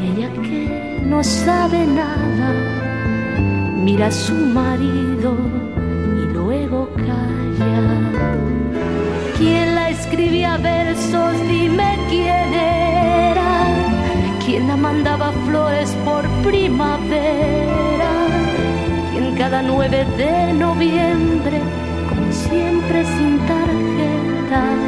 y 0.00 0.20
ella 0.20 0.30
que 0.42 1.02
no 1.04 1.22
sabe 1.22 1.86
nada 1.86 2.48
mira 3.84 4.06
a 4.06 4.10
su 4.10 4.34
marido 4.34 5.36
y 6.22 6.32
luego 6.32 6.88
calla. 6.96 7.82
¿Quién 9.36 9.74
la 9.74 9.90
escribía 9.90 10.56
versos? 10.56 11.32
Dime 11.46 11.98
quién 12.08 12.54
era. 12.54 13.50
¿Quién 14.44 14.68
la 14.68 14.76
mandaba 14.76 15.32
flores 15.44 15.94
por 16.06 16.26
primavera? 16.42 17.71
¿Quién 19.52 19.66
cada 19.66 19.70
9 19.70 20.06
de 20.16 20.52
noviembre, 20.54 21.60
como 22.08 22.32
siempre 22.32 23.04
sin 23.04 23.38
tarjeta, 23.40 24.81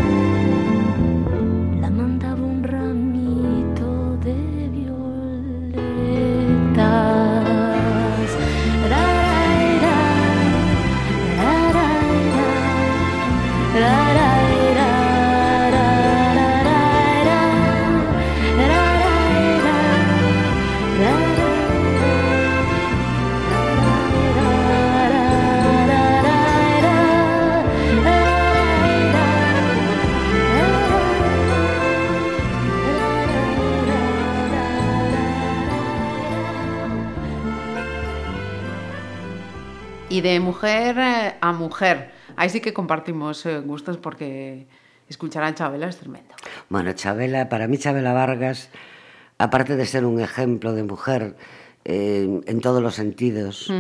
Y 40.15 40.21
de 40.21 40.39
mujer 40.39 40.97
eh, 40.97 41.35
a 41.41 41.53
mujer. 41.53 42.13
Ahí 42.37 42.49
sí 42.49 42.61
que 42.61 42.73
compartimos 42.73 43.45
eh, 43.47 43.59
gustos 43.59 43.97
porque 43.97 44.69
escuchar 45.09 45.43
a 45.43 45.53
Chabela 45.53 45.89
es 45.89 45.97
tremendo. 45.97 46.37
Bueno, 46.69 46.93
Chabela, 46.93 47.49
para 47.49 47.67
mí 47.67 47.79
Chabela 47.79 48.13
Vargas, 48.13 48.71
aparte 49.39 49.75
de 49.75 49.85
ser 49.87 50.05
un 50.05 50.21
ejemplo 50.21 50.73
de 50.73 50.85
mujer 50.85 51.37
eh, 51.85 52.41
en 52.47 52.61
todos 52.61 52.81
los 52.81 52.95
sentidos. 52.95 53.73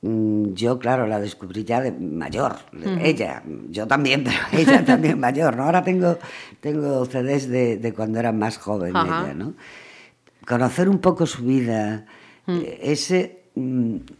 Mm, 0.00 0.54
Yo, 0.54 0.78
claro, 0.78 1.06
la 1.06 1.20
descubrí 1.20 1.64
ya 1.64 1.82
de 1.82 1.92
mayor, 1.92 2.56
ella, 3.02 3.42
yo 3.68 3.86
también, 3.86 4.24
pero 4.24 4.38
ella 4.52 4.82
también 4.86 5.20
mayor, 5.20 5.54
¿no? 5.54 5.64
Ahora 5.64 5.84
tengo, 5.84 6.18
tengo 6.60 7.04
CDs 7.04 7.50
de, 7.50 7.76
de 7.76 7.92
cuando 7.92 8.18
era 8.18 8.32
más 8.32 8.56
joven 8.56 8.96
ella, 8.96 9.34
¿no? 9.34 9.52
Conocer 10.46 10.88
un 10.88 10.98
poco 10.98 11.26
su 11.26 11.44
vida, 11.44 12.06
eh, 12.48 12.80
ese 12.84 13.41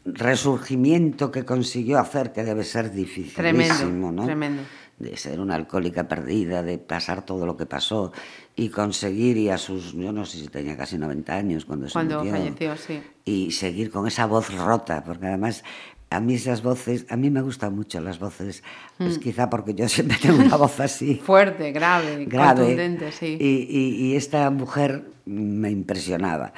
resurgimiento 0.04 1.30
que 1.30 1.44
consiguió 1.44 1.98
hacer, 1.98 2.32
que 2.32 2.44
debe 2.44 2.64
ser 2.64 2.92
dificilísimo, 2.92 3.34
Tremendo, 3.36 4.12
¿no? 4.12 4.24
tremendo. 4.24 4.62
de 4.98 5.16
ser 5.16 5.40
una 5.40 5.54
alcohólica 5.54 6.06
perdida, 6.06 6.62
de 6.62 6.78
pasar 6.78 7.24
todo 7.24 7.46
lo 7.46 7.56
que 7.56 7.66
pasó 7.66 8.12
y 8.54 8.68
conseguir, 8.68 9.36
y 9.38 9.48
a 9.48 9.58
sus, 9.58 9.94
yo 9.94 10.12
no 10.12 10.26
sé 10.26 10.38
si 10.38 10.48
tenía 10.48 10.76
casi 10.76 10.98
90 10.98 11.34
años 11.34 11.64
cuando 11.64 11.88
se 11.88 11.94
Cuando 11.94 12.24
falleció, 12.24 12.76
sí. 12.76 13.02
y 13.24 13.50
seguir 13.52 13.90
con 13.90 14.06
esa 14.06 14.26
voz 14.26 14.54
rota, 14.54 15.02
porque 15.02 15.26
además 15.26 15.64
a 16.12 16.20
mí 16.20 16.34
esas 16.34 16.62
voces, 16.62 17.06
a 17.08 17.16
mí 17.16 17.30
me 17.30 17.42
gustan 17.42 17.74
mucho 17.74 18.00
las 18.00 18.18
voces, 18.18 18.62
Mm. 18.98 19.06
es 19.06 19.18
quizá 19.18 19.48
porque 19.50 19.74
yo 19.74 19.88
siempre 19.88 20.16
tengo 20.20 20.36
una 20.42 20.56
voz 20.56 20.78
así, 20.80 21.20
Fuerte, 21.24 21.72
grave, 21.72 22.24
grave, 22.26 22.60
contundente, 22.60 23.10
sí. 23.12 23.36
y, 23.40 23.66
y- 23.68 24.06
y 24.12 24.16
esta 24.16 24.48
mujer 24.50 25.04
me 25.24 25.70
impresionaba. 25.70 26.52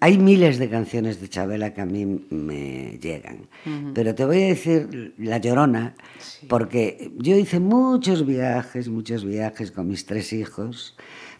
Hay 0.00 0.16
miles 0.16 0.58
de 0.58 0.70
canciones 0.70 1.20
de 1.20 1.28
Chabela 1.28 1.74
que 1.74 1.82
a 1.82 1.86
mí 1.86 2.24
me 2.30 2.98
llegan, 3.00 3.46
pero 3.94 4.14
te 4.14 4.24
voy 4.24 4.42
a 4.42 4.46
decir 4.46 5.14
La 5.18 5.36
Llorona, 5.36 5.94
porque 6.48 7.12
yo 7.18 7.36
hice 7.36 7.60
muchos 7.60 8.24
viajes, 8.26 8.88
muchos 8.88 9.24
viajes 9.24 9.70
con 9.70 9.88
mis 9.88 10.06
tres 10.06 10.32
hijos, 10.32 10.96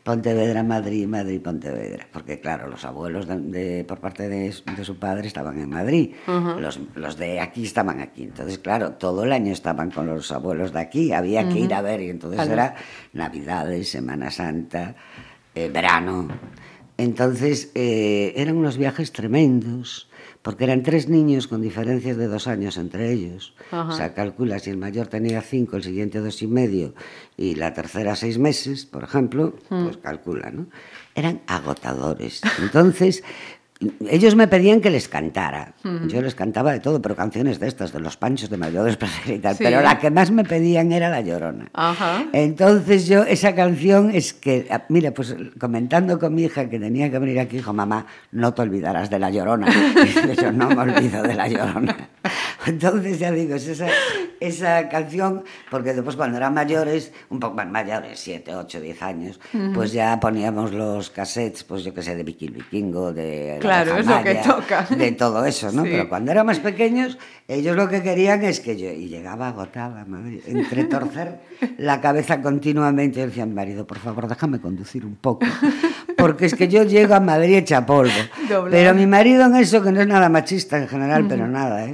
Pontevedra, 0.07 0.63
Madrid, 0.63 1.05
Madrid, 1.09 1.41
Pontevedra, 1.43 2.07
porque 2.13 2.39
claro, 2.41 2.69
los 2.69 2.85
abuelos 2.85 3.27
de, 3.27 3.39
de- 3.41 3.85
por 3.85 3.99
parte 3.99 4.29
de, 4.29 4.55
de 4.77 4.85
su 4.85 4.99
padre 5.01 5.27
estaban 5.27 5.59
en 5.59 5.69
Madrid, 5.69 6.15
los, 6.29 6.79
los 6.95 7.17
de 7.17 7.41
aquí 7.41 7.65
estaban 7.65 7.99
aquí, 8.01 8.23
entonces 8.23 8.61
claro, 8.61 8.93
todo 8.93 9.25
el 9.25 9.33
año 9.33 9.53
estaban 9.53 9.91
con 9.91 10.07
los 10.07 10.31
abuelos 10.31 10.73
de 10.73 10.79
aquí, 10.79 11.13
había 11.13 11.49
que 11.49 11.59
ir 11.59 11.75
a 11.75 11.83
ver. 11.83 12.01
Y 12.03 12.11
entonces 12.11 12.37
Claro. 12.39 12.53
era 12.53 12.75
Navidades, 13.15 13.89
Semana 13.91 14.31
Santa, 14.31 14.95
eh, 15.57 15.69
verano. 15.75 16.29
Entonces 16.99 17.73
eh, 17.75 18.33
eran 18.37 18.57
unos 18.57 18.79
viajes 18.79 19.11
tremendos, 19.13 20.09
porque 20.47 20.63
eran 20.63 20.85
tres 20.85 21.09
niños 21.09 21.49
con 21.49 21.61
diferencias 21.61 22.17
de 22.17 22.29
dos 22.29 22.47
años 22.47 22.77
entre 22.77 23.11
ellos. 23.11 23.53
Ajá. 23.73 23.93
O 23.93 23.97
sea, 23.97 24.15
calcula, 24.15 24.61
si 24.61 24.71
el 24.71 24.77
mayor 24.77 25.09
tenía 25.09 25.43
cinco, 25.43 25.77
el 25.77 25.83
siguiente 25.83 26.21
dos 26.21 26.41
y 26.41 26.47
medio, 26.47 26.95
y 27.37 27.57
la 27.57 27.75
tercera 27.75 28.15
seis 28.15 28.39
meses, 28.39 28.87
por 28.87 29.03
ejemplo, 29.03 29.57
pues 29.69 29.97
calcula, 29.97 30.53
¿no? 30.53 30.69
Eran 31.17 31.43
agotadores. 31.49 32.43
Entonces, 32.63 33.25
ellos 34.09 34.35
me 34.37 34.49
pedían 34.49 34.81
que 34.81 34.91
les 34.91 35.09
cantara. 35.09 35.75
Yo 36.09 36.23
les 36.23 36.35
cantaba 36.35 36.73
de 36.73 36.81
todo, 36.81 37.03
pero 37.03 37.15
canciones 37.15 37.61
de 37.61 37.69
estas, 37.69 37.93
de 37.93 38.01
los 38.01 38.17
panchos 38.17 38.49
de 38.49 38.57
mayores 38.57 38.97
y 39.27 39.39
tal. 39.39 39.57
Sí. 39.57 39.65
Pero 39.65 39.83
la 39.83 39.99
que 39.99 40.11
más 40.11 40.31
me 40.31 40.45
pedían 40.45 40.93
era 40.93 41.11
La 41.11 41.21
Llorona. 41.21 41.69
Ajá. 41.75 42.25
Entonces 42.33 43.07
yo, 43.07 43.25
esa 43.25 43.55
canción 43.55 44.11
es 44.11 44.33
que, 44.33 44.67
ah, 44.71 44.85
mira, 44.89 45.13
pues 45.13 45.37
comentando 45.59 46.19
con 46.19 46.35
mi 46.35 46.45
hija 46.45 46.71
que 46.71 46.79
tenía 46.79 47.11
que 47.11 47.19
venir 47.19 47.39
aquí, 47.39 47.59
dijo, 47.59 47.73
mamá, 47.73 48.07
no 48.33 48.55
te 48.55 48.63
olvidarás 48.63 49.11
de 49.11 49.19
La 49.19 49.31
Llorona. 49.31 49.67
Y 50.07 50.41
yo 50.41 50.53
no 50.53 50.69
me 50.69 50.83
olvido 50.83 51.23
de 51.23 51.35
La 51.35 51.49
Llorona. 51.49 51.97
Entonces 52.71 53.19
ya 53.19 53.31
digo, 53.31 53.55
es 53.55 53.69
esa, 53.69 53.87
esa 54.41 54.89
canción, 54.89 55.45
porque 55.71 55.95
después 55.95 56.17
cuando 56.17 56.37
eran 56.37 56.53
mayores, 56.53 57.13
un 57.31 57.39
poco 57.39 57.55
más 57.55 57.69
mayores, 57.69 58.19
7, 58.19 58.55
8, 58.55 58.81
10 58.81 59.03
años, 59.03 59.41
pues 59.73 59.93
ya 59.93 60.19
poníamos 60.19 60.73
los 60.73 61.11
cassettes, 61.11 61.65
pues 61.65 61.85
yo 61.85 61.95
qué 61.95 62.03
sé, 62.03 62.17
de 62.17 62.25
Vicky 62.25 62.49
Vikingo, 62.49 63.13
de... 63.13 63.55
La 63.55 63.61
Claro, 63.61 63.95
Oveja 63.95 64.01
es 64.01 64.17
lo 64.17 64.23
que 64.25 64.49
toca. 64.49 64.87
De 64.97 65.13
todo 65.13 65.45
eso, 65.45 65.71
¿no? 65.71 65.85
Sí. 65.85 65.91
Pero 65.93 66.09
cuando 66.09 66.33
eran 66.33 66.47
más 66.47 66.59
pequeños, 66.59 67.19
ellos 67.47 67.77
lo 67.77 67.89
que 67.89 68.03
querían 68.03 68.43
es 68.43 68.61
que 68.61 68.77
yo, 68.77 68.91
y 68.91 69.09
llegaba 69.09 69.49
agotada, 69.49 70.05
madre, 70.05 70.41
entre 70.47 70.85
torcer 70.85 71.41
la 71.79 72.01
cabeza 72.01 72.43
continuamente, 72.43 73.21
yo 73.21 73.27
decía 73.27 73.45
a 73.45 73.47
mi 73.47 73.55
marido, 73.55 73.87
por 73.87 73.99
favor, 73.99 74.27
déjame 74.27 74.61
conducir 74.61 75.05
un 75.05 75.15
poco, 75.17 75.47
porque 76.17 76.47
es 76.47 76.55
que 76.55 76.69
yo 76.69 76.83
llego 76.83 77.15
a 77.15 77.21
Madrid 77.21 77.57
hecha 77.59 77.87
polvo. 77.87 78.13
Doblada. 78.49 78.71
Pero 78.71 78.95
mi 78.95 79.07
marido 79.07 79.45
en 79.47 79.57
eso, 79.57 79.83
que 79.83 79.93
no 79.93 80.01
es 80.01 80.07
nada 80.09 80.29
machista 80.29 80.79
en 80.79 80.89
general, 80.89 81.27
pero 81.29 81.47
nada, 81.47 81.85
¿eh? 81.85 81.93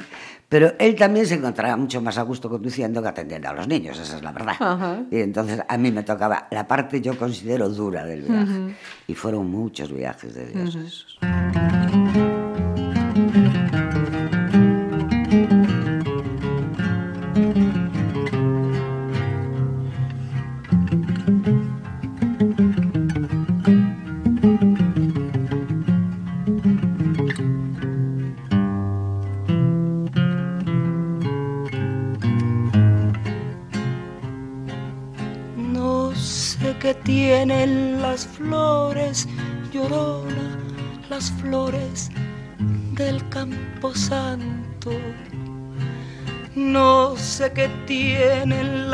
Pero 0.52 0.74
él 0.78 0.94
también 0.96 1.26
se 1.26 1.36
encontraba 1.36 1.78
mucho 1.78 2.02
más 2.02 2.18
a 2.18 2.22
gusto 2.22 2.50
conduciendo 2.50 3.00
que 3.00 3.08
atendiendo 3.08 3.48
a 3.48 3.54
los 3.54 3.66
niños, 3.66 3.98
esa 3.98 4.18
es 4.18 4.22
la 4.22 4.32
verdad. 4.32 4.54
Ajá. 4.60 5.02
Y 5.10 5.20
entonces 5.20 5.62
a 5.66 5.78
mí 5.78 5.90
me 5.90 6.02
tocaba 6.02 6.46
la 6.50 6.68
parte 6.68 7.00
yo 7.00 7.16
considero 7.16 7.70
dura 7.70 8.04
del 8.04 8.20
viaje. 8.20 8.76
Y 9.06 9.14
fueron 9.14 9.50
muchos 9.50 9.90
viajes 9.90 10.34
de 10.34 10.48
Dios 10.48 11.18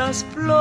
las 0.09 0.25
flores, 0.33 0.58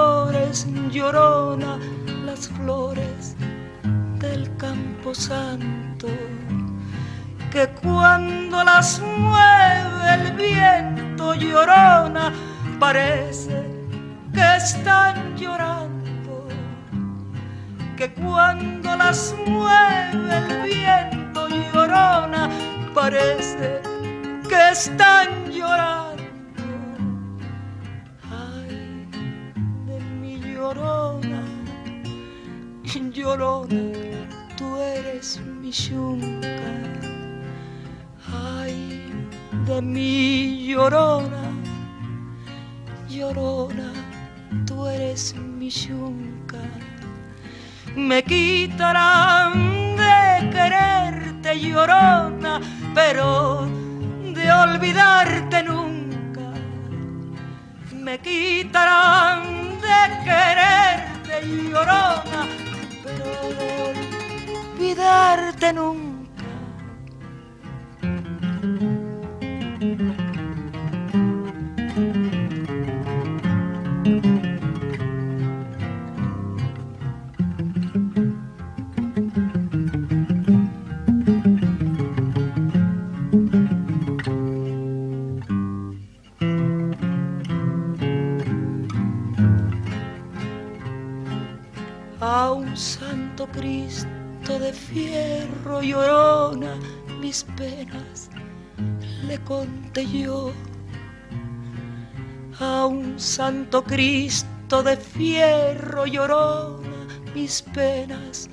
santo 103.69 103.85
Cristo 103.85 104.83
de 104.83 104.97
fierro 104.97 106.07
llorona 106.07 107.07
mis 107.35 107.61
penas 107.61 108.49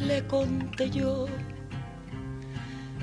le 0.00 0.24
conté 0.28 0.88
yo 0.88 1.26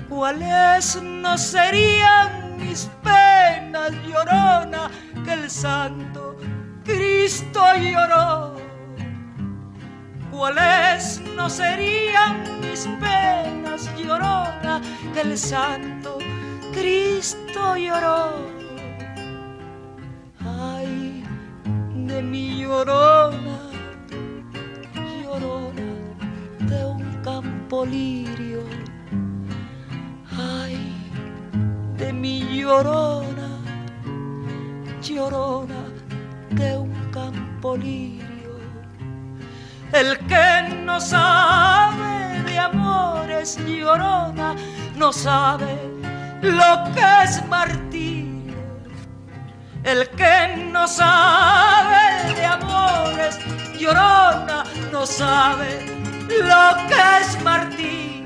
¿Cuáles 0.08 1.02
no 1.02 1.36
serían 1.36 2.56
mis 2.56 2.88
penas, 3.02 3.92
llorona, 4.08 4.90
que 5.22 5.34
el 5.34 5.50
santo 5.50 6.34
Cristo 6.82 7.60
lloró? 7.76 8.56
¿Cuáles 10.30 11.20
no 11.36 11.50
serían 11.50 12.42
mis 12.62 12.88
penas, 12.98 13.90
llorona, 13.98 14.80
que 15.12 15.20
el 15.20 15.36
santo 15.36 16.16
Cristo 16.72 17.76
lloró? 17.76 18.57
De 22.18 22.24
mi 22.24 22.62
llorona, 22.62 23.58
llorona 25.22 25.88
de 26.70 26.84
un 26.84 27.04
campo 27.22 27.86
lirio. 27.86 28.64
Ay, 30.36 30.76
de 31.96 32.12
mi 32.12 32.40
llorona, 32.60 33.48
llorona 35.00 35.80
de 36.50 36.76
un 36.76 36.92
campo 37.12 37.76
lirio. 37.76 38.54
El 39.92 40.18
que 40.26 40.74
no 40.84 41.00
sabe 41.00 42.42
de 42.42 42.58
amores 42.58 43.58
llorona, 43.64 44.56
no 44.96 45.12
sabe 45.12 45.70
lo 46.42 46.70
que 46.94 47.06
es 47.22 47.46
martirio. 47.46 48.17
El 49.84 50.08
que 50.10 50.56
no 50.72 50.86
sabe 50.86 52.34
de 52.34 52.44
amores 52.44 53.38
llorona, 53.78 54.64
no 54.92 55.06
sabe 55.06 55.86
lo 56.28 56.88
que 56.88 57.20
es 57.20 57.42
martirio. 57.42 58.17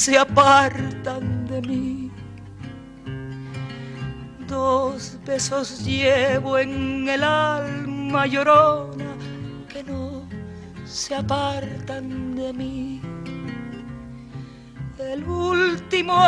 Se 0.00 0.16
apartan 0.16 1.46
de 1.46 1.60
mí. 1.60 2.10
Dos 4.48 5.18
besos 5.26 5.84
llevo 5.84 6.56
en 6.56 7.06
el 7.06 7.22
alma 7.22 8.26
llorona 8.26 9.12
que 9.68 9.84
no 9.84 10.22
se 10.86 11.14
apartan 11.14 12.34
de 12.34 12.50
mí. 12.54 13.02
El 14.98 15.22
último 15.22 16.18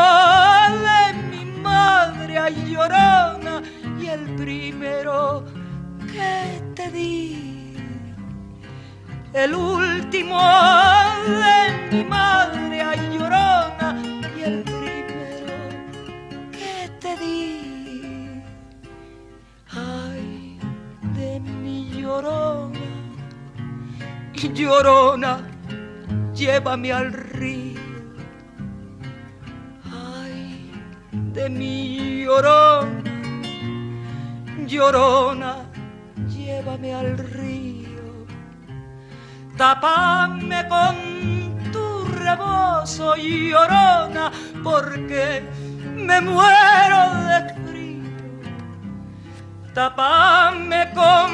de 0.87 1.15
mi 1.31 1.45
madre 1.63 2.35
llorona 2.69 3.63
y 3.99 4.07
el 4.07 4.37
primero 4.37 5.47
que 6.13 6.61
te 6.75 6.91
di. 6.91 7.52
El 9.35 9.55
último 9.55 10.39
de 11.27 11.97
mi 11.97 12.05
madre 12.05 12.83
ay, 12.83 13.19
llorona 13.19 14.03
y 14.37 14.43
el 14.43 14.63
primero 14.63 15.55
que 16.53 16.91
te 17.01 17.17
di. 17.17 18.43
Ay, 19.71 20.59
de 21.15 21.41
mi 21.41 21.91
llorona 22.01 22.83
llorona, 24.51 25.41
llévame 26.35 26.93
al 26.93 27.13
río. 27.13 27.81
Ay, 29.91 30.71
de 31.33 31.49
mi 31.49 32.25
llorona, 32.25 33.03
llorona, 34.67 35.57
llévame 36.29 36.95
al 36.95 37.19
río. 37.19 37.92
Tápame 39.57 40.67
con 40.67 40.97
tu 41.73 42.05
rebozo, 42.07 43.15
llorona, 43.17 44.33
porque 44.63 45.43
me 45.95 46.21
muero 46.23 47.15
de 47.29 47.55
frío. 47.67 48.03
Tápame 49.75 50.91
con 50.95 51.31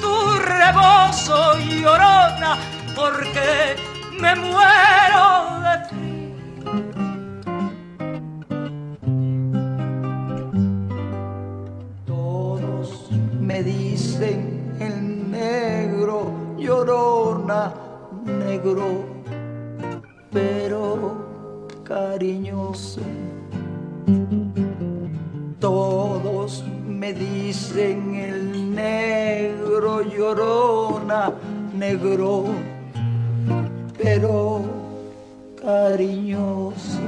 tu 0.00 0.38
rebozo, 0.40 1.56
llorona, 1.58 2.58
porque 2.96 3.76
me 4.20 4.34
muero 4.34 5.60
de 5.64 5.74
frío. 5.88 6.34
Todos 12.04 13.10
me 13.40 13.62
dicen 13.62 14.53
llorona, 16.64 17.74
negro, 18.24 19.04
pero 20.32 20.88
cariñoso. 21.84 23.02
Todos 25.60 26.64
me 26.86 27.12
dicen 27.12 28.14
el 28.14 28.74
negro, 28.74 30.02
llorona, 30.02 31.32
negro, 31.76 32.44
pero 34.02 34.62
cariñoso. 35.60 37.00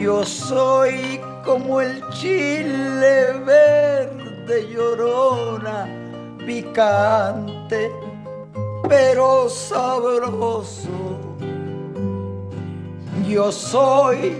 Yo 0.00 0.24
soy 0.24 1.20
como 1.44 1.80
el 1.80 2.02
chile 2.10 3.32
verde 3.44 4.68
llorona, 4.72 6.03
picante, 6.46 7.90
pero 8.88 9.48
sabroso. 9.48 10.88
Yo 13.28 13.50
soy 13.50 14.36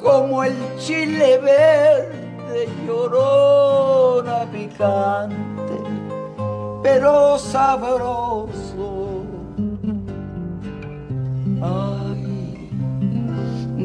como 0.00 0.44
el 0.44 0.54
chile 0.78 1.38
verde 1.38 2.68
llorona, 2.86 4.46
picante, 4.50 5.76
pero 6.82 7.38
sabroso. 7.38 9.24
Ay, 11.60 12.70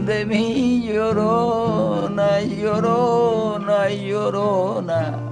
de 0.06 0.26
mi 0.26 0.88
llorona, 0.88 2.42
llorona, 2.42 3.90
llorona, 3.90 5.23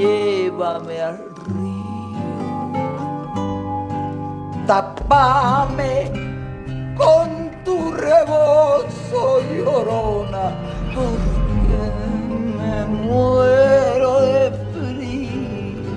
llévame 0.00 1.00
al 1.02 1.18
río, 1.46 2.72
tapame 4.66 6.10
con 6.96 7.28
tu 7.64 7.92
rebozo, 7.92 9.40
llorona, 9.52 10.46
porque 10.94 11.82
me 12.56 12.76
muero 12.86 14.20
de 14.22 14.44
frío. 14.72 15.90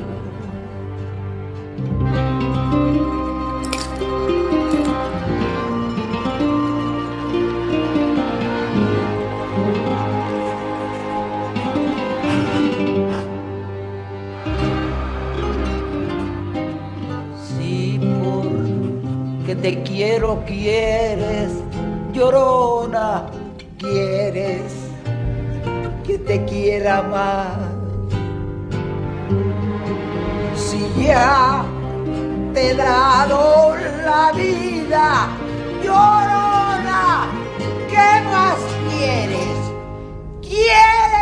Porque 19.54 19.56
te 19.56 19.84
quiero, 19.84 20.44
quieres, 20.46 21.52
llorona, 22.12 23.26
quieres 23.78 24.74
que 26.06 26.18
te 26.18 26.44
quiera 26.46 27.02
más. 27.04 27.58
Si 30.56 31.04
ya 31.04 31.66
te 32.54 32.72
he 32.72 32.76
dado 32.76 33.76
la 34.06 34.32
vida, 34.34 35.30
llorona, 35.84 37.28
¿qué 37.90 38.22
más 38.32 38.58
quieres? 38.90 39.58
¿Quieres 40.42 41.13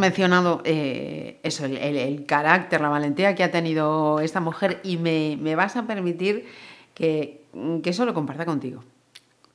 mencionado 0.00 0.60
eh, 0.64 1.38
eso, 1.44 1.64
el, 1.66 1.76
el- 1.76 1.96
el 1.96 2.26
carácter, 2.26 2.80
la 2.80 2.88
valentía 2.88 3.34
que 3.36 3.44
ha 3.44 3.50
tenido 3.52 4.18
esta 4.20 4.40
mujer 4.40 4.80
y 4.82 4.96
me, 4.96 5.38
me 5.40 5.54
vas 5.54 5.76
a 5.76 5.86
permitir 5.86 6.46
que, 6.94 7.42
que 7.82 7.90
eso 7.90 8.04
lo 8.04 8.12
comparta 8.14 8.44
contigo. 8.44 8.82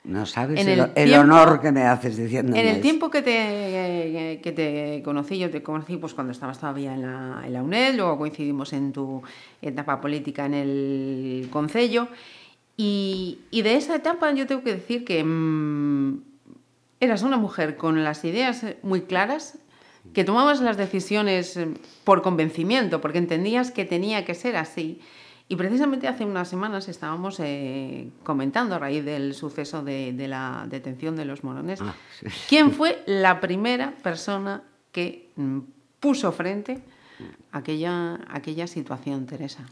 No 0.04 0.28
sabes 0.28 0.62
En 0.62 0.70
el, 0.70 0.80
el 0.82 0.94
tiempo- 0.94 1.20
honor 1.22 1.60
que 1.62 1.72
me 1.72 1.82
haces 1.82 2.16
diciendo 2.16 2.56
En 2.56 2.68
el 2.68 2.80
tiempo 2.80 3.10
que 3.10 3.24
te, 3.24 4.40
que 4.44 4.52
te 4.52 5.02
conocí, 5.04 5.40
yo 5.40 5.50
te 5.50 5.64
conocí 5.64 5.98
pues 5.98 6.14
cuando 6.14 6.32
estabas 6.32 6.60
todavía 6.60 6.94
en 6.94 7.02
la, 7.02 7.42
en 7.44 7.52
la 7.54 7.64
UNED, 7.64 7.96
luego 7.96 8.20
coincidimos 8.20 8.72
en 8.74 8.94
tu 8.94 9.24
etapa 9.64 10.00
política 10.00 10.46
en 10.46 10.54
el 10.54 11.48
Concello, 11.50 12.08
y, 12.78 13.40
y 13.50 13.62
de 13.64 13.76
esa 13.78 13.96
etapa 13.96 14.32
yo 14.34 14.46
tengo 14.46 14.62
que 14.64 14.74
decir 14.76 15.06
que 15.06 15.24
mm, 15.24 16.20
eras 17.00 17.24
una 17.24 17.38
mujer 17.38 17.76
con 17.78 18.04
las 18.04 18.24
ideas 18.26 18.64
muy 18.84 19.02
claras, 19.02 19.58
que 20.14 20.24
tomabas 20.24 20.62
las 20.62 20.78
decisiones 20.78 21.58
eh, 21.58 21.68
por 22.04 22.22
convencimiento, 22.22 23.02
porque 23.02 23.18
entendías 23.18 23.72
que 23.72 23.86
tenía 23.86 24.26
que 24.26 24.34
ser 24.34 24.56
así. 24.56 25.00
Y 25.48 25.58
precisamente 25.58 26.08
hace 26.08 26.26
unas 26.26 26.48
semanas 26.48 26.88
estábamos 26.90 27.40
eh, 27.40 28.10
comentando 28.24 28.76
a 28.76 28.80
raíz 28.80 29.06
del 29.06 29.34
suceso 29.36 29.84
de, 29.84 30.12
de 30.14 30.28
la 30.28 30.66
detención 30.70 31.16
de 31.16 31.26
los 31.26 31.44
morones, 31.44 31.82
Ah, 31.82 31.94
sí. 32.20 32.26
quién 32.50 32.72
fue 32.72 33.04
la 33.06 33.40
primera 33.40 33.94
persona 34.02 34.64
que 34.92 35.30
mm, 35.36 35.60
puso 36.00 36.32
frente 36.32 36.80
a 37.52 37.60
aquella, 37.60 38.16
a 38.16 38.38
aquella 38.38 38.66
situación, 38.68 39.26
Teresa. 39.28 39.66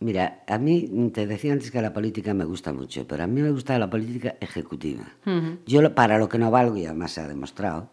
Mira, 0.00 0.42
a 0.48 0.58
mí 0.58 1.10
te 1.14 1.26
decía 1.26 1.52
antes 1.52 1.70
que 1.70 1.80
la 1.80 1.92
política 1.92 2.34
me 2.34 2.44
gusta 2.44 2.72
mucho, 2.72 3.06
pero 3.06 3.22
a 3.24 3.26
mí 3.26 3.40
me 3.40 3.50
gusta 3.52 3.78
la 3.78 3.88
política 3.88 4.34
ejecutiva. 4.40 5.04
Ujú. 5.24 5.58
Yo 5.66 5.80
lo- 5.80 5.94
para 5.94 6.18
lo 6.18 6.28
que 6.28 6.36
no 6.38 6.50
valgo, 6.50 6.76
y 6.76 6.84
además 6.84 7.12
se 7.12 7.20
ha 7.22 7.28
demostrado, 7.28 7.90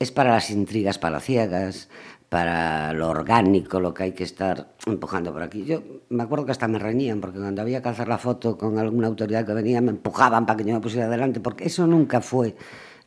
es 0.00 0.10
para 0.10 0.32
las 0.32 0.50
intrigas 0.50 0.98
palaciegas, 0.98 1.90
para 2.30 2.94
lo 2.94 3.10
orgánico, 3.10 3.80
lo 3.80 3.92
que 3.92 4.04
hay 4.04 4.12
que 4.12 4.24
estar 4.24 4.72
empujando 4.86 5.30
por 5.30 5.42
aquí. 5.42 5.64
Yo 5.64 5.82
me 6.08 6.22
acuerdo 6.22 6.46
que 6.46 6.52
hasta 6.52 6.66
me 6.68 6.78
reñían, 6.78 7.20
porque 7.20 7.38
cuando 7.38 7.60
había 7.60 7.82
que 7.82 7.90
hacer 7.90 8.08
la 8.08 8.16
foto 8.16 8.56
con 8.56 8.78
alguna 8.78 9.08
autoridad 9.08 9.44
que 9.44 9.52
venía, 9.52 9.82
me 9.82 9.90
empujaban 9.90 10.46
para 10.46 10.56
que 10.56 10.64
yo 10.64 10.72
me 10.72 10.80
pusiera 10.80 11.06
adelante, 11.06 11.40
porque 11.40 11.66
eso 11.66 11.86
nunca 11.86 12.22
fue 12.22 12.56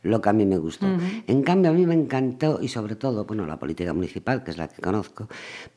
lo 0.02 0.20
que 0.20 0.28
a 0.28 0.32
mí 0.32 0.46
me 0.46 0.58
gustó. 0.58 0.86
En 1.26 1.42
cambio, 1.42 1.72
a 1.72 1.74
mí 1.74 1.84
me 1.84 1.94
encantó, 1.94 2.60
y 2.62 2.68
sobre 2.68 2.94
todo, 2.94 3.24
bueno, 3.24 3.44
la 3.44 3.58
política 3.58 3.92
municipal, 3.92 4.44
que 4.44 4.52
es 4.52 4.58
la 4.58 4.68
que 4.68 4.80
conozco, 4.80 5.28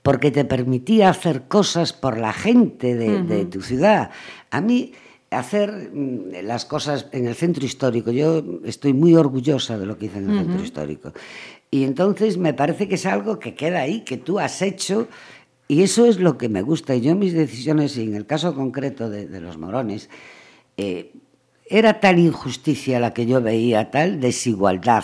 porque 0.03 0.29
te 0.29 0.45
permitía 0.45 1.09
hacer 1.09 1.47
cosas 1.47 1.93
por 1.93 2.19
la 2.19 2.33
gente 2.33 2.95
de, 2.95 3.23
de 3.23 3.45
tu 3.45 3.61
ciudad. 3.61 4.11
A 4.51 4.61
mí, 4.61 4.91
hacer 5.31 5.91
mm, 5.93 6.43
las 6.43 6.65
cosas 6.65 7.07
en 7.11 7.27
el 7.27 7.35
centro 7.35 7.65
histórico, 7.65 8.11
yo 8.11 8.43
estoy 8.65 8.93
muy 8.93 9.15
orgullosa 9.15 9.77
de 9.77 9.85
lo 9.85 9.97
que 9.97 10.05
hice 10.05 10.19
en 10.19 10.29
el 10.29 10.39
centro 10.39 10.63
histórico. 10.63 11.13
Y 11.69 11.83
entonces 11.83 12.37
me 12.37 12.53
parece 12.53 12.87
que 12.87 12.95
es 12.95 13.05
algo 13.05 13.39
que 13.39 13.53
queda 13.53 13.81
ahí, 13.81 14.01
que 14.01 14.17
tú 14.17 14.39
has 14.39 14.61
hecho, 14.61 15.07
y 15.67 15.83
eso 15.83 16.05
es 16.05 16.19
lo 16.19 16.37
que 16.37 16.49
me 16.49 16.61
gusta. 16.61 16.95
Y 16.95 17.01
yo 17.01 17.15
mis 17.15 17.33
decisiones, 17.33 17.97
y 17.97 18.03
en 18.03 18.15
el 18.15 18.25
caso 18.25 18.55
concreto 18.55 19.09
de, 19.09 19.27
de 19.27 19.41
los 19.41 19.57
morones, 19.57 20.09
eh, 20.77 21.11
era 21.69 21.99
tal 21.99 22.19
injusticia 22.19 22.99
la 22.99 23.13
que 23.13 23.25
yo 23.25 23.41
veía, 23.41 23.91
tal 23.91 24.19
desigualdad, 24.19 25.03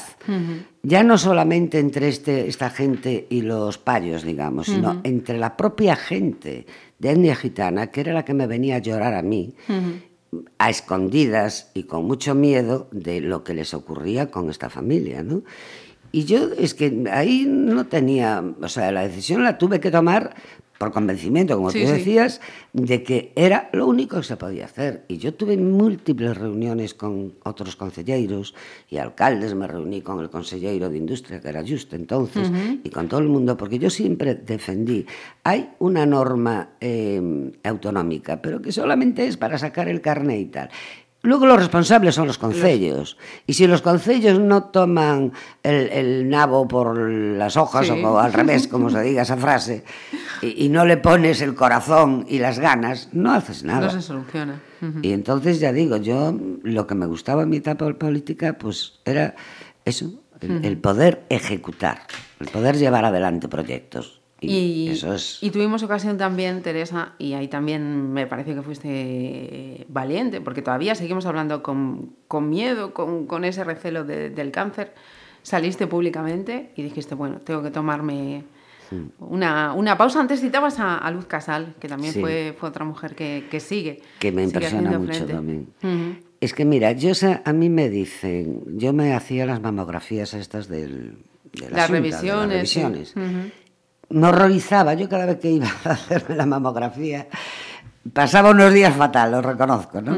ya 0.82 1.03
no 1.03 1.17
solamente 1.17 1.80
entre 1.80 2.07
este, 2.07 2.47
esta 2.47 2.69
gente 2.69 3.28
y 3.30 3.41
los 3.41 3.78
payos, 3.78 4.24
digamos, 4.24 4.67
sino 4.67 5.01
entre 5.03 5.38
la 5.38 5.57
propia 5.57 5.95
gente 5.95 6.65
de 6.99 7.11
etnia 7.11 7.36
gitana, 7.36 7.88
que 7.88 8.01
era 8.01 8.13
la 8.13 8.24
que 8.24 8.34
me 8.34 8.47
venía 8.47 8.78
a 8.78 8.80
llorar 8.80 9.13
a 9.13 9.21
mí, 9.21 9.55
a 10.58 10.70
escondidas 10.70 11.72
y 11.74 11.84
con 11.84 12.06
mucho 12.06 12.36
miedo 12.36 12.88
de 12.92 13.22
lo 13.22 13.44
que 13.44 13.54
les 13.54 13.74
ocurría 13.74 14.32
con 14.32 14.50
esta 14.50 14.70
familia, 14.70 15.24
¿no? 15.24 15.44
Y 16.12 16.26
yo 16.26 16.50
es 16.58 16.76
que 16.76 17.06
ahí 17.12 17.46
no 17.48 17.88
tenía, 17.88 18.44
o 18.62 18.68
sea, 18.68 18.92
la 18.92 19.02
decisión 19.02 19.44
la 19.44 19.58
tuve 19.58 19.80
que 19.80 19.90
tomar 19.90 20.36
por 20.84 20.92
convencimiento, 20.92 21.56
como 21.56 21.72
Sí, 21.72 21.82
tú 21.82 21.88
sí. 21.88 21.94
decías, 21.94 22.42
de 22.74 23.04
que 23.04 23.32
era 23.38 23.70
lo 23.72 23.88
único 23.88 24.18
que 24.18 24.24
se 24.24 24.36
podía 24.36 24.66
hacer. 24.66 25.06
Y 25.08 25.18
yo 25.18 25.34
tuve 25.34 25.56
múltiples 25.56 26.36
reuniones 26.38 26.94
con 26.94 27.36
otros 27.44 27.78
concelleiros 27.78 28.54
y 28.90 28.98
alcaldes, 28.98 29.56
me 29.56 29.66
reuní 29.66 30.02
con 30.02 30.20
el 30.20 30.30
consellero 30.30 30.90
de 30.90 30.98
Industria, 30.98 31.40
que 31.40 31.48
era 31.48 31.64
justo 31.66 31.96
entonces, 31.96 32.52
y 32.84 32.90
con 32.90 33.08
todo 33.08 33.22
el 33.22 33.30
mundo, 33.30 33.56
porque 33.56 33.80
yo 33.80 33.90
siempre 33.90 34.36
defendí, 34.36 35.06
hay 35.46 35.70
una 35.80 36.06
norma 36.06 36.72
eh, 36.82 37.52
autonómica, 37.64 38.42
pero 38.42 38.62
que 38.62 38.74
solamente 38.74 39.26
es 39.26 39.38
para 39.38 39.58
sacar 39.58 39.88
el 39.88 40.02
carné 40.02 40.38
y 40.40 40.46
tal. 40.48 40.70
Luego 41.26 41.45
los 41.45 41.57
responsables 41.57 42.15
son 42.15 42.28
los 42.28 42.38
concellos. 42.38 43.17
Y 43.47 43.53
si 43.53 43.65
los 43.65 43.82
concellos 43.82 44.39
no 44.39 44.65
toman 44.65 45.32
el, 45.63 45.88
el 45.89 46.30
nabo 46.30 46.67
por 46.67 46.97
las 46.99 47.55
hojas 47.55 47.88
Sí. 47.88 47.91
o 48.03 48.19
al 48.19 48.34
revés, 48.34 48.67
como 48.67 48.89
se 48.89 49.01
diga 49.01 49.21
esa 49.21 49.38
frase, 49.38 49.86
y, 50.41 50.65
y 50.65 50.69
no 50.69 50.86
le 50.86 50.97
pones 50.97 51.41
el 51.41 51.55
corazón 51.55 52.26
y 52.28 52.39
las 52.39 52.59
ganas, 52.59 53.07
no 53.13 53.32
haces 53.32 53.63
nada. 53.63 53.86
No 53.88 53.91
se 53.93 54.01
soluciona. 54.01 54.59
Y 55.01 55.13
entonces 55.13 55.61
ya 55.61 55.71
digo, 55.71 55.95
yo 55.95 56.38
lo 56.63 56.86
que 56.88 56.95
me 56.95 57.05
gustaba 57.05 57.43
en 57.43 57.49
mi 57.49 57.57
etapa 57.57 57.89
política, 57.93 58.57
pues 58.59 58.99
era 59.05 59.34
eso, 59.86 60.11
el, 60.41 60.65
el 60.65 60.78
poder 60.78 61.24
ejecutar, 61.30 62.01
el 62.41 62.47
poder 62.49 62.76
llevar 62.78 63.05
adelante 63.05 63.47
proyectos. 63.47 64.19
Y, 64.44 64.88
Y, 64.88 64.89
eso 64.89 65.14
es... 65.14 65.39
y 65.41 65.50
tuvimos 65.52 65.84
ocasión 65.84 66.18
también, 66.18 66.62
Teresa, 66.62 67.14
y 67.18 67.34
ahí 67.34 67.48
también 67.48 68.12
me 68.14 68.28
parece 68.28 68.54
que 68.54 68.62
fuiste 68.62 68.88
eh, 68.89 69.86
valiente, 69.89 70.41
porque 70.41 70.62
todavía 70.62 70.96
seguimos 70.96 71.26
hablando 71.26 71.64
con, 71.64 72.14
con 72.28 72.50
miedo, 72.50 72.94
con, 72.94 73.26
con 73.28 73.46
ese 73.46 73.64
recelo 73.64 74.04
de- 74.04 74.30
del 74.30 74.52
cáncer. 74.52 74.94
Saliste 75.41 75.88
públicamente 75.88 76.72
y 76.76 76.84
dijiste, 76.84 77.16
bueno, 77.16 77.38
tengo 77.44 77.62
que 77.64 77.72
tomarme 77.72 78.44
una, 79.20 79.74
una 79.74 79.98
pausa. 79.98 80.20
Antes 80.20 80.39
citabas 80.39 80.80
a, 80.80 80.98
a 80.98 81.12
Luz 81.12 81.26
Casal, 81.26 81.76
que 81.80 81.88
también 81.88 82.14
Sí. 82.14 82.22
fue, 82.22 82.56
fue 82.58 82.70
otra 82.70 82.86
mujer 82.86 83.16
que, 83.16 83.46
que 83.50 83.60
sigue. 83.60 84.02
que 84.20 84.32
me 84.32 84.44
impresiona 84.44 84.98
mucho 85.00 85.14
frente. 85.14 85.34
también. 85.34 85.68
Ujú. 85.82 86.24
Es 86.39 86.54
que 86.54 86.66
mira, 86.66 86.91
yo 86.91 87.12
a 87.46 87.54
mí 87.54 87.70
me 87.70 87.89
dicen, 87.89 88.64
yo 88.78 88.94
me 88.94 89.14
hacía 89.14 89.46
las 89.46 89.62
mamografías 89.62 90.34
estas 90.34 90.68
del, 90.68 91.18
de 91.54 91.70
la 91.70 91.78
Las 91.78 91.88
de 91.89 91.94
revisiones. 92.00 92.58
las 92.60 92.70
sí. 92.70 92.82
revisiones. 92.82 93.16
Ujú. 93.16 93.52
Me 94.10 94.28
horrorizaba, 94.28 94.93
yo 94.93 95.10
cada 95.10 95.26
vez 95.26 95.39
que 95.39 95.51
iba 95.51 95.68
a 95.86 95.91
hacerme 95.91 96.36
la 96.36 96.45
mamografía, 96.45 97.28
pasaba 98.12 98.51
unos 98.51 98.74
días 98.74 98.95
fatal, 98.95 99.32
lo 99.32 99.41
reconozco, 99.41 100.01
¿no? 100.01 100.18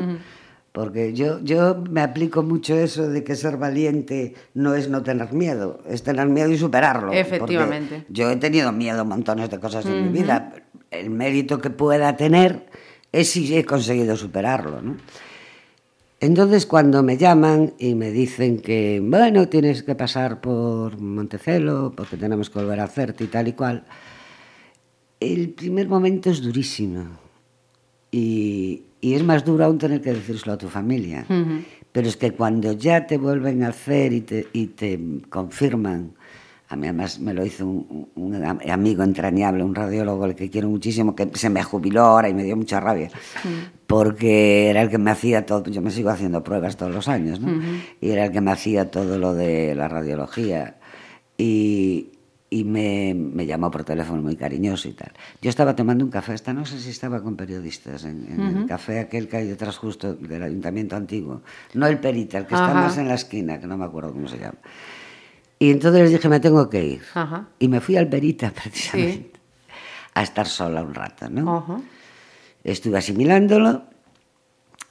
Porque 0.71 1.13
yo, 1.13 1.39
yo 1.39 1.81
me 1.89 2.01
aplico 2.01 2.43
mucho 2.43 2.75
eso 2.75 3.07
de 3.07 3.23
que 3.23 3.36
ser 3.36 3.55
valiente 3.55 4.36
no 4.53 4.75
es 4.75 4.89
no 4.89 5.03
tener 5.03 5.31
miedo, 5.31 5.79
es 5.88 6.03
tener 6.03 6.27
miedo 6.27 6.49
y 6.49 6.57
superarlo. 6.57 7.07
porque 7.07 7.21
Efectivamente. 7.21 8.05
Yo 8.09 8.29
he 8.29 8.36
tenido 8.36 8.73
miedo 8.73 9.01
a 9.01 9.03
montones 9.05 9.49
de 9.49 9.59
cosas 9.59 9.86
en 9.86 10.03
mi 10.03 10.19
vida. 10.19 10.51
El 10.91 11.11
mérito 11.11 11.61
que 11.61 11.69
pueda 11.69 12.17
tener 12.17 12.65
es 13.13 13.29
si 13.29 13.55
he 13.55 13.63
conseguido 13.63 14.17
superarlo, 14.17 14.81
¿no? 14.81 14.97
Entonces 16.20 16.66
cuando 16.66 17.03
me 17.03 17.18
llaman 17.18 17.74
y 17.78 17.93
me 17.95 18.11
dicen 18.11 18.59
que, 18.59 19.01
bueno, 19.03 19.47
tienes 19.49 19.84
que 19.84 19.95
pasar 19.95 20.41
por 20.41 20.99
Montecelo 20.99 21.93
porque 21.95 22.18
tenemos 22.18 22.49
que 22.49 22.59
volver 22.59 22.80
a 22.80 22.86
hacerte 22.86 23.26
y 23.26 23.28
tal 23.28 23.47
y 23.49 23.53
cual, 23.53 23.86
el 25.20 25.49
primer 25.49 25.88
momento 25.88 26.30
es 26.30 26.41
durísimo. 26.41 27.20
Y, 28.11 28.84
y 29.05 29.13
es 29.13 29.24
más 29.24 29.45
duro 29.45 29.66
aún 29.66 29.78
tener 29.78 30.01
que 30.01 30.13
decírselo 30.13 30.53
a 30.53 30.57
tu 30.57 30.68
familia. 30.68 31.28
Pero 31.91 32.07
es 32.07 32.18
que 32.18 32.32
cuando 32.32 32.72
ya 32.72 33.05
te 33.05 33.20
vuelven 33.20 33.61
a 33.61 33.68
hacer 33.68 34.13
y 34.13 34.22
te, 34.22 34.47
y 34.51 34.66
te 34.66 34.99
confirman, 35.30 36.14
a 36.68 36.76
mí 36.76 36.88
además 36.88 37.20
me 37.20 37.34
lo 37.34 37.45
hizo 37.45 37.66
un, 37.68 38.09
un 38.16 38.43
am- 38.43 38.59
amigo 38.72 39.03
entrañable, 39.03 39.63
un 39.63 39.76
radiólogo 39.76 40.24
al 40.24 40.36
que 40.36 40.49
quiero 40.49 40.68
muchísimo, 40.70 41.16
que 41.16 41.30
se 41.34 41.49
me 41.49 41.61
jubiló 41.63 42.01
ahora 42.03 42.28
y 42.30 42.34
me 42.34 42.43
dio 42.43 42.55
mucha 42.55 42.80
rabia, 42.80 43.09
porque 43.88 44.70
era 44.70 44.82
el 44.82 44.89
que 44.89 44.97
me 44.97 45.11
hacía 45.11 45.45
todo, 45.45 45.70
yo 45.70 45.82
me 45.82 45.91
sigo 45.91 46.09
haciendo 46.09 46.43
pruebas 46.43 46.76
todos 46.78 46.93
los 46.93 47.07
años, 47.07 47.39
¿no? 47.39 47.51
Y 48.01 48.09
era 48.09 48.26
el 48.26 48.32
que 48.32 48.41
me 48.41 48.51
hacía 48.51 48.89
todo 48.89 49.18
lo 49.20 49.34
de 49.34 49.76
la 49.76 49.88
radiología. 49.88 50.78
Y, 51.38 52.11
y 52.49 52.63
me, 52.63 53.13
me 53.13 53.45
llamó 53.45 53.70
por 53.70 53.84
teléfono 53.84 54.22
muy 54.22 54.36
cariñoso 54.38 54.88
y 54.88 54.93
tal. 54.93 55.11
Yo 55.41 55.49
estaba 55.49 55.76
tomando 55.76 56.05
un 56.05 56.11
café, 56.11 56.34
esta 56.34 56.53
no 56.53 56.66
sé 56.66 56.80
si 56.80 56.89
estaba 56.91 57.22
con 57.22 57.36
periodistas, 57.36 58.05
en, 58.05 58.26
en 58.32 58.41
el 58.41 58.66
café 58.66 58.99
aquel 58.99 59.28
que 59.28 59.38
hay 59.38 59.47
detrás 59.47 59.78
justo 59.78 60.13
del 60.13 60.41
ayuntamiento 60.43 60.95
antiguo, 60.95 61.41
no 61.74 61.86
el 61.88 61.99
Perita, 61.99 62.38
el 62.38 62.45
que 62.47 62.55
está 62.55 62.68
más 62.74 62.97
en 62.97 63.07
la 63.09 63.16
esquina, 63.16 63.59
que 63.59 63.68
no 63.68 63.78
me 63.78 63.86
acuerdo 63.86 64.13
cómo 64.13 64.28
se 64.28 64.38
llama. 64.38 64.55
Y 65.59 65.71
entonces 65.71 66.01
les 66.01 66.11
dije, 66.11 66.29
me 66.29 66.39
tengo 66.39 66.69
que 66.69 66.83
ir. 66.83 67.01
Ajá. 67.13 67.47
Y 67.59 67.67
me 67.67 67.79
fui 67.79 67.97
al 67.97 68.09
Perita, 68.09 68.51
precisamente, 68.63 69.39
a 70.13 70.23
estar 70.23 70.47
sola 70.47 70.81
un 70.81 70.93
rato, 70.93 71.29
¿no? 71.29 71.57
Ajá. 71.57 71.81
Estuve 72.63 72.97
asimilándolo 72.97 73.83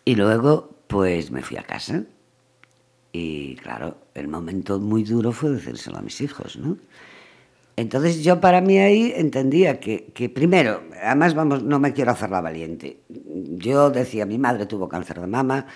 y 0.05 0.15
luego 0.15 0.71
pues 0.87 1.31
me 1.31 1.43
fui 1.43 1.57
a 1.57 1.63
casa. 1.63 2.05
Y 3.13 3.57
claro, 3.57 3.97
el 4.15 4.29
momento 4.29 4.79
muy 4.79 5.05
duro 5.05 5.33
fue 5.33 5.51
decírselo 5.51 5.99
a 5.99 6.03
mis 6.03 6.21
hijos, 6.21 6.57
¿no? 6.57 6.77
Entonces 7.77 8.23
yo 8.23 8.41
para 8.41 8.61
mí 8.61 8.79
ahí 8.79 9.13
entendía 9.17 9.81
que, 9.81 10.13
que 10.15 10.29
primero, 10.29 10.83
además 11.03 11.35
vamos, 11.35 11.65
no 11.65 11.81
me 11.81 11.93
quiero 11.93 12.13
hacer 12.13 12.31
la 12.31 12.41
valiente. 12.41 13.01
Yo 13.09 13.91
decía, 13.91 14.27
mi 14.27 14.39
madre 14.39 14.67
tuvo 14.67 14.89
cáncer 14.89 15.21
de 15.21 15.27
mama, 15.27 15.67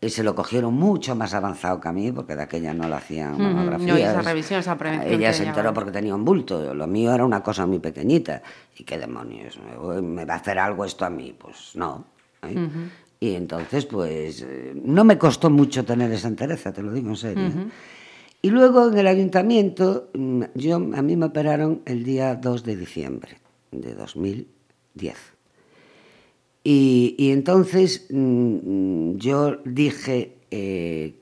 eh, 0.00 0.08
se 0.08 0.22
lo 0.22 0.34
cogieron 0.34 0.74
mucho 0.74 1.14
más 1.14 1.34
avanzado 1.34 1.80
que 1.80 1.88
a 1.88 1.92
mí, 1.92 2.10
porque 2.12 2.34
de 2.36 2.42
aquella 2.42 2.72
no 2.72 2.88
lo 2.88 2.96
hacían 2.96 3.34
Ujú, 3.34 3.42
mamografías. 3.42 3.86
no, 3.88 3.98
y 3.98 4.02
esa 4.02 4.22
revisión, 4.22 4.60
esa 4.60 4.78
prevención 4.78 5.12
Ella 5.14 5.32
se 5.32 5.44
enteró 5.44 5.74
porque 5.74 5.90
tenía 5.90 6.14
un 6.14 6.24
bulto. 6.24 6.74
Lo 6.74 6.86
mío 6.86 7.12
era 7.14 7.24
una 7.24 7.42
cosa 7.42 7.66
muy 7.66 7.78
pequeñita. 7.80 8.42
¿Y 8.78 8.84
qué 8.84 8.98
demonios? 8.98 9.58
¿Me- 9.58 10.00
¿Me 10.02 10.24
va 10.24 10.34
a 10.34 10.36
hacer 10.38 10.58
algo 10.58 10.84
esto 10.84 11.04
a 11.04 11.10
mí? 11.10 11.34
Pues 11.38 11.72
no. 11.74 12.04
¿eh? 12.42 12.68
Y 13.20 13.34
entonces, 13.34 13.84
pues, 13.84 14.40
eh, 14.48 14.72
no 14.74 15.04
me 15.04 15.18
costó 15.18 15.50
mucho 15.50 15.84
tener 15.84 16.10
esa 16.12 16.28
entereza, 16.28 16.72
te 16.72 16.82
lo 16.82 16.92
digo 16.92 17.10
en 17.10 17.16
serio. 17.16 17.46
¿eh? 17.48 17.68
Y 18.40 18.48
luego 18.48 18.88
en 18.88 18.96
el 18.96 19.06
ayuntamiento, 19.06 20.08
mm, 20.14 20.44
yo, 20.54 20.76
a 20.76 21.02
mí 21.02 21.14
me 21.16 21.26
operaron 21.26 21.82
el 21.84 22.02
día 22.04 22.34
2 22.36 22.64
de 22.64 22.76
diciembre 22.76 23.36
de 23.70 23.94
2010. 23.94 25.16
Y, 26.62 27.14
y 27.18 27.30
entonces 27.30 28.06
mm, 28.10 29.16
yo 29.16 29.56
dije, 29.64 30.36
eh, 30.50 31.14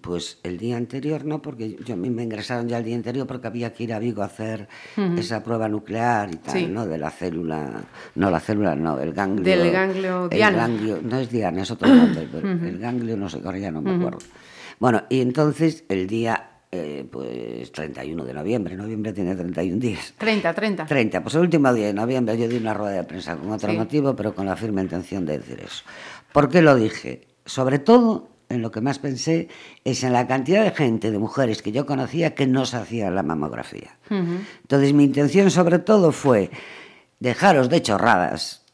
pues 0.00 0.38
el 0.42 0.58
día 0.58 0.76
anterior 0.76 1.24
no, 1.24 1.40
porque 1.40 1.76
yo, 1.84 1.94
a 1.94 1.96
mí 1.96 2.10
me 2.10 2.24
ingresaron 2.24 2.68
ya 2.68 2.78
el 2.78 2.84
día 2.84 2.96
anterior 2.96 3.26
porque 3.26 3.46
había 3.46 3.72
que 3.72 3.84
ir 3.84 3.92
a 3.94 3.98
Vigo 4.00 4.22
a 4.22 4.26
hacer 4.26 4.68
esa 5.16 5.42
prueba 5.44 5.68
nuclear 5.68 6.28
y 6.34 6.36
tal, 6.38 6.54
Sí. 6.58 6.66
¿no? 6.66 6.84
De 6.86 6.98
la 6.98 7.10
célula, 7.10 7.84
no 8.16 8.30
la 8.30 8.40
célula, 8.40 8.74
no, 8.74 8.98
el 8.98 9.12
ganglio. 9.12 9.44
Del 9.44 9.70
ganglio 9.70 10.24
el 10.24 10.30
diana. 10.30 10.66
ganglio- 10.68 11.00
no 11.00 11.18
es 11.20 11.30
diana, 11.30 11.62
es 11.62 11.70
otro 11.70 11.88
nombre, 11.94 12.28
pero 12.30 12.50
el 12.50 12.78
ganglio 12.78 13.16
no 13.16 13.28
sé, 13.28 13.40
ahora 13.44 13.58
ya 13.58 13.70
no 13.70 13.80
me 13.80 13.94
acuerdo. 13.94 14.18
Bueno, 14.80 15.04
y 15.08 15.20
entonces 15.20 15.84
el 15.88 16.08
día, 16.08 16.53
eh, 16.74 17.06
pues 17.10 17.70
31 17.72 18.24
de 18.24 18.34
noviembre, 18.34 18.76
noviembre 18.76 19.12
tiene 19.12 19.34
31 19.36 19.78
días. 19.80 20.14
30, 20.18 20.52
30. 20.52 20.86
30, 20.86 21.22
pues 21.22 21.34
el 21.36 21.42
último 21.42 21.72
día 21.72 21.86
de 21.86 21.94
noviembre 21.94 22.36
yo 22.36 22.48
di 22.48 22.56
una 22.56 22.74
rueda 22.74 22.96
de 22.96 23.04
prensa 23.04 23.36
con 23.36 23.50
otro 23.52 23.70
Sí. 23.70 23.76
motivo, 23.76 24.14
pero 24.16 24.34
con 24.34 24.46
la 24.46 24.56
firme 24.56 24.82
intención 24.82 25.24
de 25.24 25.38
decir 25.38 25.60
eso. 25.64 25.84
¿Por 26.32 26.48
qué 26.48 26.62
lo 26.62 26.74
dije? 26.74 27.28
Sobre 27.46 27.78
todo, 27.78 28.28
en 28.48 28.60
lo 28.62 28.70
que 28.70 28.80
más 28.80 28.98
pensé, 28.98 29.48
es 29.84 30.02
en 30.04 30.12
la 30.12 30.26
cantidad 30.26 30.64
de 30.64 30.70
gente, 30.72 31.10
de 31.10 31.18
mujeres 31.18 31.62
que 31.62 31.72
yo 31.72 31.86
conocía 31.86 32.34
que 32.34 32.46
no 32.46 32.66
se 32.66 32.76
hacía 32.76 33.10
la 33.10 33.22
mamografía. 33.22 33.96
Entonces 34.10 34.92
mi 34.92 35.04
intención 35.04 35.50
sobre 35.50 35.78
todo 35.78 36.10
fue 36.12 36.50
dejaros 37.20 37.68
de 37.68 37.82
chorradas. 37.82 38.64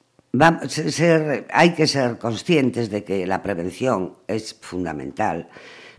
Ser- 0.68 1.46
hay 1.53 1.74
que 1.74 1.86
ser 1.86 2.18
conscientes 2.18 2.88
de 2.90 3.03
que 3.05 3.26
la 3.26 3.42
prevención 3.42 4.14
es 4.28 4.55
fundamental. 4.61 5.48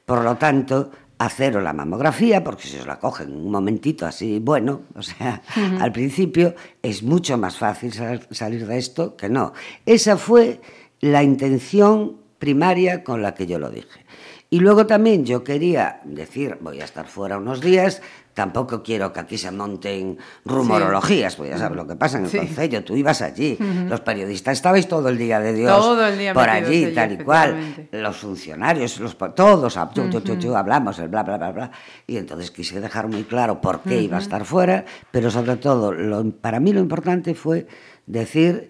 Por 0.06 0.24
lo 0.24 0.36
tanto, 0.38 0.92
haceros 1.26 1.64
la 1.64 1.74
mamografía, 1.74 2.44
porque 2.44 2.68
si 2.68 2.78
os 2.78 2.88
la 2.88 3.00
cogen 3.00 3.32
un 3.34 3.52
momentito 3.52 4.06
así, 4.06 4.40
bueno, 4.40 4.82
o 4.96 5.02
sea, 5.02 5.42
al 5.80 5.92
principio 5.92 6.56
es 6.82 7.04
mucho 7.04 7.38
más 7.38 7.58
fácil 7.58 7.94
sal- 7.94 8.28
salir 8.32 8.66
de 8.68 8.78
esto 8.78 9.16
que 9.16 9.30
no. 9.30 9.54
Esa 9.86 10.18
fue 10.18 10.62
la 11.00 11.24
intención 11.24 12.18
primaria 12.40 13.04
con 13.04 13.22
la 13.22 13.34
que 13.36 13.46
yo 13.48 13.60
lo 13.60 13.70
dije. 13.70 14.06
Y 14.50 14.60
luego 14.60 14.86
también 14.86 15.26
yo 15.26 15.44
quería 15.46 16.02
decir, 16.04 16.58
voy 16.60 16.82
a 16.82 16.86
estar 16.86 17.08
fuera 17.08 17.38
unos 17.38 17.62
días, 17.62 18.02
tampoco 18.34 18.82
quiero 18.82 19.12
que 19.12 19.20
aquí 19.20 19.38
se 19.38 19.52
monten 19.52 20.18
rumorologías, 20.46 21.36
pues 21.36 21.50
ya 21.50 21.58
sabes 21.58 21.76
lo 21.76 21.86
que 21.88 21.96
pasa 21.96 22.18
en 22.18 22.26
el 22.26 22.30
Sí. 22.32 22.38
Concello, 22.38 22.84
tú 22.84 22.96
ibas 22.96 23.22
allí, 23.22 23.58
los 23.90 24.00
periodistas 24.02 24.54
estabais 24.54 24.88
todo 24.88 25.10
el 25.10 25.18
día 25.18 25.40
de 25.40 25.54
Dios 25.54 25.78
Todo 25.78 26.08
el 26.08 26.18
día 26.18 26.34
por 26.34 26.48
allí, 26.50 26.86
allí, 26.86 26.96
tal 26.96 27.12
y 27.12 27.18
cual, 27.18 27.88
los 27.92 28.18
funcionarios, 28.18 29.00
los, 29.00 29.18
todos, 29.36 29.76
yo, 29.94 30.10
yo, 30.10 30.24
yo, 30.24 30.36
yo, 30.36 30.58
hablamos, 30.58 30.98
el 31.00 31.10
bla, 31.10 31.24
bla, 31.24 31.38
bla, 31.38 31.52
bla, 31.52 31.72
y 32.08 32.18
entonces 32.18 32.52
quise 32.52 32.80
dejar 32.80 33.08
muy 33.08 33.24
claro 33.24 33.60
por 33.62 33.82
qué 33.82 34.02
iba 34.02 34.18
a 34.18 34.22
estar 34.22 34.46
fuera, 34.46 34.86
pero 35.12 35.30
sobre 35.30 35.58
todo, 35.58 35.92
lo- 35.92 36.30
para 36.32 36.60
mí 36.60 36.72
lo 36.74 36.80
importante 36.80 37.36
fue 37.36 37.68
decir, 38.06 38.70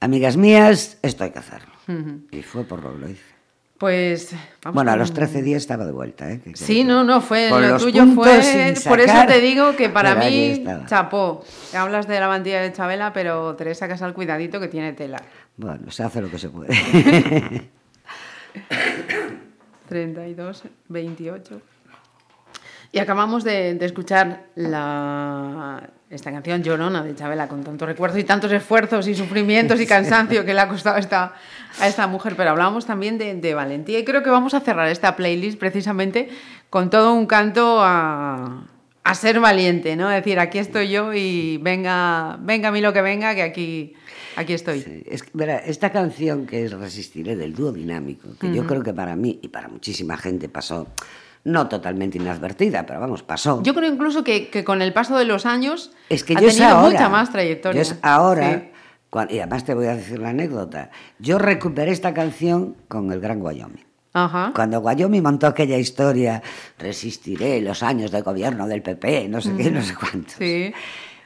amigas 0.00 0.36
mías, 0.36 0.98
esto 1.02 1.24
hay 1.24 1.30
que 1.30 1.38
hacerlo. 1.38 1.72
Y 2.30 2.42
fue 2.42 2.64
por 2.64 2.82
lo 2.82 2.92
que 2.94 2.98
lo 2.98 3.08
hice. 3.10 3.31
Pues. 3.82 4.32
vamos 4.62 4.76
Bueno, 4.76 4.92
a 4.92 4.96
los 4.96 5.12
13 5.12 5.42
días 5.42 5.60
estaba 5.62 5.84
de 5.84 5.90
vuelta, 5.90 6.30
¿eh? 6.30 6.40
Que- 6.40 6.54
Sí, 6.54 6.84
no, 6.84 7.02
no, 7.02 7.20
fue 7.20 7.48
Con 7.50 7.62
lo 7.62 7.70
los 7.70 7.82
tuyo 7.82 8.06
fue. 8.14 8.74
Por 8.86 9.00
eso 9.00 9.26
te 9.26 9.40
digo 9.40 9.74
que 9.74 9.88
para 9.88 10.14
mí, 10.14 10.62
chapó. 10.86 11.42
Hablas 11.76 12.06
de 12.06 12.20
la 12.20 12.28
bandilla 12.28 12.60
de 12.62 12.72
Chabela, 12.72 13.12
pero 13.12 13.56
Teresa 13.56 13.88
Casal, 13.88 14.14
cuidadito 14.14 14.60
que 14.60 14.68
tiene 14.68 14.92
tela. 14.92 15.20
Bueno, 15.56 15.90
se 15.90 16.04
hace 16.04 16.22
lo 16.22 16.30
que 16.30 16.38
se 16.38 16.48
puede. 16.48 16.70
32, 19.88 20.62
28. 20.88 21.60
Y 22.92 23.00
acabamos 23.00 23.42
de, 23.42 23.74
de 23.74 23.84
escuchar 23.86 24.44
la, 24.54 25.90
esta 26.12 26.30
canción 26.30 26.62
Llorona 26.62 27.02
de 27.02 27.14
Chabela 27.14 27.48
con 27.48 27.64
tantos 27.64 27.88
recuerdos 27.88 28.18
y 28.18 28.24
tantos 28.24 28.52
esfuerzos 28.52 29.08
y 29.08 29.14
sufrimientos 29.14 29.80
y 29.80 29.86
cansancio 29.96 30.44
que 30.44 30.52
le 30.52 30.60
ha 30.60 30.68
costado 30.68 30.96
a 30.96 30.98
esta, 31.00 31.34
a 31.80 31.88
esta 31.88 32.06
mujer. 32.06 32.34
Pero 32.36 32.50
hablábamos 32.50 32.84
también 32.84 33.16
de, 33.16 33.34
de 33.34 33.54
valentía 33.54 33.98
y 33.98 34.04
creo 34.04 34.22
que 34.22 34.30
vamos 34.30 34.52
a 34.52 34.60
cerrar 34.60 34.88
esta 34.88 35.16
playlist 35.16 35.58
precisamente 35.58 36.28
con 36.68 36.90
todo 36.90 37.14
un 37.14 37.26
canto 37.26 37.78
a, 37.80 38.66
a 39.04 39.14
ser 39.14 39.40
valiente, 39.40 39.96
¿no? 39.96 40.10
Es 40.10 40.16
decir, 40.16 40.38
aquí 40.38 40.58
estoy 40.58 40.90
yo 40.90 41.12
y 41.14 41.58
venga, 41.58 42.38
venga 42.40 42.68
a 42.68 42.72
mí 42.72 42.80
lo 42.80 42.92
que 42.92 43.02
venga, 43.02 43.34
que 43.34 43.42
aquí, 43.42 43.94
aquí 44.36 44.52
estoy. 44.52 45.02
Es 45.06 45.22
que, 45.22 45.30
verá, 45.32 45.58
esta 45.58 45.90
canción 45.90 46.46
que 46.46 46.64
es 46.64 46.72
Resistiré 46.72 47.36
del 47.36 47.54
dúo 47.54 47.72
dinámico, 47.72 48.28
que 48.38 48.54
yo 48.54 48.66
creo 48.66 48.82
que 48.82 48.92
para 48.92 49.16
mí 49.16 49.40
y 49.42 49.48
para 49.48 49.68
muchísima 49.68 50.16
gente 50.16 50.48
pasó, 50.48 50.88
no 51.44 51.68
totalmente 51.68 52.18
inadvertida, 52.18 52.86
pero 52.86 53.00
vamos, 53.00 53.22
pasó. 53.22 53.62
Yo 53.62 53.74
creo 53.74 53.92
incluso 53.92 54.22
que, 54.24 54.48
que 54.48 54.62
con 54.64 54.80
el 54.82 54.92
paso 54.92 55.16
de 55.18 55.24
los 55.24 55.44
años 55.46 55.90
es 56.08 56.22
que 56.24 56.34
ha 56.36 56.40
yo 56.40 56.48
tenido 56.48 56.66
ahora, 56.68 56.90
mucha 56.90 57.08
más 57.08 57.30
trayectoria. 57.32 57.82
Yo 57.82 57.82
es 57.82 57.96
ahora, 58.02 58.52
Sí. 58.60 58.70
cua- 59.10 59.26
y 59.30 59.38
además 59.40 59.64
te 59.64 59.74
voy 59.74 59.86
a 59.86 59.96
decir 59.96 60.18
la 60.20 60.28
anécdota, 60.30 60.90
yo 61.18 61.38
recuperé 61.38 61.90
esta 61.90 62.14
canción 62.14 62.76
con 62.88 63.10
el 63.12 63.20
Gran 63.20 63.42
Wyoming. 63.42 63.84
Ajá. 64.14 64.52
Cuando 64.54 64.78
Wyoming 64.80 65.22
montó 65.22 65.46
aquella 65.46 65.78
historia, 65.78 66.42
resistiré 66.78 67.60
los 67.62 67.82
años 67.82 68.10
de 68.10 68.20
gobierno 68.20 68.68
del 68.68 68.82
PP, 68.82 69.28
no 69.28 69.40
sé 69.40 69.56
qué, 69.56 69.70
no 69.70 69.82
sé 69.82 69.94
cuánto. 69.94 70.34
Sí. 70.38 70.72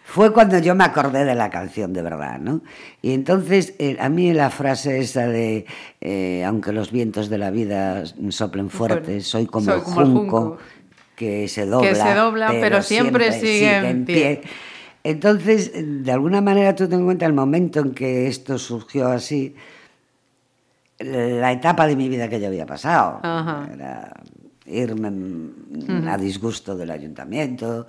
Fue 0.09 0.33
cuando 0.33 0.57
yo 0.61 0.77
me 0.77 0.85
acordé 0.85 1.25
de 1.25 1.35
la 1.35 1.51
canción 1.51 1.93
de 1.93 2.01
verdad, 2.01 2.39
¿no? 2.39 2.63
Y 3.03 3.13
entonces 3.13 3.75
eh, 3.81 3.97
a 3.99 4.09
mí 4.09 4.33
la 4.33 4.51
frase 4.51 5.01
esa 5.01 5.27
de, 5.27 5.67
eh, 6.01 6.45
aunque 6.47 6.73
los 6.73 6.93
vientos 6.93 7.29
de 7.29 7.39
la 7.39 7.51
vida 7.51 8.05
soplen 8.29 8.71
fuertes, 8.71 9.27
soy 9.27 9.47
como, 9.47 9.67
Soy 9.67 9.79
el, 9.79 9.83
como 9.83 10.01
el 10.01 10.07
junco 10.07 10.41
junco. 10.41 10.59
que 11.17 11.49
se 11.49 11.67
dobla, 11.67 11.95
se 11.95 12.15
dobla, 12.15 12.49
pero 12.51 12.83
siempre 12.83 13.33
sigue 13.33 13.77
en 13.77 14.05
pie. 14.05 14.43
Entonces, 15.03 15.73
de 15.75 16.13
alguna 16.13 16.41
manera 16.41 16.75
tú 16.77 16.89
ten 16.89 17.01
en 17.01 17.05
cuenta 17.05 17.27
el 17.27 17.33
momento 17.33 17.81
en 17.81 17.93
que 17.93 18.29
esto 18.29 18.59
surgió 18.59 19.09
así, 19.09 19.57
la 21.01 21.51
etapa 21.51 21.85
de 21.89 21.97
mi 21.97 22.09
vida 22.09 22.29
que 22.29 22.41
yo 22.41 22.47
había 22.47 22.65
pasado. 22.65 23.19
Ajá. 23.25 23.69
Era 23.75 24.13
irme 24.67 25.11
a 26.09 26.17
disgusto 26.17 26.77
del 26.77 26.91
ayuntamiento, 26.93 27.87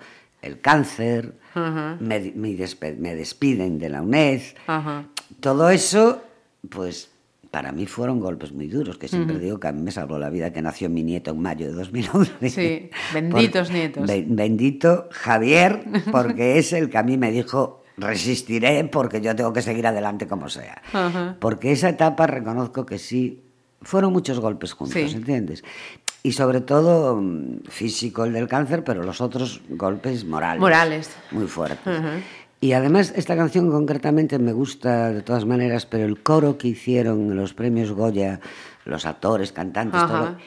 el 0.47 0.59
cáncer, 0.61 1.35
Ajá. 1.53 1.97
me, 1.99 2.19
di- 2.19 2.31
me 2.35 2.49
despe- 2.57 2.97
me 2.97 3.15
despiden 3.15 3.77
de 3.79 3.89
la 3.89 4.01
UNED. 4.01 4.41
Ajá. 4.65 5.05
Todo 5.39 5.69
eso, 5.69 6.21
pues 6.69 7.11
para 7.51 7.71
mí 7.71 7.85
fueron 7.85 8.19
golpes 8.19 8.51
muy 8.51 8.67
duros, 8.67 8.97
que 8.97 9.07
siempre 9.07 9.35
Ujú. 9.37 9.43
digo 9.45 9.59
que 9.59 9.67
a 9.67 9.71
mí 9.71 9.81
me 9.81 9.91
salvó 9.91 10.17
la 10.19 10.29
vida 10.29 10.51
que 10.51 10.61
nació 10.61 10.89
mi 10.89 11.03
nieto 11.03 11.31
en 11.31 11.41
mayo 11.41 11.67
de 11.67 11.73
2011. 11.73 12.49
Sí, 12.49 12.89
benditos 13.13 13.67
Por- 13.67 13.75
nietos. 13.77 14.07
ben- 14.07 14.35
bendito 14.35 15.07
Javier, 15.11 15.83
porque 16.11 16.57
es 16.59 16.73
el 16.73 16.89
que 16.89 16.97
a 16.97 17.03
mí 17.03 17.17
me 17.17 17.31
dijo, 17.31 17.83
resistiré 17.97 18.83
porque 18.85 19.21
yo 19.21 19.35
tengo 19.35 19.53
que 19.53 19.61
seguir 19.61 19.87
adelante 19.87 20.27
como 20.27 20.49
sea. 20.49 20.81
Porque 21.39 21.71
esa 21.71 21.89
etapa 21.89 22.27
reconozco 22.27 22.85
que 22.85 22.99
sí, 22.99 23.41
fueron 23.81 24.11
muchos 24.13 24.39
golpes 24.39 24.73
juntos, 24.73 24.93
Sí. 25.09 25.15
¿entiendes? 25.15 25.63
Y 26.23 26.33
sobre 26.33 26.61
todo 26.61 27.15
mm, 27.15 27.63
físico 27.69 28.25
el 28.25 28.33
del 28.33 28.47
cáncer, 28.47 28.83
pero 28.83 29.03
los 29.03 29.21
otros 29.21 29.61
golpes 29.69 30.25
morales. 30.25 30.59
Morales. 30.59 31.09
Muy 31.31 31.47
fuertes. 31.47 31.79
Y 32.59 32.73
además 32.73 33.13
esta 33.15 33.35
canción 33.35 33.69
concretamente 33.69 34.39
me 34.39 34.51
gusta 34.51 35.11
de 35.11 35.21
todas 35.21 35.45
maneras, 35.45 35.85
pero 35.85 36.05
el 36.05 36.21
coro 36.23 36.57
que 36.57 36.69
hicieron 36.69 37.35
los 37.35 37.53
premios 37.53 37.91
Goya, 37.91 38.39
los 38.83 39.05
actores, 39.05 39.51
cantantes, 39.51 40.01
Ajá. 40.01 40.07
todo, 40.07 40.37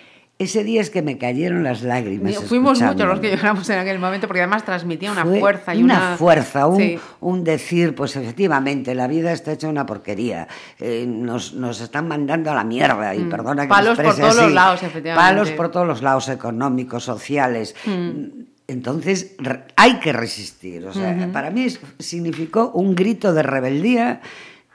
ese 0.40 0.64
día 0.64 0.80
es 0.80 0.88
que 0.88 1.02
me 1.02 1.18
cayeron 1.18 1.62
las 1.62 1.82
lágrimas. 1.82 2.34
Fuimos 2.38 2.80
muchos 2.80 3.06
los 3.06 3.20
que 3.20 3.30
lloramos 3.36 3.68
en 3.68 3.78
aquel 3.78 3.98
momento 3.98 4.26
porque 4.26 4.40
además 4.40 4.64
transmitía 4.64 5.12
una 5.12 5.22
Fue 5.24 5.38
fuerza 5.38 5.74
y 5.74 5.82
una, 5.82 6.16
fuerza, 6.16 6.66
un, 6.66 6.78
Sí. 6.78 6.98
un 7.20 7.44
decir, 7.44 7.94
pues 7.94 8.16
efectivamente, 8.16 8.94
la 8.94 9.06
vida 9.06 9.32
está 9.32 9.52
hecha 9.52 9.68
una 9.68 9.84
porquería, 9.84 10.48
eh, 10.78 11.04
nos, 11.06 11.52
nos 11.52 11.82
están 11.82 12.08
mandando 12.08 12.50
a 12.50 12.54
la 12.54 12.64
mierda, 12.64 13.14
y 13.14 13.18
Mm. 13.18 13.28
perdona 13.28 13.62
que 13.64 13.68
Palos 13.68 13.98
por 13.98 14.16
todos 14.16 14.36
los 14.36 14.52
lados, 14.52 14.82
efectivamente. 14.82 15.28
Palos 15.28 15.50
por 15.50 15.70
todos 15.70 15.86
los 15.86 16.00
lados, 16.00 16.28
económicos, 16.30 17.04
sociales. 17.04 17.76
Mm. 17.84 18.44
Entonces, 18.66 19.36
hay 19.76 19.94
que 20.00 20.12
resistir. 20.12 20.86
O 20.86 20.92
sea, 20.94 21.28
para 21.32 21.50
mí 21.50 21.66
significó 21.98 22.70
un 22.72 22.94
grito 22.94 23.34
de 23.34 23.42
rebeldía 23.42 24.20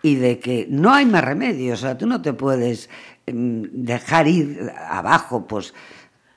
y 0.06 0.14
de 0.18 0.38
que 0.38 0.68
no 0.70 0.94
hay 0.94 1.08
más 1.08 1.26
remedio. 1.26 1.74
O 1.74 1.78
sea, 1.78 1.98
tú 1.98 2.06
no 2.06 2.22
te 2.22 2.32
puedes 2.34 2.92
em, 3.26 3.64
dejar 3.72 4.28
ir 4.28 4.72
abajo, 4.88 5.48
pues 5.48 5.74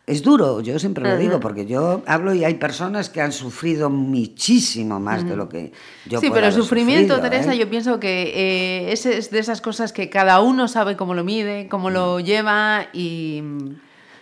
es 0.07 0.23
duro, 0.23 0.63
yo 0.63 0.79
siempre 0.79 1.05
lo 1.05 1.19
digo, 1.19 1.39
porque 1.39 1.67
yo 1.67 2.03
hablo 2.07 2.33
y 2.33 2.43
hay 2.43 2.55
personas 2.55 3.11
que 3.11 3.21
han 3.21 3.31
sufrido 3.31 3.91
muchísimo 3.91 4.99
más 4.99 5.23
de 5.29 5.37
lo 5.37 5.51
que 5.51 5.73
yo 6.07 6.19
sí, 6.19 6.31
pero 6.33 6.47
el 6.47 6.53
sufrimiento, 6.55 7.17
sufrido, 7.17 7.31
Teresa, 7.31 7.53
¿eh? 7.53 7.59
yo 7.59 7.69
pienso 7.69 8.01
que 8.01 8.23
eh, 8.35 8.93
es, 8.93 9.05
es 9.05 9.31
de 9.31 9.39
esas 9.39 9.61
cosas 9.61 9.93
que 9.93 10.09
cada 10.09 10.41
uno 10.41 10.67
sabe 10.67 10.97
cómo 10.97 11.13
lo 11.13 11.25
mide, 11.25 11.69
cómo 11.69 11.91
lo 11.91 12.21
lleva 12.21 12.87
y... 12.95 13.43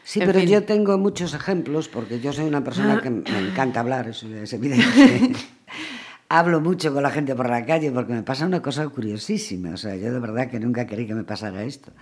Sí, 0.03 0.19
pero 0.19 0.41
fin. 0.41 0.49
yo 0.49 0.65
tengo 0.65 0.99
muchos 0.99 1.35
ejemplos, 1.35 1.87
porque 1.89 2.19
yo 2.19 2.33
soy 2.33 2.47
una 2.47 2.65
persona 2.65 3.01
que 3.01 3.11
me 3.11 3.39
encanta 3.39 3.79
hablar, 3.79 4.09
eso 4.09 4.27
es 4.27 4.53
evidente. 4.53 5.33
Hablo 6.29 6.61
mucho 6.61 6.93
con 6.93 7.03
la 7.03 7.11
gente 7.11 7.35
por 7.35 7.49
la 7.49 7.65
calle 7.65 7.91
porque 7.93 8.13
me 8.13 8.23
pasa 8.23 8.47
una 8.47 8.61
cosa 8.61 8.89
curiosísima. 8.89 9.71
O 9.71 9.77
sea, 9.77 9.95
yo 9.97 10.13
de 10.13 10.19
verdad 10.19 10.51
que 10.51 10.59
nunca 10.59 10.87
quería 10.87 11.07
que 11.07 11.15
me 11.15 11.25
pasara 11.25 11.63
esto. 11.63 11.93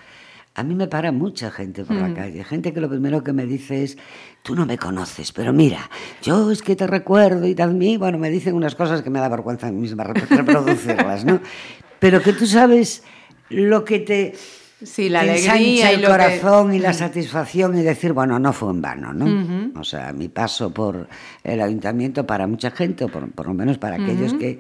A 0.55 0.63
mí 0.63 0.75
me 0.77 0.87
para 0.87 1.11
mucha 1.11 1.51
gente 1.51 1.85
por 1.85 1.97
la 1.97 2.15
calle, 2.15 2.45
gente 2.45 2.73
que 2.73 2.81
lo 2.81 2.89
primero 2.89 3.25
que 3.25 3.33
me 3.33 3.45
dice 3.45 3.83
es, 3.83 3.99
tú 4.45 4.55
no 4.55 4.67
me 4.67 4.79
conoces, 4.79 5.33
pero 5.33 5.53
mira, 5.53 5.91
yo 6.23 6.49
es 6.53 6.63
que 6.63 6.77
te 6.77 6.87
recuerdo 6.87 7.45
y 7.49 7.57
y 7.59 7.97
bueno, 7.97 8.19
me 8.19 8.31
dicen 8.31 8.55
unas 8.55 8.77
cosas 8.77 9.03
que 9.03 9.11
me 9.11 9.19
da 9.19 9.29
vergüenza 9.29 9.67
a 9.67 9.73
mí 9.73 9.81
misma 9.81 10.05
rep- 10.05 10.29
reproducirlas, 10.29 11.25
¿no? 11.25 11.41
Pero 11.99 12.23
que 12.23 12.35
tú 12.35 12.47
sabes 12.47 13.03
lo 13.51 13.85
que 13.85 13.99
te, 13.99 14.35
Sí, 14.83 15.09
la 15.09 15.21
alegría 15.21 15.57
y 15.93 15.95
el 15.95 16.03
lo 16.03 16.09
que- 16.09 16.13
corazón 16.13 16.75
y 16.75 16.79
la 16.79 16.93
satisfacción 16.93 17.79
y 17.79 17.83
decir, 17.83 18.13
bueno, 18.13 18.39
no 18.39 18.53
fue 18.53 18.71
en 18.71 18.83
vano, 18.83 19.13
¿no? 19.15 19.81
O 19.81 19.85
sea, 19.85 20.13
mi 20.13 20.29
paso 20.29 20.73
por 20.75 21.09
el 21.43 21.61
ayuntamiento 21.61 22.27
para 22.27 22.47
mucha 22.47 22.71
gente, 22.71 23.05
o 23.05 23.09
por, 23.09 23.31
por 23.31 23.47
lo 23.47 23.55
menos 23.55 23.79
para 23.79 23.97
aquellos 23.97 24.35
que, 24.35 24.59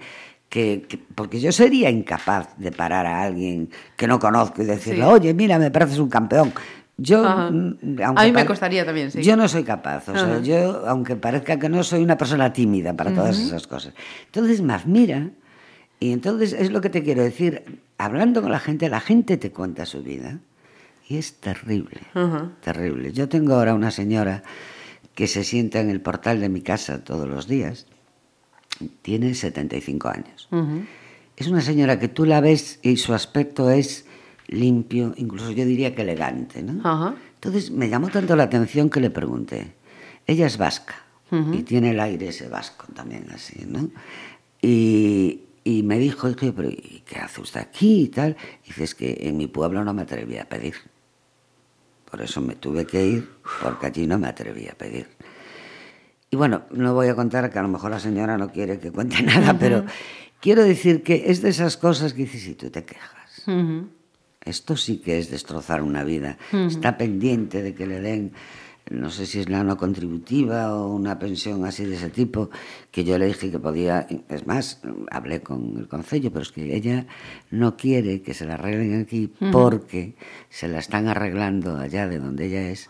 que, 0.48 0.84
que- 0.88 0.98
Porque 1.14 1.40
yo 1.40 1.50
sería 1.52 1.90
incapaz 1.90 2.56
de 2.56 2.70
parar 2.72 3.06
a 3.06 3.22
alguien 3.22 3.68
que 3.96 4.06
no 4.06 4.18
conozco 4.18 4.62
y 4.62 4.66
decirle, 4.66 5.02
Sí. 5.02 5.08
oye, 5.10 5.34
mira, 5.34 5.58
me 5.58 5.70
pareces 5.70 5.98
un 5.98 6.08
campeón. 6.08 6.52
Yo, 6.96 7.26
Ajá. 7.26 7.50
mm, 7.50 7.96
A 8.16 8.24
mí 8.24 8.30
me 8.32 8.46
costaría 8.46 8.84
también, 8.86 9.10
sí. 9.10 9.20
Yo 9.20 9.36
no 9.36 9.48
soy 9.48 9.64
capaz, 9.64 10.08
o 10.08 10.14
sea, 10.16 10.40
yo, 10.40 10.86
aunque 10.86 11.16
parezca 11.16 11.58
que 11.58 11.68
no, 11.68 11.82
soy 11.82 12.02
una 12.04 12.16
persona 12.16 12.52
tímida 12.52 12.94
para 12.94 13.12
todas 13.12 13.36
esas 13.38 13.66
cosas. 13.66 13.94
Entonces 14.26 14.60
me 14.62 14.74
admira 14.74 15.30
y 15.98 16.12
entonces 16.12 16.52
es 16.52 16.70
lo 16.70 16.80
que 16.80 16.88
te 16.90 17.02
quiero 17.02 17.22
decir, 17.24 17.80
hablando 18.04 18.42
con 18.42 18.50
la 18.52 18.60
gente, 18.60 18.88
la 18.88 19.00
gente 19.00 19.36
te 19.36 19.50
cuenta 19.50 19.86
su 19.86 20.02
vida 20.02 20.38
y 21.08 21.16
es 21.16 21.34
terrible, 21.34 22.00
Ajá. 22.14 22.52
terrible. 22.62 23.12
Yo 23.12 23.28
tengo 23.28 23.54
ahora 23.54 23.74
una 23.74 23.90
señora 23.90 24.42
que 25.14 25.26
se 25.26 25.44
sienta 25.44 25.80
en 25.80 25.90
el 25.90 26.00
portal 26.00 26.40
de 26.40 26.48
mi 26.48 26.60
casa 26.60 27.04
todos 27.04 27.28
los 27.28 27.46
días, 27.46 27.86
tiene 29.02 29.34
75 29.34 30.08
años. 30.08 30.48
Ujú. 30.50 30.84
Es 31.36 31.46
una 31.48 31.60
señora 31.60 31.98
que 31.98 32.08
tú 32.08 32.24
la 32.24 32.40
ves 32.40 32.78
y 32.82 32.96
su 32.96 33.14
aspecto 33.14 33.70
es 33.70 34.06
limpio, 34.48 35.14
incluso 35.16 35.50
yo 35.50 35.64
diría 35.64 35.94
que 35.94 36.02
elegante, 36.02 36.62
¿no? 36.62 36.80
Ajá. 36.88 37.14
Entonces 37.34 37.70
me 37.70 37.88
llamó 37.88 38.08
tanto 38.08 38.36
la 38.36 38.44
atención 38.44 38.90
que 38.90 39.00
le 39.00 39.10
pregunté. 39.10 39.74
Ella 40.26 40.46
es 40.46 40.56
vasca 40.58 40.94
y 41.52 41.62
tiene 41.62 41.90
el 41.90 41.98
aire 42.00 42.28
ese 42.28 42.48
vasco 42.48 42.86
también 42.94 43.26
así, 43.32 43.64
¿no? 43.66 43.90
Y, 44.62 45.40
y 45.64 45.82
me 45.82 45.98
dijo, 45.98 46.28
pero 46.54 46.68
¿y 46.70 46.93
qué 47.04 47.18
hace 47.18 47.40
usted 47.40 47.60
aquí 47.60 48.02
y 48.02 48.08
tal? 48.08 48.36
Y 48.64 48.68
dice, 48.68 48.84
es 48.84 48.94
que 48.94 49.18
en 49.20 49.36
mi 49.36 49.46
pueblo 49.46 49.84
no 49.84 49.92
me 49.94 50.02
atreví 50.02 50.38
a 50.38 50.48
pedir. 50.48 50.74
Por 52.10 52.22
eso 52.22 52.40
me 52.40 52.54
tuve 52.54 52.86
que 52.86 53.04
ir, 53.04 53.30
porque 53.62 53.86
allí 53.86 54.06
no 54.06 54.18
me 54.18 54.28
atreví 54.28 54.68
a 54.68 54.74
pedir. 54.74 55.08
Y 56.30 56.36
bueno, 56.36 56.62
no 56.70 56.94
voy 56.94 57.08
a 57.08 57.14
contar 57.14 57.50
que 57.50 57.58
a 57.58 57.62
lo 57.62 57.68
mejor 57.68 57.90
la 57.90 58.00
señora 58.00 58.36
no 58.36 58.50
quiere 58.50 58.78
que 58.78 58.90
cuente 58.90 59.22
nada, 59.22 59.58
pero 59.58 59.84
quiero 60.40 60.62
decir 60.62 61.02
que 61.02 61.30
es 61.30 61.42
de 61.42 61.50
esas 61.50 61.76
cosas 61.76 62.12
que 62.12 62.22
dices, 62.22 62.42
si 62.42 62.54
tú 62.54 62.70
te 62.70 62.84
quejas. 62.84 63.46
Ujú. 63.46 63.88
Esto 64.40 64.76
sí 64.76 64.98
que 64.98 65.18
es 65.18 65.30
destrozar 65.30 65.82
una 65.82 66.04
vida. 66.04 66.36
Está 66.52 66.98
pendiente 66.98 67.62
de 67.62 67.74
que 67.74 67.86
le 67.86 68.00
den, 68.00 68.32
no 68.90 69.10
sé 69.10 69.26
si 69.26 69.40
es 69.40 69.48
la 69.48 69.64
no 69.64 69.76
contributiva 69.76 70.74
o 70.74 70.88
una 70.94 71.18
pensión 71.18 71.64
así 71.64 71.84
de 71.84 71.94
ese 71.96 72.10
tipo, 72.10 72.50
que 72.90 73.04
yo 73.04 73.16
le 73.18 73.26
dije 73.26 73.50
que 73.50 73.58
podía, 73.58 74.06
es 74.28 74.46
más, 74.46 74.80
hablé 75.10 75.40
con 75.40 75.76
el 75.78 75.88
concello, 75.88 76.30
pero 76.30 76.42
es 76.42 76.52
que 76.52 76.74
ella 76.76 77.06
no 77.50 77.76
quiere 77.76 78.20
que 78.22 78.34
se 78.34 78.44
la 78.44 78.54
arreglen 78.54 79.00
aquí 79.00 79.32
porque 79.52 80.14
se 80.50 80.68
la 80.68 80.78
están 80.78 81.08
arreglando 81.08 81.76
allá 81.76 82.06
de 82.08 82.18
donde 82.18 82.46
ella 82.46 82.68
es. 82.70 82.88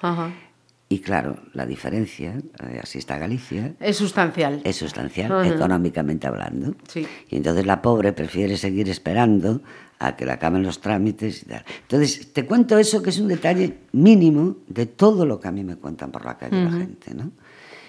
Y 0.89 0.99
claro, 0.99 1.39
la 1.55 1.65
diferencia, 1.65 2.35
eh, 2.63 2.81
así 2.83 2.99
está 2.99 3.19
Galicia, 3.19 3.73
Es 3.81 3.97
sustancial. 3.97 4.61
es 4.65 4.77
sustancial, 4.77 5.47
económicamente 5.47 6.27
hablando. 6.27 6.75
Sí. 6.87 7.07
Y 7.31 7.37
entonces 7.37 7.67
la 7.67 7.81
pobre 7.81 8.13
prefiere 8.13 8.57
seguir 8.57 8.89
esperando 8.91 9.63
a 9.99 10.17
que 10.17 10.25
le 10.27 10.33
acaben 10.33 10.63
los 10.63 10.81
trámites 10.81 11.43
y 11.43 11.47
tal. 11.47 11.65
Entonces, 11.83 12.33
te 12.33 12.45
cuento 12.47 12.79
eso 12.79 13.03
que 13.03 13.11
es 13.11 13.19
un 13.19 13.29
detalle 13.29 13.79
mínimo 13.93 14.57
de 14.69 14.87
todo 14.87 15.25
lo 15.27 15.41
que 15.41 15.49
a 15.49 15.53
mí 15.53 15.65
me 15.65 15.77
cuentan 15.77 16.11
por 16.11 16.25
la 16.25 16.37
calle 16.37 16.63
la 16.65 16.71
gente, 16.73 17.15
¿no? 17.15 17.31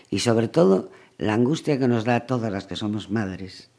Y 0.10 0.20
sobre 0.20 0.48
todo, 0.48 0.92
la 1.18 1.34
angustia 1.34 1.78
que 1.80 1.88
nos 1.88 2.06
da 2.06 2.16
a 2.16 2.20
todas 2.28 2.52
las 2.52 2.68
que 2.68 2.76
somos 2.76 3.10
madres, 3.10 3.70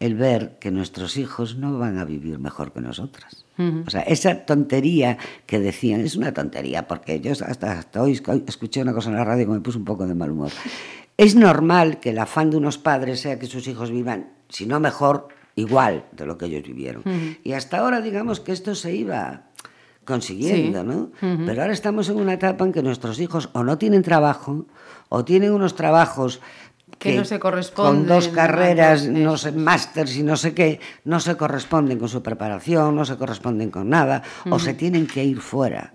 el 0.00 0.14
ver 0.14 0.58
que 0.60 0.70
nuestros 0.70 1.16
hijos 1.16 1.56
no 1.56 1.78
van 1.78 1.98
a 1.98 2.04
vivir 2.04 2.38
mejor 2.38 2.72
que 2.72 2.80
nosotras. 2.80 3.44
O 3.86 3.90
sea, 3.90 4.02
esa 4.02 4.44
tontería 4.44 5.16
que 5.46 5.58
decían, 5.58 6.00
es 6.02 6.16
una 6.16 6.34
tontería, 6.34 6.86
porque 6.86 7.20
yo 7.20 7.32
hasta, 7.32 7.72
hasta 7.72 8.02
hoy 8.02 8.12
escu- 8.14 8.44
escuché 8.46 8.82
una 8.82 8.92
cosa 8.92 9.08
en 9.10 9.16
la 9.16 9.24
radio 9.24 9.46
que 9.46 9.52
me 9.52 9.60
puso 9.60 9.78
un 9.78 9.84
poco 9.86 10.06
de 10.06 10.14
mal 10.14 10.30
humor. 10.30 10.50
Es 11.16 11.34
normal 11.34 11.98
que 11.98 12.10
el 12.10 12.18
afán 12.18 12.50
de 12.50 12.58
unos 12.58 12.76
padres 12.76 13.20
sea 13.20 13.38
que 13.38 13.46
sus 13.46 13.66
hijos 13.68 13.90
vivan, 13.90 14.28
si 14.50 14.66
no 14.66 14.80
mejor, 14.80 15.28
igual 15.56 16.04
de 16.12 16.26
lo 16.26 16.38
que 16.38 16.46
ellos 16.46 16.62
vivieron. 16.62 17.02
Y 17.42 17.52
hasta 17.52 17.78
ahora, 17.78 18.00
digamos 18.00 18.38
que 18.40 18.52
esto 18.52 18.74
se 18.74 18.94
iba 18.94 19.42
consiguiendo, 20.04 20.82
Sí. 20.82 20.86
¿no? 20.86 21.10
Pero 21.46 21.62
ahora 21.62 21.72
estamos 21.72 22.08
en 22.08 22.16
una 22.18 22.34
etapa 22.34 22.64
en 22.64 22.72
que 22.72 22.82
nuestros 22.82 23.18
hijos 23.18 23.48
o 23.54 23.64
no 23.64 23.76
tienen 23.78 24.02
trabajo, 24.02 24.66
o 25.08 25.24
tienen 25.24 25.52
unos 25.52 25.74
trabajos 25.74 26.40
Que 26.98 27.16
no 27.16 27.24
se 27.24 27.38
Con 27.40 27.50
corresponden, 27.50 28.06
dos 28.06 28.28
carreras, 28.28 29.06
¿no? 29.08 29.18
no 29.32 29.36
sé, 29.36 29.50
másters 29.52 30.16
y 30.16 30.22
no 30.22 30.36
sé 30.36 30.54
qué, 30.54 30.78
no 31.04 31.18
se 31.20 31.36
corresponden 31.36 31.98
con 31.98 32.08
su 32.08 32.22
preparación, 32.22 32.94
no 32.94 33.04
se 33.04 33.16
corresponden 33.16 33.70
con 33.70 33.90
nada, 33.90 34.22
o 34.48 34.58
se 34.58 34.72
tienen 34.72 35.06
que 35.06 35.22
ir 35.24 35.40
fuera. 35.40 35.92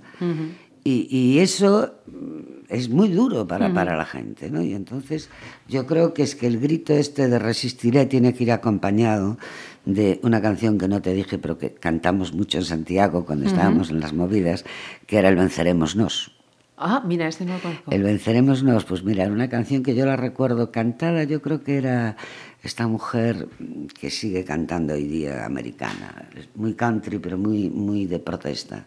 Y, 0.83 1.07
y 1.15 1.39
eso 1.39 1.93
mm, 2.07 2.51
es 2.69 2.89
muy 2.89 3.09
duro 3.09 3.47
para, 3.47 3.73
para 3.73 3.95
la 3.95 4.05
gente, 4.05 4.49
¿no? 4.49 4.61
Y 4.61 4.73
entonces 4.73 5.29
yo 5.67 5.85
creo 5.85 6.13
que 6.13 6.23
es 6.23 6.35
que 6.35 6.47
el 6.47 6.59
grito 6.59 6.93
este 6.93 7.27
de 7.27 7.37
resistiré 7.37 8.05
tiene 8.05 8.33
que 8.33 8.43
ir 8.43 8.51
acompañado 8.51 9.37
de 9.85 10.19
una 10.23 10.41
canción 10.41 10.77
que 10.77 10.87
no 10.87 11.01
te 11.01 11.13
dije, 11.13 11.37
pero 11.37 11.57
que 11.57 11.73
cantamos 11.73 12.33
mucho 12.33 12.59
en 12.59 12.65
Santiago 12.65 13.25
cuando 13.25 13.45
estábamos 13.45 13.89
en 13.89 13.99
las 13.99 14.13
movidas, 14.13 14.63
que 15.05 15.17
era 15.17 15.29
el 15.29 15.35
Vencerémonos. 15.35 16.31
Ah, 16.77 17.03
mira, 17.05 17.27
este 17.27 17.45
no 17.45 17.53
lo 17.55 17.59
conozco. 17.59 17.91
El 17.91 18.03
Vencerémonos, 18.03 18.85
pues 18.85 19.03
mira, 19.03 19.23
era 19.23 19.33
una 19.33 19.49
canción 19.49 19.83
que 19.83 19.93
yo 19.93 20.05
la 20.05 20.15
recuerdo 20.15 20.71
cantada, 20.71 21.23
yo 21.25 21.41
creo 21.41 21.63
que 21.63 21.77
era 21.77 22.15
esta 22.63 22.87
mujer 22.87 23.49
que 23.99 24.09
sigue 24.09 24.45
cantando 24.45 24.93
hoy 24.93 25.07
día, 25.07 25.45
americana, 25.45 26.29
es 26.35 26.47
muy 26.55 26.73
country, 26.73 27.19
pero 27.19 27.37
muy, 27.37 27.69
muy 27.69 28.05
de 28.05 28.19
protesta. 28.19 28.85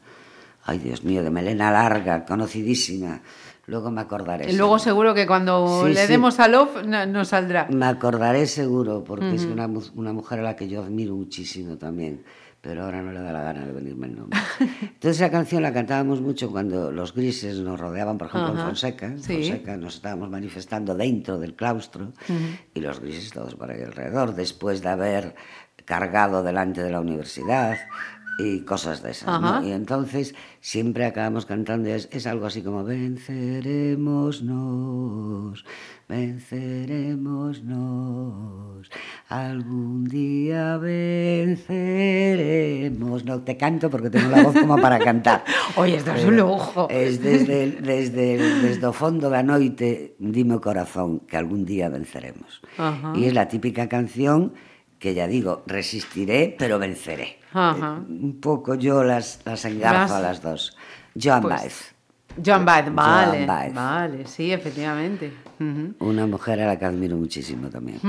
Ay, 0.64 0.78
Dios 0.78 1.04
mío, 1.04 1.22
de 1.22 1.30
melena 1.30 1.70
larga, 1.70 2.24
conocidísima. 2.24 3.20
Luego 3.66 3.90
me 3.90 4.00
acordaré. 4.02 4.50
Y 4.50 4.56
luego 4.56 4.78
seguro. 4.78 5.14
que 5.14 5.26
cuando 5.26 5.84
Sí, 5.86 5.94
le 5.94 6.02
sí. 6.06 6.12
demos 6.12 6.38
al 6.40 6.54
off 6.54 6.82
no, 6.84 7.06
no 7.06 7.24
saldrá. 7.24 7.66
Me 7.70 7.86
acordaré 7.86 8.46
seguro, 8.46 9.04
porque 9.04 9.34
es 9.34 9.44
una, 9.44 9.68
una 9.94 10.12
mujer 10.12 10.40
a 10.40 10.42
la 10.42 10.56
que 10.56 10.68
yo 10.68 10.82
admiro 10.82 11.14
muchísimo 11.14 11.76
también, 11.78 12.22
pero 12.60 12.84
ahora 12.84 13.00
no 13.02 13.10
le 13.12 13.20
da 13.20 13.32
la 13.32 13.42
gana 13.42 13.66
de 13.66 13.72
venirme 13.72 14.06
el 14.08 14.16
nombre. 14.16 14.38
Entonces 14.82 15.16
esa 15.16 15.30
canción 15.30 15.62
la 15.62 15.72
cantábamos 15.72 16.20
mucho 16.20 16.50
cuando 16.50 16.90
los 16.92 17.14
grises 17.14 17.58
nos 17.60 17.80
rodeaban, 17.80 18.18
por 18.18 18.28
ejemplo, 18.28 18.52
en 18.52 18.58
Ajá, 18.58 18.66
Fonseca. 18.66 19.06
En 19.06 19.22
sí. 19.22 19.34
Fonseca 19.34 19.76
nos 19.78 19.94
estábamos 19.96 20.28
manifestando 20.30 20.94
dentro 20.94 21.38
del 21.38 21.54
claustro 21.54 22.12
y 22.74 22.80
los 22.80 23.00
grises 23.00 23.30
todos 23.32 23.54
por 23.54 23.70
ahí 23.70 23.82
alrededor, 23.82 24.34
después 24.34 24.82
de 24.82 24.88
haber 24.90 25.34
cargado 25.86 26.42
delante 26.42 26.82
de 26.82 26.90
la 26.90 27.00
universidad 27.00 27.76
y 28.38 28.60
cosas 28.60 29.02
de 29.02 29.10
esas. 29.12 29.40
¿no? 29.40 29.66
Y 29.66 29.72
entonces 29.72 30.34
siempre 30.60 31.04
acabamos 31.06 31.46
cantando, 31.46 31.88
es, 31.88 32.08
es 32.12 32.26
algo 32.26 32.46
así 32.46 32.62
como 32.62 32.84
venceremos 32.84 34.42
nos, 34.42 35.64
venceremos 36.08 37.62
nos, 37.62 38.90
algún 39.28 40.04
día 40.04 40.76
venceremos. 40.78 41.64
No 43.24 43.42
te 43.42 43.56
canto 43.56 43.88
porque 43.90 44.10
tengo 44.10 44.28
la 44.30 44.42
voz 44.42 44.54
como 44.54 44.76
para 44.78 44.98
cantar. 44.98 45.44
Oye, 45.76 45.96
esto 45.96 46.12
es 46.12 46.24
un 46.24 46.36
lujo. 46.36 46.88
Es 46.90 47.22
desde, 47.22 47.70
desde, 47.70 48.38
desde 48.62 48.86
o 48.86 48.92
fondo 48.92 49.30
da 49.30 49.42
noite, 49.42 50.16
dime 50.18 50.54
o 50.56 50.60
corazón, 50.60 51.20
que 51.20 51.36
algún 51.36 51.64
día 51.64 51.88
venceremos. 51.88 52.60
Ajá. 52.78 53.12
Y 53.14 53.26
es 53.26 53.34
la 53.34 53.48
típica 53.48 53.88
canción 53.88 54.52
que 55.04 55.12
ya 55.14 55.26
digo, 55.26 55.62
resistiré, 55.66 56.56
pero 56.58 56.78
venceré. 56.78 57.38
Ajá. 57.52 58.00
Eh, 58.00 58.10
Un 58.10 58.40
poco 58.40 58.74
yo 58.74 59.04
las, 59.04 59.40
las 59.44 59.62
engarzo 59.66 60.14
a 60.16 60.20
las 60.20 60.40
dos. 60.40 60.74
Joan 61.22 61.42
Pues, 61.42 61.54
Baez, 61.60 61.94
Joan 62.44 62.64
Baez, 62.64 62.86
vale. 62.92 63.36
Joan 63.36 63.46
Baez. 63.46 63.74
Vale, 63.74 64.26
sí, 64.26 64.50
efectivamente. 64.50 65.30
Una 66.00 66.26
mujer 66.26 66.60
a 66.62 66.66
la 66.66 66.78
que 66.78 66.86
admiro 66.86 67.16
muchísimo 67.16 67.68
también. 67.68 68.00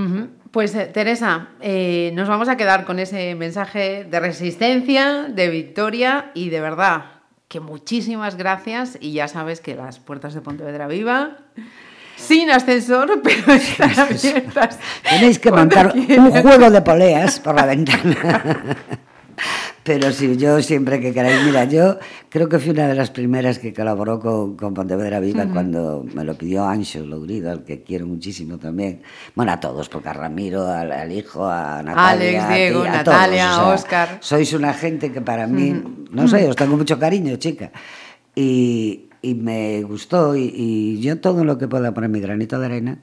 Pues 0.51 0.73
eh, 0.75 0.85
Teresa, 0.87 1.49
eh, 1.59 2.11
nos 2.15 2.27
vamos 2.29 2.47
a 2.47 2.55
quedar 2.55 2.85
con 2.85 2.97
ese 2.99 3.35
mensaje 3.35 4.05
de 4.09 4.19
resistencia, 4.19 5.23
de 5.23 5.49
victoria 5.49 6.31
y 6.33 6.49
de 6.49 6.61
verdad. 6.61 7.05
que 7.49 7.59
muchísimas 7.59 8.37
gracias 8.37 8.97
y 9.01 9.11
ya 9.13 9.27
sabes 9.27 9.59
que 9.61 9.75
las 9.75 9.99
puertas 9.99 10.33
de 10.33 10.41
Pontevedra 10.41 10.87
Viva, 10.87 11.37
sin 12.15 12.49
ascensor, 12.49 13.21
pero 13.23 13.53
están 13.53 13.99
abiertas. 13.99 14.79
Tenéis 15.09 15.39
que 15.39 15.51
montar 15.51 15.93
un 15.95 16.31
juego 16.31 16.69
de 16.69 16.81
poleas 16.81 17.39
por 17.39 17.55
la 17.55 17.65
ventana. 17.65 18.77
Pero 19.85 20.11
sí, 20.11 20.35
yo 20.35 20.63
siempre 20.63 20.99
que 20.99 21.13
queráis, 21.13 21.45
mira, 21.45 21.65
yo 21.65 21.99
creo 22.29 22.49
que 22.49 22.57
fui 22.57 22.71
una 22.71 22.87
de 22.87 22.95
las 22.95 23.11
primeras 23.11 23.59
que 23.59 23.71
colaboró 23.71 24.19
con, 24.19 24.57
con 24.57 24.73
Pontevedra 24.73 25.19
Viva 25.19 25.45
cuando 25.45 26.03
me 26.11 26.23
lo 26.23 26.35
pidió 26.35 26.65
Ancho 26.65 27.05
Logrido, 27.05 27.51
al 27.51 27.63
que 27.63 27.83
quiero 27.83 28.07
muchísimo 28.07 28.57
también. 28.57 29.03
Bueno, 29.35 29.51
a 29.51 29.59
todos, 29.59 29.87
porque 29.87 30.09
a 30.09 30.13
Ramiro, 30.13 30.67
al, 30.67 30.91
al 30.91 31.11
hijo, 31.11 31.45
a 31.45 31.83
Natalia, 31.83 32.47
Alex, 32.47 32.55
Diego, 32.55 32.79
a 32.79 32.83
ti, 32.83 32.87
a 32.87 32.91
Natalia, 32.93 33.49
todos, 33.49 33.59
o 33.59 33.61
sea, 33.61 33.73
Óscar. 33.75 34.17
Sois 34.21 34.53
una 34.53 34.73
gente 34.73 35.11
que 35.11 35.21
para 35.21 35.45
mí, 35.45 35.79
no 36.09 36.27
sé, 36.27 36.49
os 36.49 36.55
tengo 36.55 36.75
mucho 36.75 36.97
cariño, 36.97 37.35
chica. 37.35 37.71
Y, 38.33 39.09
y 39.25 39.33
me 39.33 39.81
gustó, 39.81 40.35
y, 40.35 40.53
y 40.55 41.01
yo 41.01 41.19
todo 41.19 41.43
lo 41.43 41.57
que 41.57 41.67
pueda 41.67 41.93
poner 41.93 42.09
mi 42.09 42.19
granito 42.19 42.59
de 42.59 42.65
arena, 42.67 42.99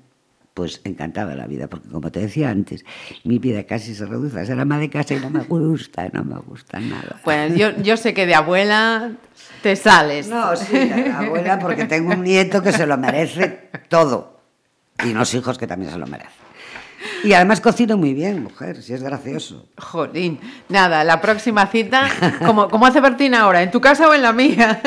pues 0.54 0.80
encantada 0.84 1.34
la 1.34 1.46
vida, 1.46 1.66
porque 1.66 1.88
como 1.88 2.12
te 2.12 2.20
decía 2.20 2.50
antes, 2.50 2.84
mi 3.24 3.38
vida 3.38 3.64
casi 3.64 3.94
se 3.94 4.06
reduce 4.06 4.38
a 4.38 4.44
ser 4.44 4.60
ama 4.60 4.78
de 4.78 4.88
casa 4.88 5.14
y 5.14 5.18
no 5.20 5.30
me 5.30 5.40
gusta, 5.40 6.08
no 6.12 6.22
me 6.22 6.36
gusta 6.36 6.78
nada. 6.78 7.20
Bueno, 7.24 7.56
yo, 7.56 7.76
yo 7.82 7.96
sé 7.96 8.14
que 8.14 8.26
de 8.26 8.34
abuela 8.34 9.12
te 9.62 9.74
sales. 9.74 10.28
No, 10.28 10.54
sí, 10.54 10.72
la 10.74 11.20
abuela, 11.20 11.58
porque 11.58 11.86
tengo 11.86 12.12
un 12.12 12.22
nieto 12.22 12.62
que 12.62 12.72
se 12.72 12.86
lo 12.86 12.96
merece 12.98 13.70
todo. 13.88 14.40
Y 15.04 15.10
unos 15.10 15.34
hijos 15.34 15.58
que 15.58 15.66
también 15.66 15.90
se 15.90 15.98
lo 15.98 16.06
merecen. 16.06 16.42
Y 17.24 17.32
además 17.32 17.60
cocino 17.60 17.96
muy 17.96 18.14
bien, 18.14 18.42
mujer, 18.44 18.80
si 18.82 18.92
es 18.92 19.02
gracioso. 19.02 19.66
Jolín. 19.78 20.38
Nada, 20.68 21.02
la 21.02 21.20
próxima 21.20 21.66
cita, 21.66 22.08
como, 22.44 22.68
como 22.68 22.86
hace 22.86 23.00
Bertina 23.00 23.40
ahora, 23.40 23.62
¿en 23.62 23.70
tu 23.70 23.80
casa 23.80 24.08
o 24.08 24.14
en 24.14 24.22
la 24.22 24.32
mía? 24.32 24.80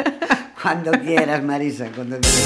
Cuando 0.65 0.91
quieras, 0.93 1.43
Marisa, 1.43 1.85
cuando 1.95 2.19
quieras. 2.19 2.41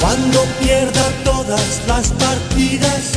Cuando 0.00 0.44
pierda 0.60 1.10
todas 1.24 1.82
las 1.86 2.08
partidas, 2.12 3.12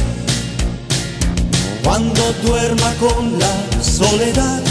cuando 1.81 2.33
duerma 2.45 2.93
con 2.99 3.39
la 3.39 3.81
soledad, 3.81 4.61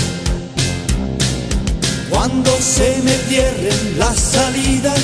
cuando 2.13 2.51
se 2.61 3.01
me 3.03 3.17
cierren 3.29 3.99
las 3.99 4.17
salidas 4.17 5.01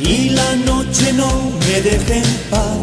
y 0.00 0.30
la 0.30 0.56
noche 0.64 1.12
no 1.12 1.30
me 1.66 1.80
deje 1.82 2.18
en 2.18 2.34
paz, 2.48 2.78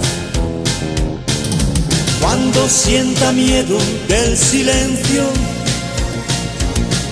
cuando 2.22 2.68
sienta 2.68 3.32
miedo 3.32 3.80
del 4.08 4.38
silencio, 4.38 5.24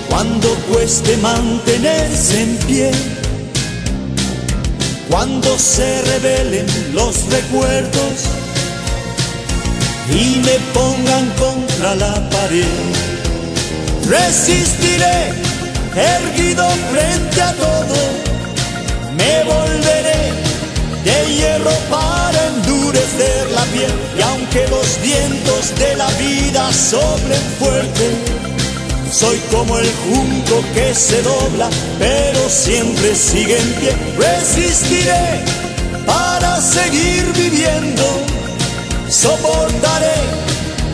cuando 0.10 0.50
cueste 0.72 1.18
mantenerse 1.18 2.42
en 2.42 2.58
pie 2.68 2.92
cuando 5.10 5.58
se 5.58 6.02
revelen 6.02 6.66
los 6.94 7.26
recuerdos 7.30 8.14
y 10.10 10.40
me 10.40 10.60
pongan 10.74 11.30
contra 11.38 11.96
la 11.96 12.30
pared. 12.30 13.17
Resistiré 14.10 15.34
erguido 15.96 16.66
frente 16.92 17.42
a 17.42 17.52
todo, 17.54 17.96
me 19.18 19.44
volveré 19.44 20.32
de 21.04 21.34
hierro 21.34 21.72
para 21.90 22.48
endurecer 22.48 23.52
la 23.52 23.64
piel 23.66 23.92
y 24.18 24.22
aunque 24.22 24.66
los 24.70 25.02
vientos 25.02 25.76
de 25.78 25.96
la 25.98 26.10
vida 26.12 26.72
soplen 26.72 27.42
fuerte, 27.60 28.12
soy 29.12 29.38
como 29.52 29.78
el 29.78 29.92
junco 30.06 30.64
que 30.74 30.94
se 30.94 31.22
dobla, 31.24 31.70
pero 32.00 32.50
siempre 32.50 33.14
sigue 33.14 33.58
en 33.58 33.74
pie. 33.74 33.96
Resistiré 34.18 35.44
para 36.06 36.62
seguir 36.62 37.26
viviendo. 37.34 38.04
Soportaré 39.10 40.48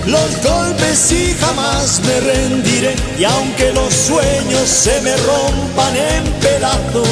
los 0.05 0.43
golpes 0.43 1.11
y 1.11 1.33
jamás 1.39 2.01
me 2.05 2.19
rendiré. 2.19 2.95
Y 3.17 3.23
aunque 3.23 3.71
los 3.73 3.93
sueños 3.93 4.67
se 4.67 5.01
me 5.01 5.15
rompan 5.17 5.95
en 5.95 6.23
pedazos, 6.41 7.07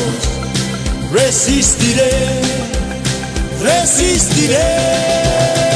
resistiré, 1.11 2.11
resistiré. 3.61 5.70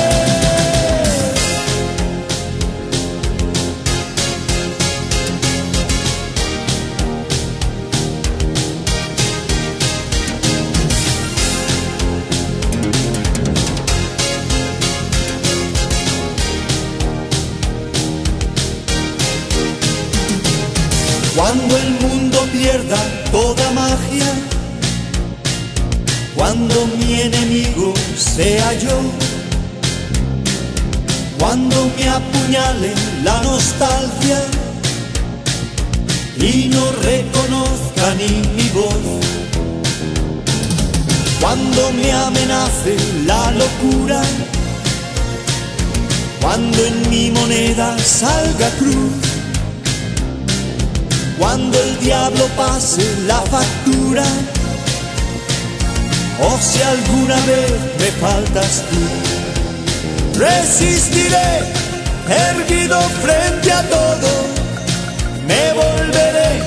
Cuando 21.56 21.77
el 21.77 21.90
mundo 22.02 22.40
pierda 22.52 22.98
toda 23.32 23.72
magia, 23.72 24.26
cuando 26.36 26.86
mi 26.98 27.22
enemigo 27.22 27.94
sea 28.18 28.73
yo, 28.73 28.99
cuando 31.40 31.90
me 31.98 32.10
apuñale 32.10 32.94
la 33.23 33.41
nostalgia 33.41 34.41
y 36.38 36.68
no 36.68 36.91
reconozca 37.03 38.15
ni 38.15 38.27
mi 38.57 38.69
voz, 38.72 39.23
cuando 41.40 41.94
me 41.94 42.11
amenace 42.11 42.98
la 43.26 43.52
locura, 43.52 44.22
cuando 46.41 46.86
en 46.86 47.10
mi 47.10 47.32
moneda 47.32 47.98
salga 47.98 48.69
cruz 48.72 49.24
cuando 51.37 51.79
el 51.81 51.99
diablo 51.99 52.45
pase 52.55 53.03
la 53.27 53.41
factura, 53.41 54.23
o 56.39 56.57
si 56.59 56.81
alguna 56.81 57.35
vez 57.45 57.71
me 57.99 58.11
faltas 58.21 58.83
tú, 58.89 60.39
resistiré 60.39 61.63
erguido 62.27 62.99
frente 63.23 63.71
a 63.71 63.83
todo, 63.83 64.27
me 65.47 65.73
volveré 65.73 66.61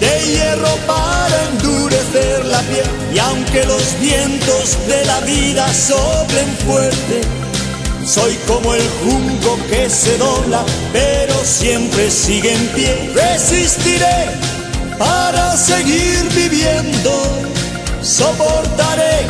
de 0.00 0.26
hierro 0.26 0.74
para 0.86 1.44
endurecer 1.52 2.44
la 2.46 2.60
piel, 2.60 2.90
y 3.14 3.18
aunque 3.18 3.64
los 3.64 4.00
vientos 4.00 4.78
de 4.86 5.04
la 5.04 5.20
vida 5.20 5.72
soplen 5.72 6.48
fuerte, 6.66 7.39
soy 8.10 8.34
como 8.48 8.74
el 8.74 8.82
junco 9.04 9.56
que 9.68 9.88
se 9.88 10.18
dobla, 10.18 10.64
pero 10.92 11.32
siempre 11.44 12.10
sigue 12.10 12.52
en 12.52 12.66
pie. 12.74 13.12
Resistiré 13.14 14.26
para 14.98 15.56
seguir 15.56 16.28
viviendo. 16.34 17.12
Soportaré 18.02 19.26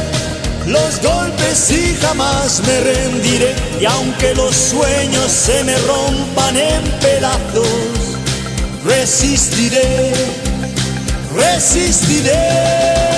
los 0.66 0.98
golpes 1.02 1.70
y 1.70 1.94
jamás 2.00 2.62
me 2.66 2.80
rendiré. 2.80 3.54
Y 3.82 3.84
aunque 3.84 4.34
los 4.34 4.54
sueños 4.56 5.30
se 5.30 5.62
me 5.64 5.76
rompan 5.80 6.56
en 6.56 6.82
pedazos, 7.00 7.66
resistiré, 8.86 10.12
resistiré. 11.36 13.09